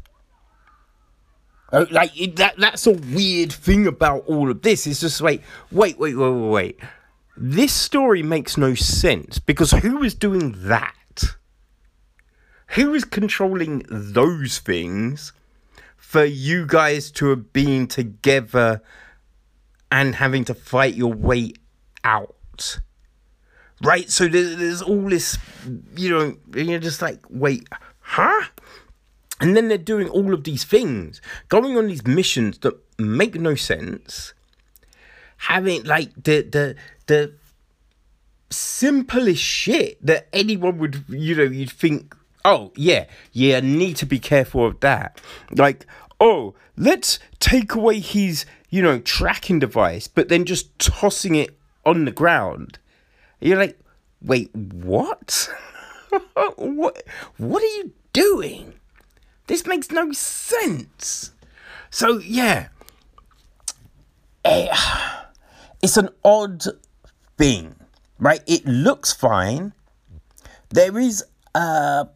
[1.71, 4.88] Oh, like that that's a weird thing about all of this.
[4.88, 6.80] It's just wait, wait, wait, wait, wait.
[7.38, 10.95] This story makes no sense because who is doing that?
[12.69, 15.31] Who is controlling those things
[16.10, 18.81] for you guys to have been together
[19.91, 21.53] and having to fight your way
[22.03, 22.80] out?
[23.84, 24.10] right?
[24.10, 25.38] So there's, there's all this,
[25.95, 27.68] you know, you're just like, wait,
[27.99, 28.45] huh?
[29.40, 33.56] And then they're doing all of these things, going on these missions that make no
[33.56, 34.34] sense,
[35.38, 36.76] having like the the
[37.07, 37.34] the
[38.49, 44.19] simplest shit that anyone would, you know, you'd think, oh yeah, yeah, need to be
[44.19, 45.22] careful of that.
[45.56, 45.86] Like,
[46.19, 52.05] oh, let's take away his, you know, tracking device, but then just tossing it on
[52.05, 52.79] the ground
[53.39, 53.79] you're like,
[54.21, 55.49] wait, what?
[56.55, 57.03] what?
[57.37, 58.73] What are you doing?
[59.47, 61.31] This makes no sense.
[61.89, 62.67] So yeah,
[64.45, 64.75] eh,
[65.81, 66.63] it's an odd
[67.37, 67.75] thing,
[68.19, 68.41] right?
[68.45, 69.73] It looks fine.
[70.69, 71.23] There is
[71.55, 72.09] a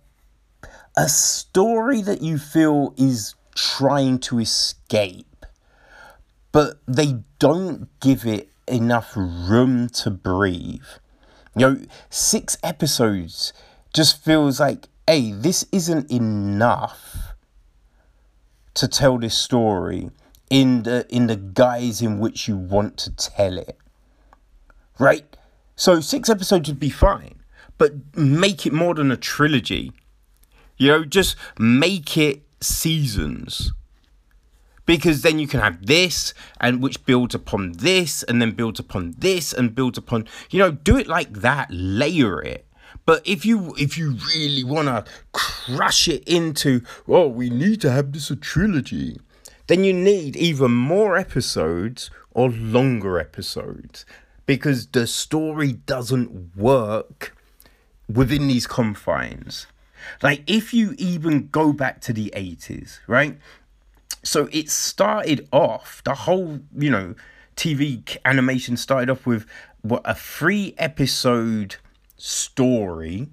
[0.96, 5.46] a story that you feel is trying to escape,
[6.52, 10.86] but they don't give it enough room to breathe.
[11.56, 13.54] You know, six episodes
[13.94, 17.34] just feels like, hey, this isn't enough
[18.74, 20.10] to tell this story
[20.50, 23.78] in the in the guise in which you want to tell it.
[25.00, 25.26] Right?
[25.76, 27.36] So six episodes would be fine,
[27.78, 29.92] but make it more than a trilogy.
[30.78, 33.72] You know, just make it seasons.
[34.86, 39.16] Because then you can have this and which builds upon this and then builds upon
[39.18, 42.66] this and builds upon you know do it like that layer it.
[43.06, 47.92] But if you if you really want to crush it into oh we need to
[47.92, 49.20] have this a trilogy
[49.68, 54.06] then you need either more episodes or longer episodes.
[54.46, 57.34] Because the story doesn't work
[58.10, 59.68] within these confines
[60.22, 63.38] like if you even go back to the 80s right?
[64.24, 67.16] So it started off the whole you know
[67.56, 69.46] tv animation started off with
[69.82, 71.76] what a three episode
[72.18, 73.28] story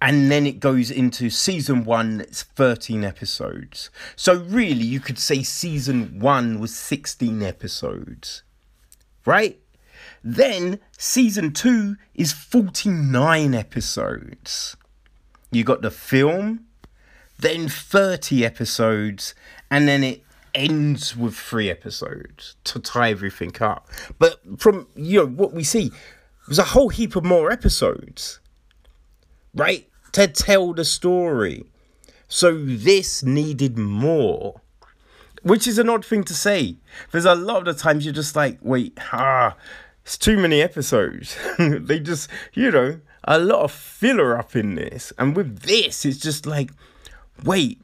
[0.00, 3.90] and then it goes into season one it's 13 episodes.
[4.16, 8.42] So really you could say season one was 16 episodes
[9.26, 9.58] right?
[10.22, 14.76] Then season two is 49 episodes
[15.54, 16.66] you got the film
[17.38, 19.34] then 30 episodes,
[19.70, 20.22] and then it
[20.54, 23.88] ends with three episodes to tie everything up.
[24.18, 25.90] But from you know what we see,
[26.46, 28.40] there's a whole heap of more episodes,
[29.54, 29.88] right?
[30.12, 31.64] To tell the story.
[32.28, 34.60] So this needed more.
[35.42, 36.76] Which is an odd thing to say.
[37.10, 39.56] There's a lot of the times you're just like, wait, ah,
[40.02, 41.36] it's too many episodes.
[41.58, 45.12] they just, you know, a lot of filler up in this.
[45.18, 46.70] And with this, it's just like,
[47.42, 47.80] wait,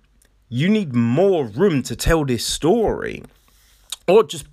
[0.48, 3.22] you need more room to tell this story.
[4.06, 4.46] Or just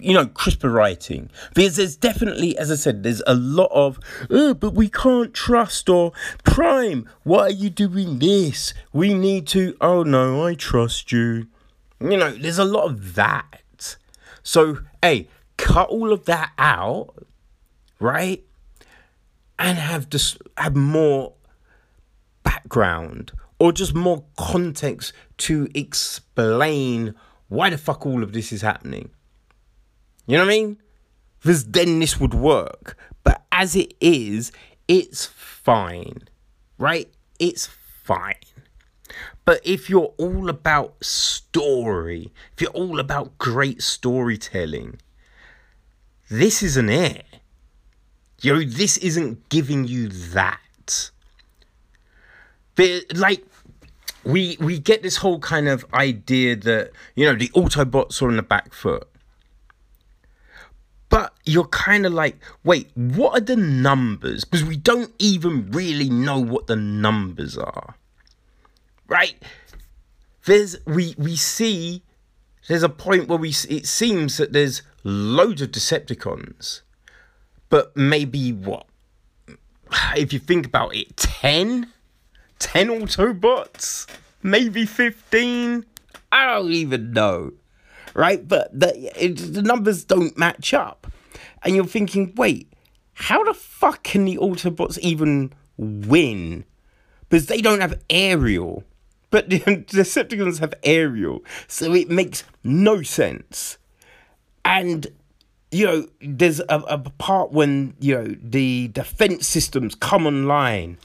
[0.00, 1.30] you know, crisper writing.
[1.54, 3.98] Because there's definitely, as I said, there's a lot of,
[4.28, 6.12] oh, but we can't trust, or
[6.44, 8.74] Prime, why are you doing this?
[8.92, 11.46] We need to, oh no, I trust you.
[12.00, 13.96] You know, there's a lot of that.
[14.42, 17.14] So, hey, cut all of that out,
[17.98, 18.42] right?
[19.60, 21.34] And have just have more
[22.42, 27.14] background or just more context to explain
[27.48, 29.10] why the fuck all of this is happening.
[30.26, 30.82] You know what I mean?
[31.40, 32.96] Because then this would work.
[33.22, 34.50] But as it is,
[34.88, 36.22] it's fine.
[36.78, 37.12] Right?
[37.38, 38.36] It's fine.
[39.44, 45.00] But if you're all about story, if you're all about great storytelling,
[46.30, 47.26] this isn't it.
[48.40, 51.10] Yo, this isn't giving you that.
[52.74, 53.44] But like
[54.24, 58.36] we we get this whole kind of idea that, you know, the Autobots are on
[58.36, 59.06] the back foot.
[61.08, 64.44] But you're kind of like, wait, what are the numbers?
[64.44, 67.96] Because we don't even really know what the numbers are.
[69.08, 69.34] Right?
[70.46, 72.02] There's we we see
[72.68, 76.82] there's a point where we it seems that there's loads of Decepticons,
[77.70, 78.86] but maybe what?
[80.14, 81.90] If you think about it, 10?
[82.58, 84.06] 10 Autobots?
[84.42, 85.84] Maybe 15?
[86.30, 87.52] I don't even know.
[88.14, 88.46] Right?
[88.46, 91.06] But the, it, the numbers don't match up.
[91.62, 92.72] And you're thinking, wait,
[93.14, 96.64] how the fuck can the Autobots even win?
[97.28, 98.84] Because they don't have aerial.
[99.30, 101.44] But the Decepticons have aerial.
[101.68, 103.78] So it makes no sense
[104.64, 105.06] and
[105.70, 110.98] you know there's a, a part when you know the defense systems come online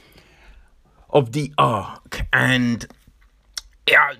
[1.09, 2.87] of the ark and
[3.87, 4.13] yeah,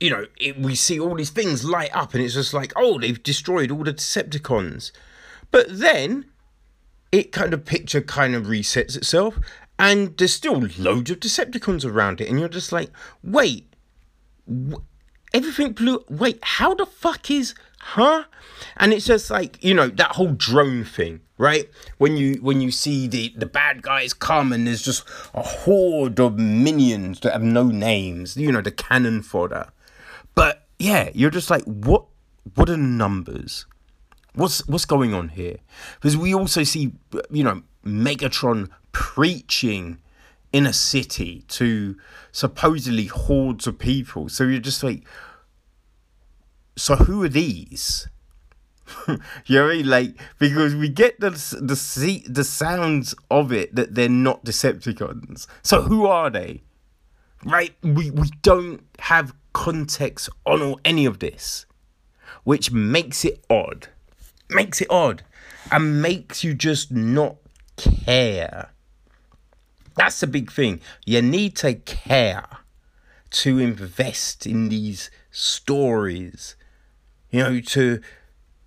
[0.00, 2.98] you know it, we see all these things light up, and it's just like, oh,
[2.98, 4.92] they've destroyed all the Decepticons.
[5.50, 6.26] But then
[7.12, 9.38] it kind of picture kind of resets itself,
[9.78, 12.90] and there's still loads of Decepticons around it, and you're just like,
[13.22, 13.66] wait,
[14.48, 14.80] wh-
[15.34, 16.02] everything blew.
[16.08, 18.24] Wait, how the fuck is huh?
[18.76, 21.68] And it's just like you know that whole drone thing, right?
[21.98, 25.04] When you when you see the the bad guys come and there's just
[25.34, 29.68] a horde of minions that have no names, you know, the cannon fodder.
[30.34, 32.04] But yeah, you're just like, what?
[32.54, 33.66] What are numbers?
[34.34, 35.56] What's what's going on here?
[35.96, 36.92] Because we also see,
[37.30, 39.98] you know, Megatron preaching
[40.52, 41.96] in a city to
[42.32, 44.28] supposedly hordes of people.
[44.28, 45.04] So you're just like,
[46.80, 48.08] so who are these?
[49.08, 49.18] you
[49.50, 49.86] know I mean?
[49.86, 51.30] Like because we get the
[51.60, 55.46] the see, the sounds of it that they're not Decepticons.
[55.62, 56.62] So who are they?
[57.44, 57.74] Right?
[57.82, 61.66] We we don't have context on any of this,
[62.44, 63.88] which makes it odd.
[64.48, 65.22] Makes it odd,
[65.70, 67.36] and makes you just not
[67.76, 68.70] care.
[69.96, 70.80] That's the big thing.
[71.04, 72.46] You need to care
[73.32, 76.56] to invest in these stories
[77.30, 78.00] you know, to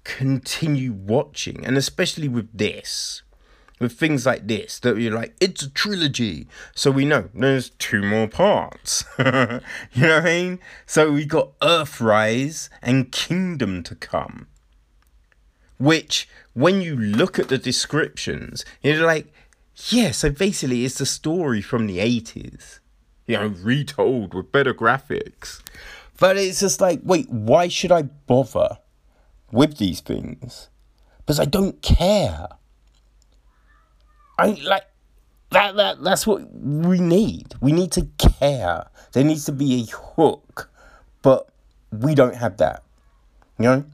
[0.04, 1.66] continue watching.
[1.66, 3.22] And especially with this,
[3.80, 6.48] with things like this, that you're like, it's a trilogy.
[6.76, 9.04] So we know there's two more parts.
[9.20, 9.62] you know
[9.94, 10.60] what I mean?
[10.86, 14.48] So we got Earthrise and Kingdom to come.
[15.78, 19.34] Which, when you look at the descriptions, you're like,
[19.90, 22.80] yeah, so basically it's the story from the 80s.
[23.26, 25.62] You know, retold with better graphics.
[26.20, 28.78] But it's just like, wait, why should I bother
[29.52, 30.70] with these things?
[31.20, 32.48] Because I don't care.
[34.38, 34.86] I like
[35.52, 37.54] that that that's what we need.
[37.62, 38.88] We need to care.
[39.14, 40.70] There needs to be a hook.
[41.22, 41.48] But
[41.92, 42.84] we don't have that.
[43.60, 43.86] You know?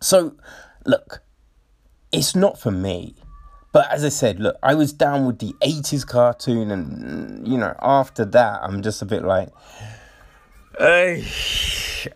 [0.00, 0.34] So
[0.84, 1.22] look,
[2.12, 3.14] it's not for me.
[3.72, 7.74] But as I said, look, I was down with the 80s cartoon, and you know,
[7.80, 9.48] after that, I'm just a bit like,
[10.78, 11.24] I,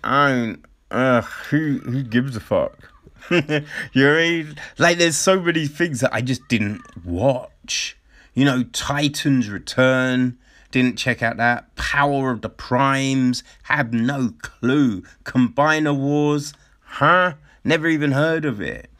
[0.03, 0.57] I
[0.91, 2.91] uh, who who gives a fuck?
[3.31, 3.65] you know
[3.95, 4.57] what I mean?
[4.79, 7.97] Like, there's so many things that I just didn't watch.
[8.35, 10.39] You know, Titans Return,
[10.71, 11.75] didn't check out that.
[11.77, 15.03] Power of the Primes, have no clue.
[15.25, 16.53] Combiner Wars,
[16.83, 17.35] huh?
[17.65, 18.91] Never even heard of it.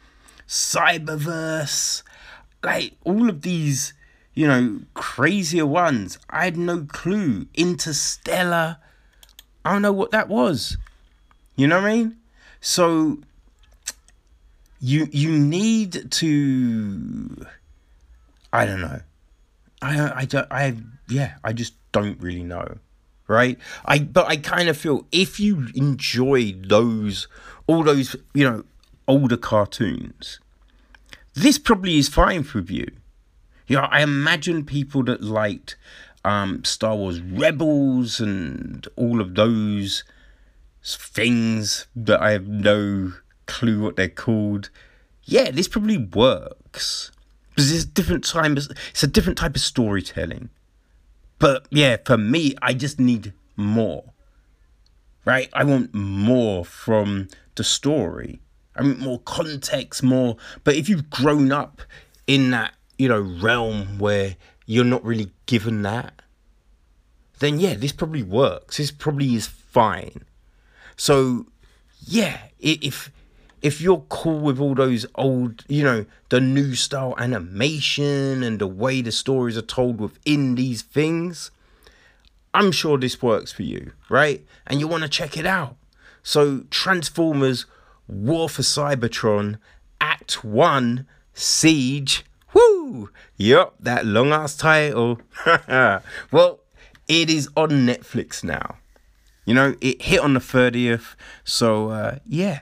[0.47, 2.03] Cyberverse,
[2.63, 3.93] like all of these
[4.37, 6.19] you know, crazier ones.
[6.29, 7.47] I had no clue.
[7.55, 8.77] Interstellar.
[9.67, 10.77] I don't know what that was.
[11.57, 12.15] You know what I mean?
[12.61, 13.17] So
[14.79, 17.45] you you need to
[18.53, 19.01] I don't know.
[19.81, 20.73] I I don't I
[21.09, 22.77] yeah, I just don't really know.
[23.27, 23.59] Right?
[23.83, 27.27] I but I kind of feel if you enjoy those
[27.67, 28.63] all those, you know,
[29.05, 30.39] older cartoons,
[31.33, 32.87] this probably is fine for you.
[33.67, 35.75] You know, I imagine people that liked
[36.27, 40.03] um, Star Wars Rebels and all of those
[40.83, 43.13] things that I have no
[43.45, 44.69] clue what they're called.
[45.23, 47.11] Yeah, this probably works
[47.49, 48.57] because it's a different time.
[48.57, 50.49] It's a different type of storytelling.
[51.39, 54.11] But yeah, for me, I just need more.
[55.23, 55.49] Right?
[55.53, 58.41] I want more from the story.
[58.75, 60.35] I mean, more context, more.
[60.65, 61.81] But if you've grown up
[62.27, 64.35] in that, you know, realm where
[64.65, 66.16] you're not really given that,
[67.39, 68.77] then yeah, this probably works.
[68.77, 70.23] This probably is fine.
[70.95, 71.47] So
[72.05, 73.11] yeah, if
[73.61, 78.67] if you're cool with all those old, you know, the new style animation and the
[78.67, 81.51] way the stories are told within these things,
[82.53, 84.45] I'm sure this works for you, right?
[84.65, 85.75] And you want to check it out.
[86.23, 87.65] So Transformers
[88.07, 89.57] War for Cybertron
[89.99, 92.25] Act 1 Siege.
[92.53, 93.09] Woo!
[93.35, 95.19] Yup, that long ass title.
[96.31, 96.59] well,
[97.07, 98.77] it is on Netflix now.
[99.45, 101.15] You know, it hit on the 30th.
[101.43, 102.59] So, uh, yeah,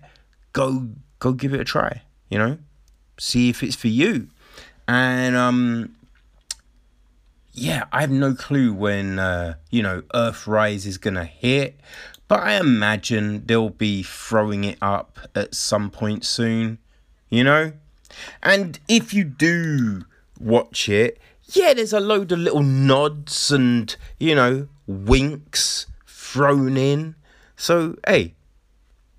[0.54, 0.90] go
[1.20, 2.58] go give it a try, you know?
[3.18, 4.28] See if it's for you.
[4.88, 5.96] And um
[7.54, 11.80] yeah, I have no clue when uh, you know, Earthrise is gonna hit,
[12.28, 16.80] but I imagine they'll be throwing it up at some point soon,
[17.30, 17.72] you know?
[18.44, 20.04] And if you do
[20.40, 27.16] watch it, yeah, there's a load of little nods and, you know, winks thrown in.
[27.56, 28.34] So, hey,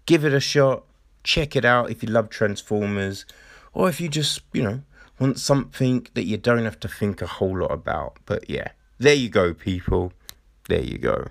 [0.06, 0.84] give it a shot.
[1.22, 3.26] Check it out if you love Transformers,
[3.72, 4.82] or if you just, you know,
[5.18, 8.18] want something that you don't have to think a whole lot about.
[8.26, 10.12] But yeah, there you go, people.
[10.68, 11.26] There you go.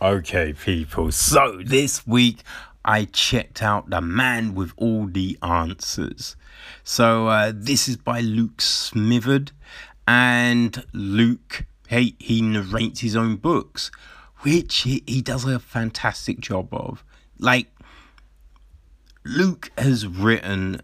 [0.00, 1.12] Okay, people.
[1.12, 2.42] So this week
[2.84, 6.34] I checked out The Man with All the Answers.
[6.84, 9.50] So uh, this is by Luke Smitherd,
[10.06, 13.90] and Luke, hey, he narrates his own books,
[14.40, 17.04] which he, he does a fantastic job of.
[17.38, 17.68] Like,
[19.24, 20.80] Luke has written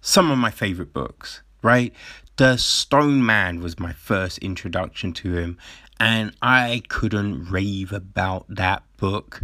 [0.00, 1.92] some of my favorite books, right?
[2.36, 5.58] The Stone Man was my first introduction to him,
[5.98, 9.42] and I couldn't rave about that book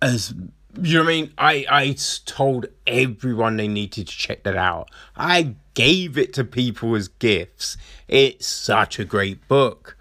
[0.00, 0.34] as
[0.80, 1.32] you know what I mean?
[1.38, 4.90] I, I told everyone they needed to check that out.
[5.16, 7.76] I gave it to people as gifts.
[8.08, 9.96] It's such a great book,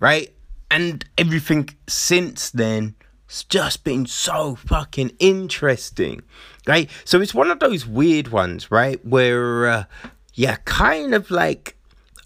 [0.00, 0.32] right?
[0.70, 2.94] And everything since then
[3.28, 6.22] has just been so fucking interesting,
[6.66, 6.90] right?
[7.04, 9.04] So it's one of those weird ones, right?
[9.04, 9.84] Where uh,
[10.34, 11.76] yeah, kind of like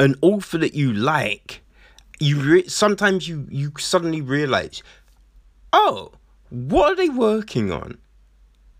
[0.01, 1.63] an author that you like,
[2.21, 4.83] you re- sometimes you you suddenly realize,
[5.73, 6.13] oh
[6.51, 7.99] what are they working on?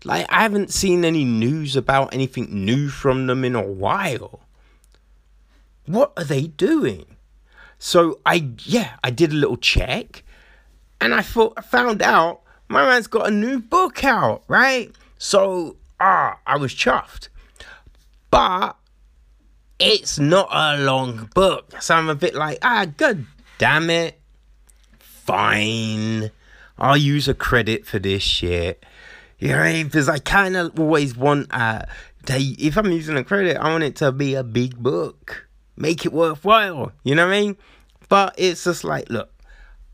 [0.03, 4.41] Like, I haven't seen any news about anything new from them in a while.
[5.85, 7.05] What are they doing?
[7.79, 10.23] So I, yeah, I did a little check,
[11.01, 14.91] and I thought I found out my man's got a new book out, right?
[15.17, 17.29] So ah, I was chuffed,
[18.29, 18.75] but
[19.79, 23.25] it's not a long book, so I'm a bit like ah, god
[23.57, 24.19] damn it,
[24.99, 26.31] fine.
[26.79, 28.85] I'll use a credit for this shit.
[29.37, 31.83] You know, because I kind of always want uh,
[32.25, 35.47] to, if I'm using a credit, I want it to be a big book,
[35.77, 36.91] make it worthwhile.
[37.03, 37.57] You know what I mean?
[38.09, 39.31] But it's just like, look,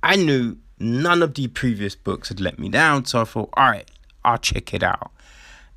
[0.01, 3.69] I knew none of the previous books had let me down, so I thought, all
[3.69, 3.89] right,
[4.23, 5.11] I'll check it out.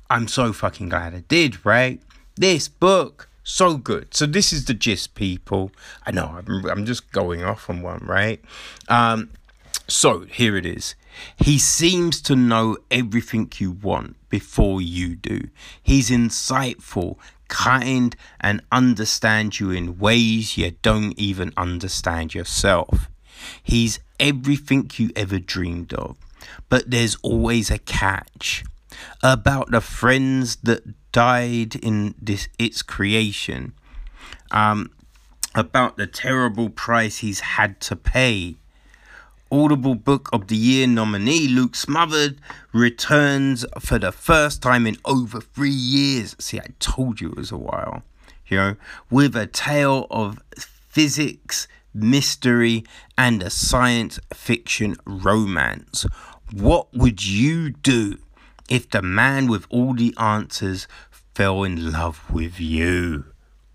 [0.09, 2.01] I'm so fucking glad I did, right?
[2.35, 4.15] This book, so good.
[4.15, 5.71] So this is the gist, people.
[6.05, 8.41] I know I'm, I'm just going off on one, right?
[8.87, 9.29] Um,
[9.87, 10.95] so here it is.
[11.37, 15.49] He seems to know everything you want before you do.
[15.81, 17.17] He's insightful,
[17.47, 23.09] kind, and understands you in ways you don't even understand yourself.
[23.63, 26.17] He's everything you ever dreamed of.
[26.67, 28.63] But there's always a catch.
[29.23, 33.73] About the friends that died in this its creation.
[34.51, 34.91] Um,
[35.55, 38.57] about the terrible price he's had to pay
[39.51, 42.37] Audible Book of the Year nominee Luke Smitherd
[42.71, 46.35] returns for the first time in over three years.
[46.39, 48.03] See, I told you it was a while.
[48.47, 48.75] you know,
[49.09, 52.83] with a tale of physics, mystery,
[53.17, 56.05] and a science fiction romance.
[56.51, 58.17] What would you do
[58.69, 63.25] if the man with all the answers fell in love with you?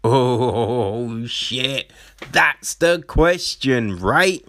[0.06, 1.90] Oh shit,
[2.30, 4.46] that's the question, right?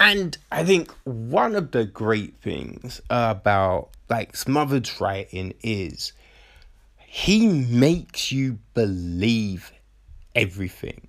[0.00, 6.14] And I think one of the great things about Luke Smitherd's writing is
[6.96, 9.70] he makes you believe
[10.34, 11.08] everything.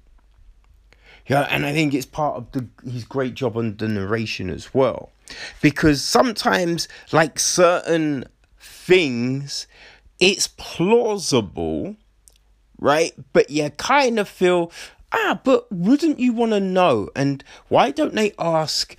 [1.28, 4.74] Yeah, and I think it's part of the his great job on the narration as
[4.74, 5.12] well.
[5.62, 8.26] Because sometimes like certain
[8.60, 9.66] things
[10.20, 11.96] it's plausible
[12.82, 13.14] right?
[13.32, 14.74] But you kind of feel,
[15.14, 17.10] ah, but wouldn't you want to know?
[17.16, 18.98] And why don't they ask?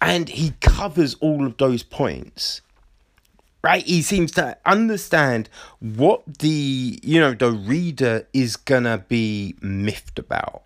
[0.00, 2.62] And he covers all of those points.
[3.62, 5.48] Right, he seems to understand
[5.80, 10.64] what the you know the reader is gonna be miffed about,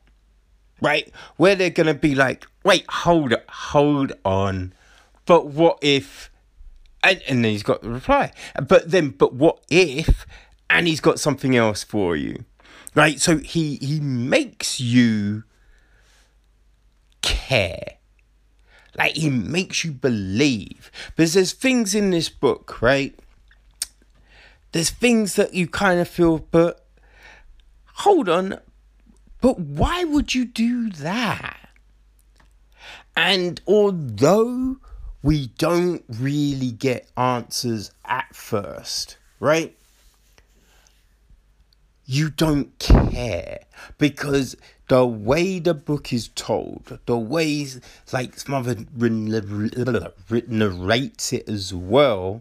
[0.80, 1.08] right?
[1.36, 4.72] Where they're gonna be like, wait, hold hold on,
[5.26, 6.28] but what if?
[7.04, 8.32] And, and then he's got the reply.
[8.60, 10.26] But then, but what if?
[10.68, 12.44] And he's got something else for you
[12.98, 13.20] right?
[13.20, 15.44] So he he makes you
[17.22, 17.92] care.
[18.96, 20.90] Like he makes you believe.
[21.14, 23.16] Because there's things in this book, right?
[24.72, 26.84] There's things that you kind of feel, but
[27.94, 28.58] hold on,
[29.40, 31.68] but why would you do that?
[33.16, 34.78] And although
[35.22, 39.77] we don't really get answers at first, right?
[42.10, 43.60] You don't care
[43.98, 44.56] because
[44.88, 48.88] the way the book is told, the way Luke Smitherd
[50.48, 52.40] narrates it as well,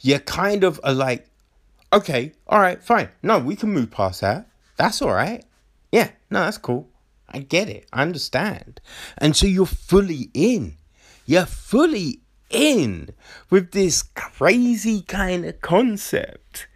[0.00, 1.26] you kind of are like,
[1.92, 3.08] okay, all right, fine.
[3.20, 4.46] No, we can move past that.
[4.76, 5.44] That's all right.
[5.90, 6.88] Yeah, no, that's cool.
[7.28, 7.88] I get it.
[7.92, 8.80] I understand.
[9.16, 10.76] And so you're fully in.
[11.26, 13.08] You're fully in
[13.50, 16.68] with this crazy kind of concept.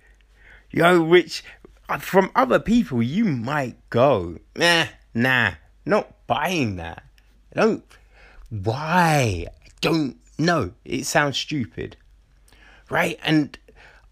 [0.73, 5.53] You know, which uh, Uh, from other people, you might go, nah, nah,
[5.85, 7.03] not buying that.
[7.55, 7.85] I don't.
[8.51, 9.47] Why?
[9.49, 10.73] I don't know.
[10.85, 11.97] It sounds stupid,
[12.91, 13.19] right?
[13.23, 13.59] And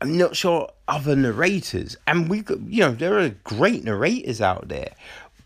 [0.01, 4.93] I'm not sure other narrators, and we, you know, there are great narrators out there,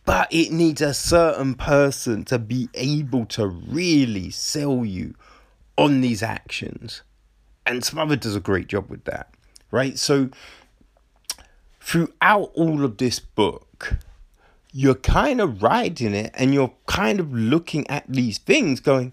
[0.05, 5.15] but it needs a certain person to be able to really sell you
[5.77, 7.03] on these actions,
[7.67, 9.35] and Smitherd does a great job with that,
[9.71, 9.99] right?
[9.99, 10.31] So
[11.85, 13.97] throughout all of this book,
[14.73, 19.12] you're kind of riding it and you're kind of looking at these things going,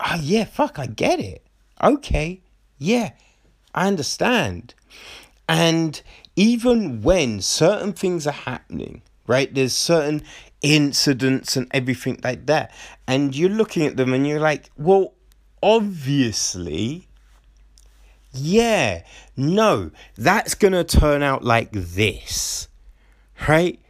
[0.00, 1.46] oh, yeah, fuck, I get it.
[1.80, 2.40] Okay,
[2.76, 3.12] yeah,
[3.72, 4.74] I understand.
[5.48, 6.02] And
[6.34, 10.22] even when certain things are happening, right, there's certain
[10.62, 12.74] incidents and everything like that,
[13.06, 15.14] and you're looking at them and you're like, well,
[15.62, 17.06] obviously,
[18.38, 19.02] yeah,
[19.36, 22.68] no, that's gonna turn out like this,
[23.48, 23.80] right?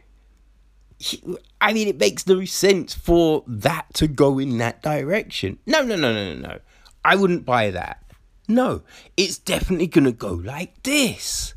[1.61, 5.59] I mean, it makes no sense for that to go in that direction.
[5.65, 6.59] No, no, no, no, no, no.
[7.05, 8.03] I wouldn't buy that.
[8.47, 8.81] No,
[9.15, 11.53] it's definitely gonna go like this,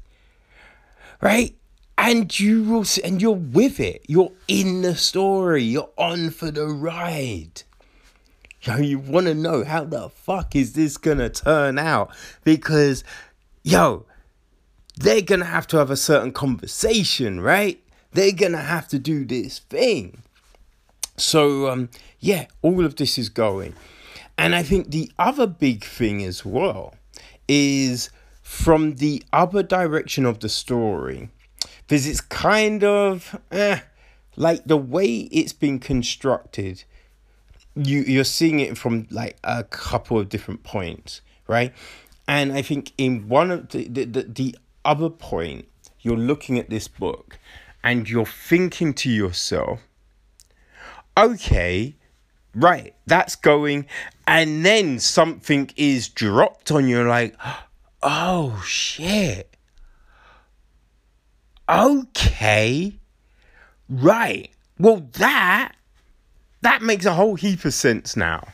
[1.21, 1.57] right?
[1.97, 4.05] And you will, and you're with it.
[4.09, 5.63] You're in the story.
[5.63, 7.63] You're on for the ride.
[8.63, 12.15] Yo, you want to know how the fuck is this gonna turn out?
[12.45, 13.03] Because,
[13.63, 14.05] yo,
[14.99, 17.83] they're gonna have to have a certain conversation, right?
[18.13, 20.23] They're gonna have to do this thing.
[21.17, 21.89] So, um,
[22.19, 23.75] yeah, all of this is going.
[24.37, 26.95] And I think the other big thing as well
[27.49, 28.11] is
[28.43, 31.31] from the other direction of the story,
[31.87, 33.81] because it's kind of eh,
[34.37, 36.85] like the way it's been constructed
[37.87, 41.73] you you're seeing it from like a couple of different points, right?
[42.29, 45.67] And I think in one of the the, the, the other point,
[46.01, 47.39] you're looking at this book
[47.83, 49.81] and you're thinking to yourself,
[51.17, 51.97] okay,
[52.55, 53.87] right, that's going,
[54.27, 57.37] and then something is dropped on you, like,
[58.03, 59.57] oh shit.
[61.69, 62.99] Okay.
[63.89, 64.51] Right.
[64.79, 65.73] Well, that
[66.63, 68.49] that makes a whole heap of sense now.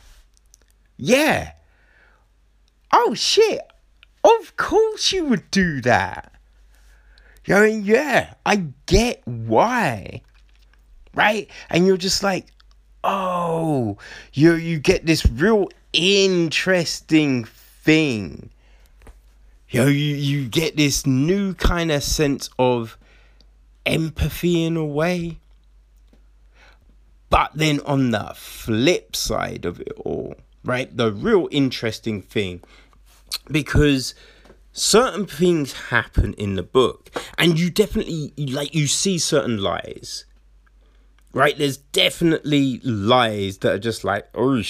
[0.97, 1.51] Yeah.
[2.91, 3.61] Oh shit.
[4.23, 6.33] Of course you would do that.
[7.49, 10.21] I mean, yeah, I get why.
[11.13, 11.49] Right?
[11.69, 12.47] And you're just like,
[13.03, 13.97] oh,
[14.33, 18.49] you you get this real interesting thing.
[19.69, 22.97] You know, you, you get this new kind of sense of
[23.85, 25.39] empathy in a way.
[27.29, 32.61] But then on the flip side of it all, right, the real interesting thing,
[33.51, 34.13] because
[34.71, 40.25] certain things happen in the book, and you definitely, like, you see certain lies,
[41.33, 41.57] right?
[41.57, 44.63] There's definitely lies that are just like, oh,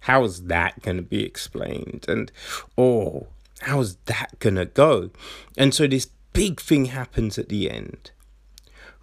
[0.00, 2.06] how's that going to be explained?
[2.08, 2.32] And,
[2.76, 3.26] oh,
[3.60, 5.10] how's that going to go?
[5.56, 8.12] And so this big thing happens at the end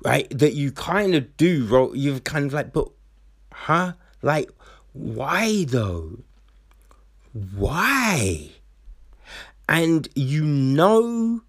[0.03, 0.27] right?
[0.37, 2.89] That you kind of do, you've kind of like, but,
[3.51, 3.93] huh?
[4.21, 4.49] Like,
[4.93, 6.19] why though?
[7.33, 8.51] Why?
[9.67, 11.41] And you know,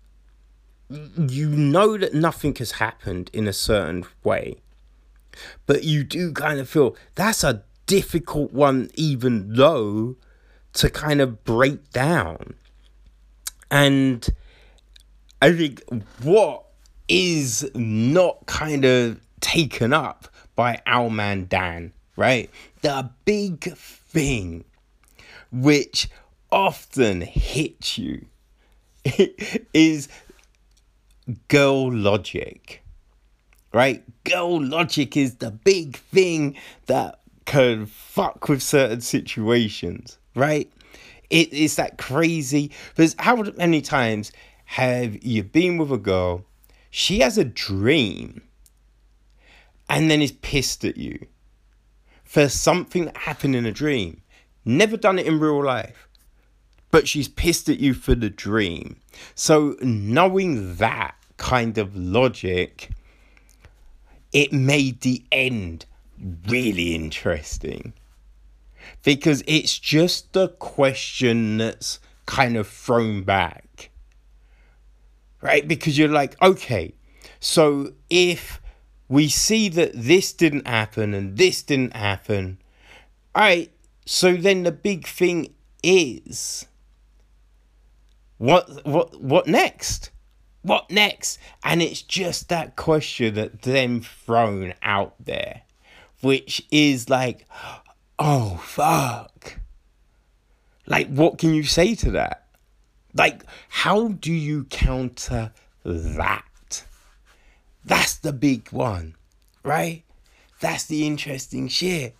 [0.89, 4.57] you know that nothing has happened in a certain way,
[5.67, 10.17] but you do kind of feel that's a difficult one, even though
[10.75, 12.55] to kind of break down.
[13.71, 14.27] And
[15.41, 15.83] I think
[16.23, 16.66] what
[17.09, 22.51] is not kind of taken up by our Owlman Dan, right?
[22.83, 24.65] The big thing
[25.53, 26.09] which
[26.51, 28.27] often hits you
[29.75, 30.09] is
[31.49, 32.83] girl logic,
[33.73, 34.03] right?
[34.25, 36.57] Girl logic is the big thing
[36.87, 40.71] that can fuck with certain situations, right?
[41.31, 42.71] It is that crazy.
[42.95, 44.33] Because how many times
[44.65, 46.45] have you been with a girl
[46.91, 48.43] she has a dream
[49.89, 51.27] and then is pissed at you
[52.25, 54.23] for something that happened in a dream.
[54.65, 56.09] Never done it in real life,
[56.91, 59.01] but she's pissed at you for the dream.
[59.35, 62.91] So, knowing that kind of logic,
[64.33, 65.87] it made the end
[66.49, 67.93] really interesting
[69.03, 73.66] because it's just a question that's kind of thrown back
[75.47, 75.67] right?
[75.67, 76.95] Because you're like, okay,
[77.41, 78.61] so if
[79.09, 82.59] we see that this didn't happen and this didn't happen,
[83.35, 83.71] all right,
[84.05, 86.67] so then the big thing is
[88.39, 90.11] what what what next?
[90.63, 91.39] What next?
[91.63, 95.63] And it's just that question that them thrown out there,
[96.21, 97.47] which is like,
[98.19, 99.61] oh fuck.
[100.89, 102.46] Like, what can you say to that?
[103.17, 105.53] Like, how do you counter
[105.85, 106.85] that?
[107.85, 109.15] That's the big one,
[109.63, 110.03] right?
[110.61, 112.15] That's the interesting shit.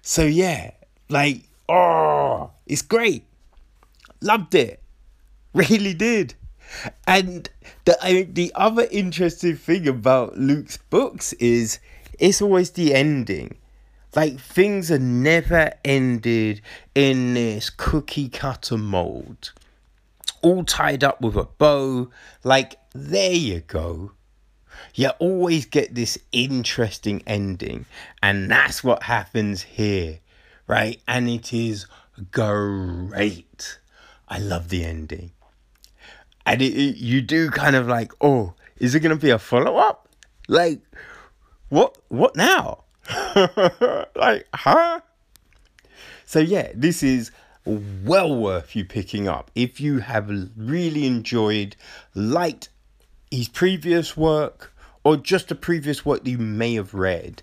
[0.00, 0.70] So, yeah,
[1.10, 3.24] like, oh, it's great.
[4.20, 4.82] Loved it.
[5.54, 6.34] Really did.
[7.06, 7.48] And
[7.86, 11.78] the I, the other interesting thing about Luke's books is
[12.18, 13.56] it's always the ending.
[14.14, 16.60] Like things are never ended
[16.94, 19.52] in this cookie cutter mold
[20.42, 22.10] all tied up with a bow.
[22.44, 24.12] Like, there you go.
[24.94, 27.86] You always get this interesting ending,
[28.22, 30.20] and that's what happens here,
[30.66, 31.00] right?
[31.06, 31.86] And it is
[32.30, 33.78] great.
[34.28, 35.32] I love the ending.
[36.46, 39.38] And it, it, you do kind of like, oh, is it going to be a
[39.38, 40.08] follow up?
[40.48, 40.80] Like,
[41.68, 41.98] what?
[42.08, 42.84] What now?
[44.16, 45.00] like, huh?
[46.24, 47.30] So yeah, this is
[47.68, 51.76] well worth you picking up if you have really enjoyed,
[52.14, 52.68] liked
[53.30, 54.72] his previous work,
[55.04, 57.42] or just a previous work that you may have read.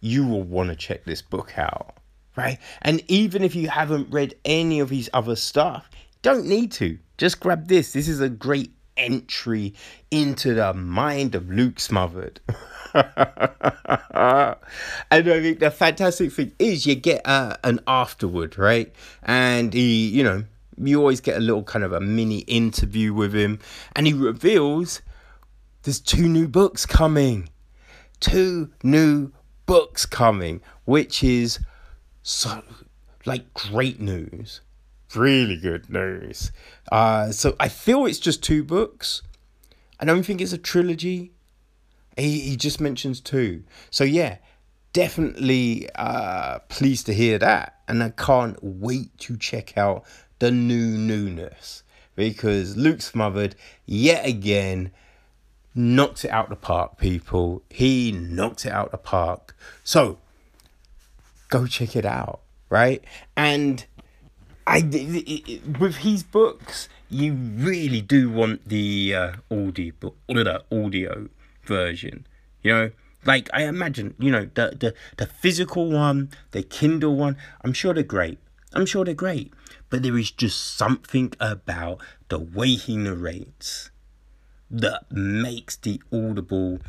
[0.00, 1.96] You will want to check this book out,
[2.36, 2.58] right?
[2.82, 5.88] And even if you haven't read any of his other stuff,
[6.22, 6.98] don't need to.
[7.18, 7.92] Just grab this.
[7.92, 9.74] This is a great entry
[10.10, 12.38] into the mind of Luke Smitherd.
[12.94, 14.56] and
[15.10, 18.92] I think the fantastic thing is you get uh, an afterward, right?
[19.22, 20.44] And he, you know,
[20.78, 23.58] you always get a little kind of a mini interview with him,
[23.94, 25.02] and he reveals
[25.82, 27.48] there's two new books coming.
[28.20, 29.32] Two new
[29.66, 31.58] books coming, which is
[32.22, 32.62] so
[33.24, 34.60] like great news.
[35.14, 36.52] Really good news.
[36.90, 39.22] Uh, so I feel it's just two books.
[40.00, 41.32] I don't think it's a trilogy.
[42.16, 43.64] He, he just mentions two.
[43.90, 44.38] So yeah,
[44.92, 47.80] definitely uh, pleased to hear that.
[47.88, 50.04] And I can't wait to check out
[50.38, 51.82] the new newness.
[52.14, 53.52] Because Luke Smitherd,
[53.84, 54.90] yet again,
[55.74, 57.62] knocked it out the park, people.
[57.68, 59.54] He knocked it out the park.
[59.84, 60.18] So
[61.48, 62.40] go check it out,
[62.70, 63.04] right?
[63.36, 63.84] And
[64.66, 64.80] I
[65.78, 69.92] with his books, you really do want the uh, audio
[70.72, 71.28] audio
[71.66, 72.26] version.
[72.62, 72.90] You know,
[73.24, 77.36] like I imagine, you know, the the the physical one, the Kindle one.
[77.62, 78.38] I'm sure they're great.
[78.72, 79.52] I'm sure they're great.
[79.88, 83.90] But there is just something about the way he narrates
[84.70, 86.80] that makes the audible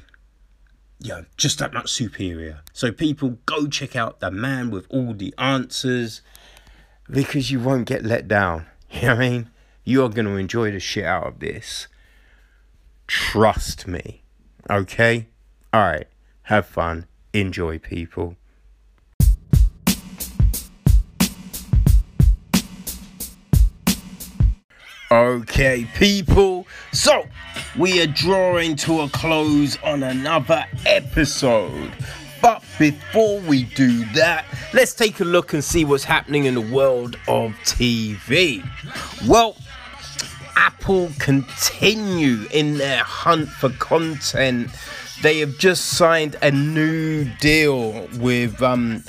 [0.99, 2.61] you know, just that much superior.
[2.73, 6.21] So people go check out the man with all the answers
[7.09, 8.65] because you won't get let down.
[8.89, 9.49] You know what I mean?
[9.83, 11.87] You're going to enjoy the shit out of this.
[13.05, 14.23] Trust me.
[14.69, 15.27] Okay?
[15.73, 16.07] All right.
[16.43, 17.05] Have fun.
[17.33, 18.35] Enjoy, people.
[25.09, 26.67] Okay, people.
[26.91, 27.25] So,
[27.77, 31.93] we are drawing to a close on another episode.
[32.41, 36.61] But before we do that, let's take a look and see what's happening in the
[36.61, 38.67] world of TV.
[39.27, 39.55] Well,
[40.57, 44.69] Apple continue in their hunt for content.
[45.21, 49.03] They have just signed a new deal with um,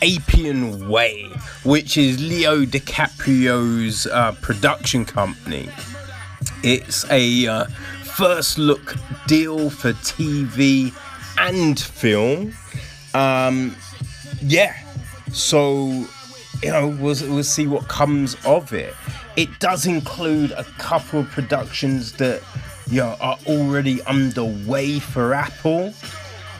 [0.00, 1.24] Appian Way,
[1.64, 5.68] which is Leo DiCaprio's uh, production company.
[6.62, 8.94] It's a uh, first look
[9.26, 10.94] deal for TV
[11.38, 12.54] and film.
[13.14, 13.74] Um,
[14.40, 14.76] yeah,
[15.32, 16.06] so
[16.62, 18.94] you know we'll, we'll see what comes of it.
[19.36, 22.42] It does include a couple of productions that
[22.88, 25.92] you know, are already underway for Apple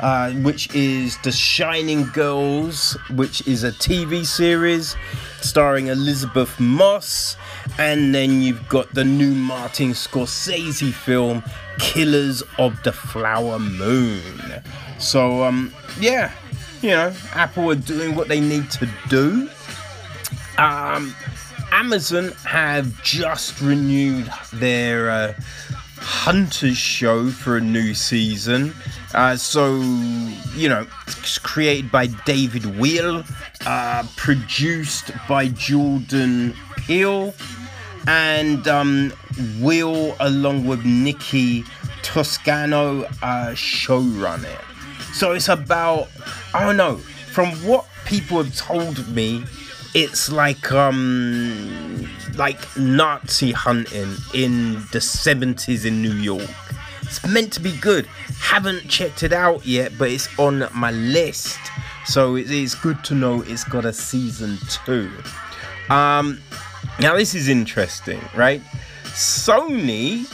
[0.01, 4.96] uh, which is The Shining Girls, which is a TV series
[5.40, 7.36] starring Elisabeth Moss.
[7.78, 11.42] And then you've got the new Martin Scorsese film,
[11.78, 14.22] Killers of the Flower Moon.
[14.98, 16.32] So, um, yeah,
[16.82, 19.48] you know, Apple are doing what they need to do.
[20.59, 21.14] Um,
[21.74, 25.34] Amazon have just renewed their uh,
[25.96, 28.72] Hunters show for a new season.
[29.12, 29.80] Uh, so,
[30.55, 33.24] you know, it's created by David Weil,
[33.66, 37.34] uh, produced by Jordan Peele,
[38.06, 39.12] and um,
[39.59, 41.64] Will, along with Nikki
[42.02, 44.60] Toscano, uh, showrun it.
[45.12, 46.06] So it's about,
[46.55, 46.98] I don't know,
[47.32, 49.42] from what people have told me,
[49.95, 56.51] it's like um like Nazi hunting in the 70s in New York.
[57.03, 58.07] It's meant to be good.
[58.41, 61.59] Haven't checked it out yet, but it's on my list.
[62.07, 65.11] So it's good to know it's got a season two.
[65.89, 66.41] Um,
[66.99, 68.61] now this is interesting, right?
[69.05, 70.27] Sony,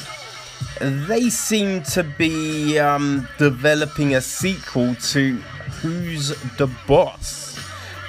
[0.81, 5.37] they seem to be um, developing a sequel to
[5.83, 7.50] Who's the Boss,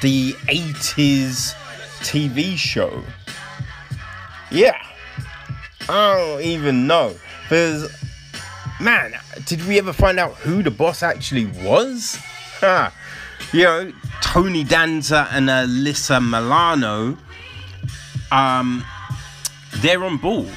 [0.02, 1.54] the 80s
[2.02, 3.04] TV show.
[4.50, 4.78] Yeah.
[5.88, 7.14] I don't even know.
[7.44, 7.92] Because,
[8.80, 9.14] man,
[9.46, 12.20] did we ever find out who the boss actually was?
[13.54, 13.92] You know,
[14.22, 17.18] Tony Danza and Alyssa Milano,
[18.32, 18.86] um,
[19.78, 20.48] they're on board.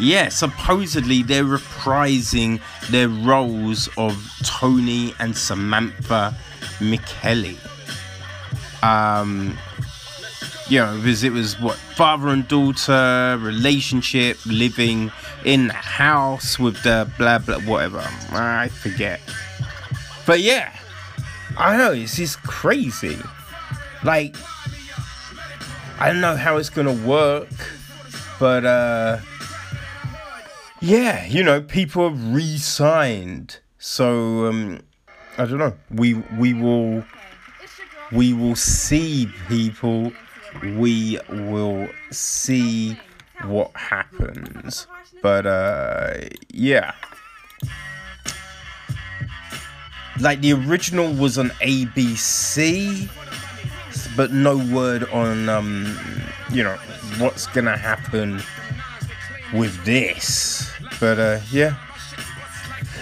[0.00, 2.60] Yeah, supposedly they're reprising
[2.90, 6.36] their roles of Tony and Samantha
[6.80, 7.56] Micelli.
[8.84, 9.56] Um,
[10.68, 15.10] you know, because it was what father and daughter relationship, living
[15.44, 18.04] in the house with the blah blah whatever.
[18.32, 19.20] I forget.
[20.26, 20.72] But yeah,
[21.56, 23.18] I know it's just crazy.
[24.02, 24.36] Like,
[25.98, 27.48] I don't know how it's gonna work,
[28.38, 29.18] but uh,
[30.80, 34.80] yeah, you know, people have re-signed, so um,
[35.38, 35.74] I don't know.
[35.90, 37.04] We we will
[38.12, 40.12] we will see people
[40.76, 42.98] we will see
[43.44, 44.86] what happens.
[45.22, 46.14] But uh
[46.52, 46.92] yeah.
[50.20, 53.08] Like the original was on ABC,
[54.16, 55.96] but no word on um
[56.52, 56.76] you know
[57.18, 58.40] what's gonna happen
[59.52, 60.70] with this.
[61.00, 61.76] But uh yeah.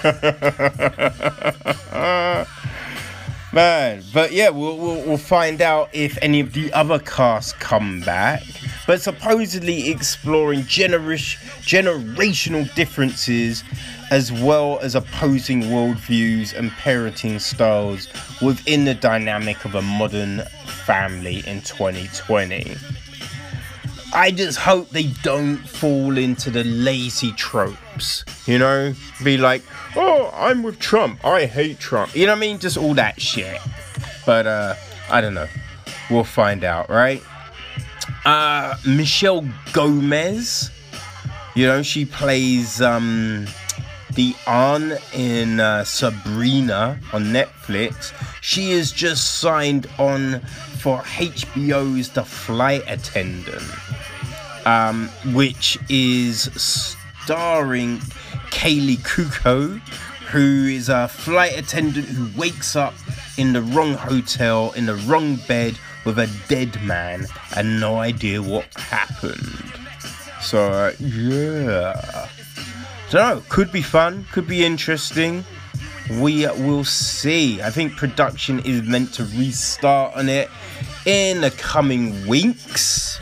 [3.55, 8.01] Man, but yeah, we'll, we'll, we'll find out if any of the other casts come
[8.01, 8.43] back.
[8.87, 13.62] But supposedly exploring generish, generational differences
[14.11, 18.09] as well as opposing worldviews and parenting styles
[18.41, 20.43] within the dynamic of a modern
[20.87, 22.74] family in 2020.
[24.14, 28.94] I just hope they don't fall into the lazy tropes, you know?
[29.24, 29.62] Be like,
[29.97, 31.24] oh, I'm with Trump.
[31.24, 32.14] I hate Trump.
[32.14, 32.59] You know what I mean?
[32.59, 33.59] Just all that shit.
[34.26, 34.74] But uh,
[35.10, 35.48] I don't know.
[36.10, 37.22] We'll find out, right?
[38.26, 40.70] Uh, Michelle Gomez,
[41.55, 43.47] you know, she plays um,
[44.12, 48.12] the aunt in uh, Sabrina on Netflix.
[48.43, 50.43] She is just signed on
[50.82, 53.62] for HBO's The Flight Attendant
[54.64, 56.44] um, which is
[57.24, 57.98] starring
[58.50, 59.78] Kaley Cuoco,
[60.30, 62.94] who is a flight attendant who wakes up
[63.36, 67.26] in the wrong hotel, in the wrong bed with a dead man
[67.56, 69.72] and no idea what happened.
[70.40, 72.28] So, uh, yeah.
[73.10, 75.44] Don't know, could be fun, could be interesting.
[76.10, 77.62] We will see.
[77.62, 80.50] I think production is meant to restart on it
[81.06, 83.20] in the coming weeks.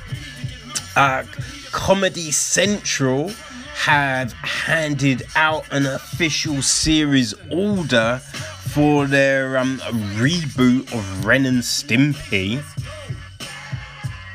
[0.96, 1.24] Uh,
[1.72, 3.30] Comedy Central
[3.74, 9.78] have handed out an official series order for their um,
[10.16, 12.62] reboot of Ren and Stimpy.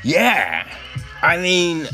[0.04, 0.68] Yeah,
[1.22, 1.88] I mean,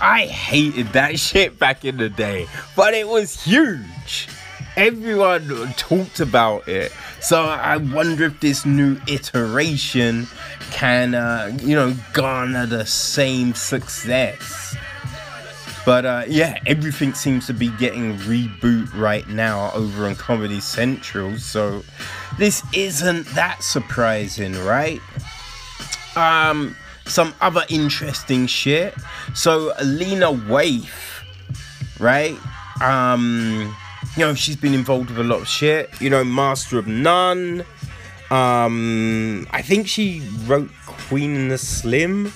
[0.00, 2.46] I hated that shit back in the day,
[2.76, 4.28] but it was huge.
[4.76, 6.92] Everyone talked about it.
[7.20, 10.26] So I wonder if this new iteration
[10.70, 14.76] can, uh, you know, garner the same success.
[15.84, 21.38] But uh, yeah, everything seems to be getting reboot right now over on Comedy Central.
[21.38, 21.82] So
[22.38, 25.00] this isn't that surprising, right?
[26.14, 26.76] Um,
[27.06, 28.94] some other interesting shit.
[29.34, 30.88] So Lena Waithe,
[31.98, 32.38] right?
[32.82, 33.74] Um,
[34.18, 35.88] you know, she's been involved with a lot of shit.
[36.00, 37.64] You know, Master of None.
[38.32, 42.32] Um, I think she wrote Queen and the Slim.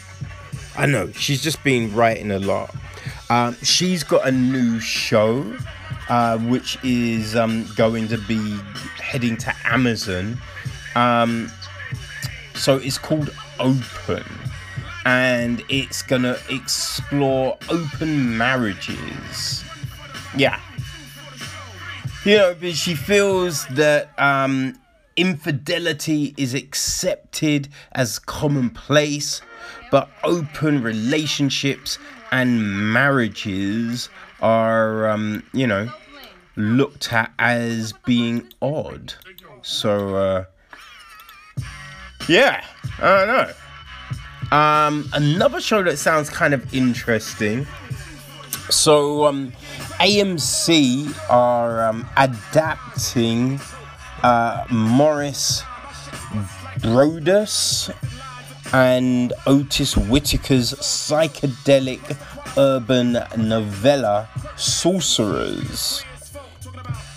[0.76, 2.72] I know she's just been writing a lot.
[3.30, 5.56] Um, she's got a new show,
[6.08, 8.56] uh, which is um, going to be
[9.00, 10.38] heading to Amazon.
[10.94, 11.50] Um,
[12.54, 14.24] so it's called Open,
[15.04, 19.64] and it's gonna explore open marriages.
[20.36, 20.60] Yeah,
[22.24, 24.78] you know, but she feels that um,
[25.16, 29.42] infidelity is accepted as commonplace,
[29.90, 31.98] but open relationships
[32.30, 34.08] and marriages
[34.40, 35.90] are, um, you know,
[36.56, 39.14] looked at as being odd.
[39.62, 40.44] So, uh,
[42.28, 42.64] yeah,
[42.98, 44.56] I don't know.
[44.56, 47.66] Um, another show that sounds kind of interesting.
[48.70, 49.52] So, um,
[50.02, 53.60] AMC are um, adapting
[54.24, 55.62] uh, Morris
[56.80, 57.88] Brodus
[58.72, 62.18] and Otis Whitaker's psychedelic
[62.58, 66.02] urban novella Sorcerers.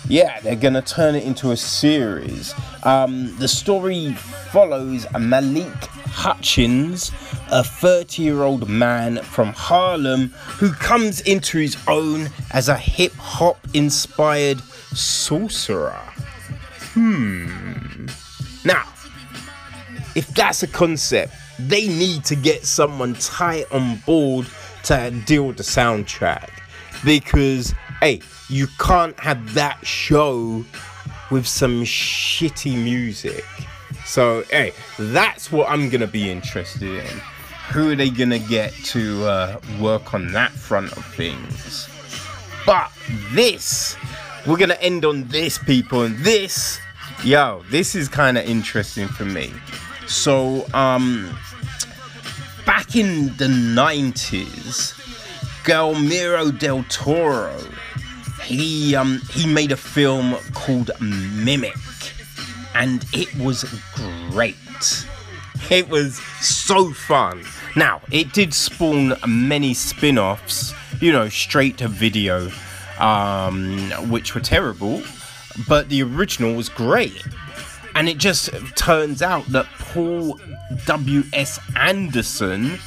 [0.08, 2.54] Yeah, they're gonna turn it into a series.
[2.84, 4.12] Um, the story
[4.52, 7.10] follows Malik Hutchins,
[7.50, 10.28] a 30 year old man from Harlem
[10.58, 14.60] who comes into his own as a hip hop inspired
[14.94, 16.00] sorcerer.
[16.94, 18.06] Hmm.
[18.64, 18.84] Now,
[20.14, 24.46] if that's a concept, they need to get someone tight on board
[24.84, 26.48] to deal with the soundtrack
[27.04, 30.64] because hey you can't have that show
[31.30, 33.44] with some shitty music.
[34.04, 37.20] So hey that's what i'm gonna be interested in.
[37.72, 41.88] Who are they gonna get to uh, work on that front of things?
[42.64, 42.92] But
[43.32, 43.96] this
[44.46, 46.78] we're gonna end on this people and this
[47.24, 49.52] yo this is kind of interesting for me.
[50.06, 51.36] So um
[52.64, 54.94] back in the 90s,
[55.64, 57.56] Guillermo del Toro,
[58.46, 61.74] he um he made a film called Mimic,
[62.74, 63.64] and it was
[64.30, 64.54] great.
[65.68, 67.44] It was so fun.
[67.74, 72.50] Now, it did spawn many spin-offs, you know, straight to video,
[72.98, 75.02] um, which were terrible,
[75.66, 77.26] but the original was great.
[77.94, 80.38] And it just turns out that Paul
[80.84, 81.58] W.S.
[81.74, 82.78] Anderson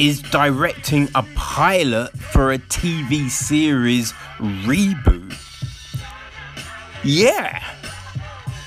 [0.00, 5.36] is directing a pilot for a TV series reboot.
[7.04, 7.62] Yeah.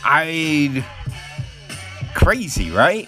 [0.04, 0.86] I
[2.14, 3.08] crazy, right?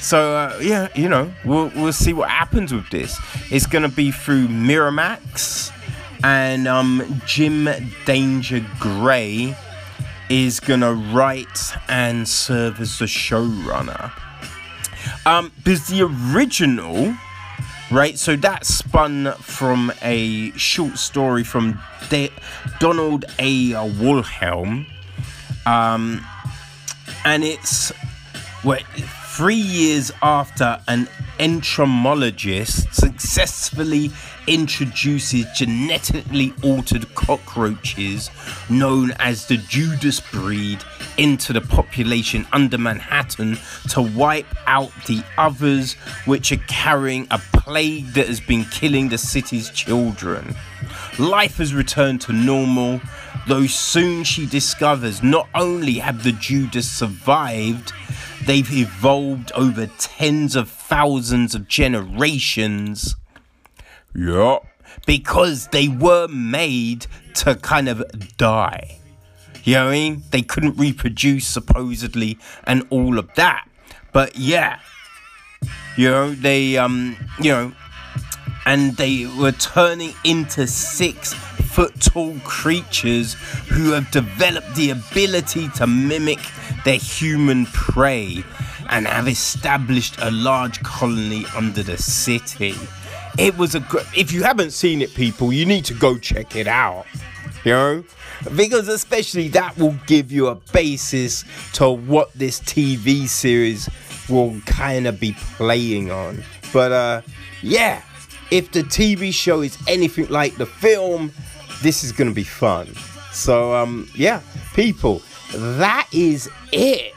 [0.00, 3.18] So uh, yeah, you know, we'll we'll see what happens with this.
[3.50, 5.70] It's gonna be through Miramax,
[6.24, 7.68] and um, Jim
[8.06, 9.54] Danger Gray
[10.30, 14.10] is gonna write and serve as the showrunner.
[15.26, 17.14] Um, because the original,
[17.90, 18.18] right?
[18.18, 22.32] So that spun from a short story from De-
[22.78, 23.70] Donald A.
[23.72, 24.86] Wollheim,
[25.66, 26.24] um,
[27.24, 27.92] and it's
[28.62, 28.82] what
[29.36, 31.08] three years after an
[31.38, 34.10] entomologist successfully
[34.46, 38.30] introduces genetically altered cockroaches
[38.68, 40.80] known as the Judas breed
[41.20, 43.58] into the population under Manhattan
[43.90, 45.92] to wipe out the others
[46.24, 50.56] which are carrying a plague that has been killing the city's children.
[51.18, 53.02] life has returned to normal,
[53.46, 57.92] though soon she discovers not only have the Judas survived,
[58.46, 63.14] they've evolved over tens of thousands of generations.
[64.14, 64.64] Yup.
[65.06, 68.02] Because they were made to kind of
[68.38, 68.99] die.
[69.64, 70.22] You know what I mean?
[70.30, 73.68] They couldn't reproduce supposedly and all of that.
[74.12, 74.80] But yeah.
[75.96, 77.72] You know, they um you know
[78.66, 83.34] and they were turning into six foot tall creatures
[83.68, 86.38] who have developed the ability to mimic
[86.84, 88.42] their human prey
[88.88, 92.74] and have established a large colony under the city.
[93.38, 96.56] It was a gr- if you haven't seen it, people, you need to go check
[96.56, 97.06] it out.
[97.64, 98.04] You know,
[98.56, 101.44] because especially that will give you a basis
[101.74, 103.88] to what this TV series
[104.28, 106.42] will kind of be playing on.
[106.72, 107.22] But uh,
[107.62, 108.02] yeah,
[108.50, 111.32] if the TV show is anything like the film,
[111.82, 112.94] this is gonna be fun.
[113.32, 114.40] So um, yeah,
[114.74, 115.22] people,
[115.52, 117.14] that is it.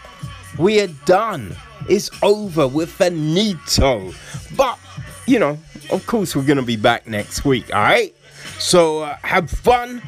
[0.57, 1.55] We are done.
[1.89, 2.67] It's over.
[2.67, 4.13] We're finito.
[4.55, 4.79] But
[5.25, 5.57] you know,
[5.91, 7.73] of course, we're gonna be back next week.
[7.73, 8.15] All right.
[8.59, 10.01] So uh, have fun.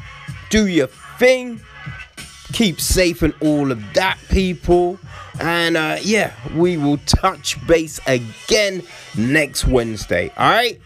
[0.50, 0.88] Do your
[1.18, 1.60] thing.
[2.52, 4.98] Keep safe and all of that, people.
[5.40, 8.82] And uh, yeah, we will touch base again
[9.16, 10.30] next Wednesday.
[10.36, 10.80] All right.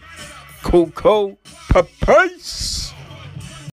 [0.63, 1.37] Cool, cool.
[2.01, 2.93] Peace.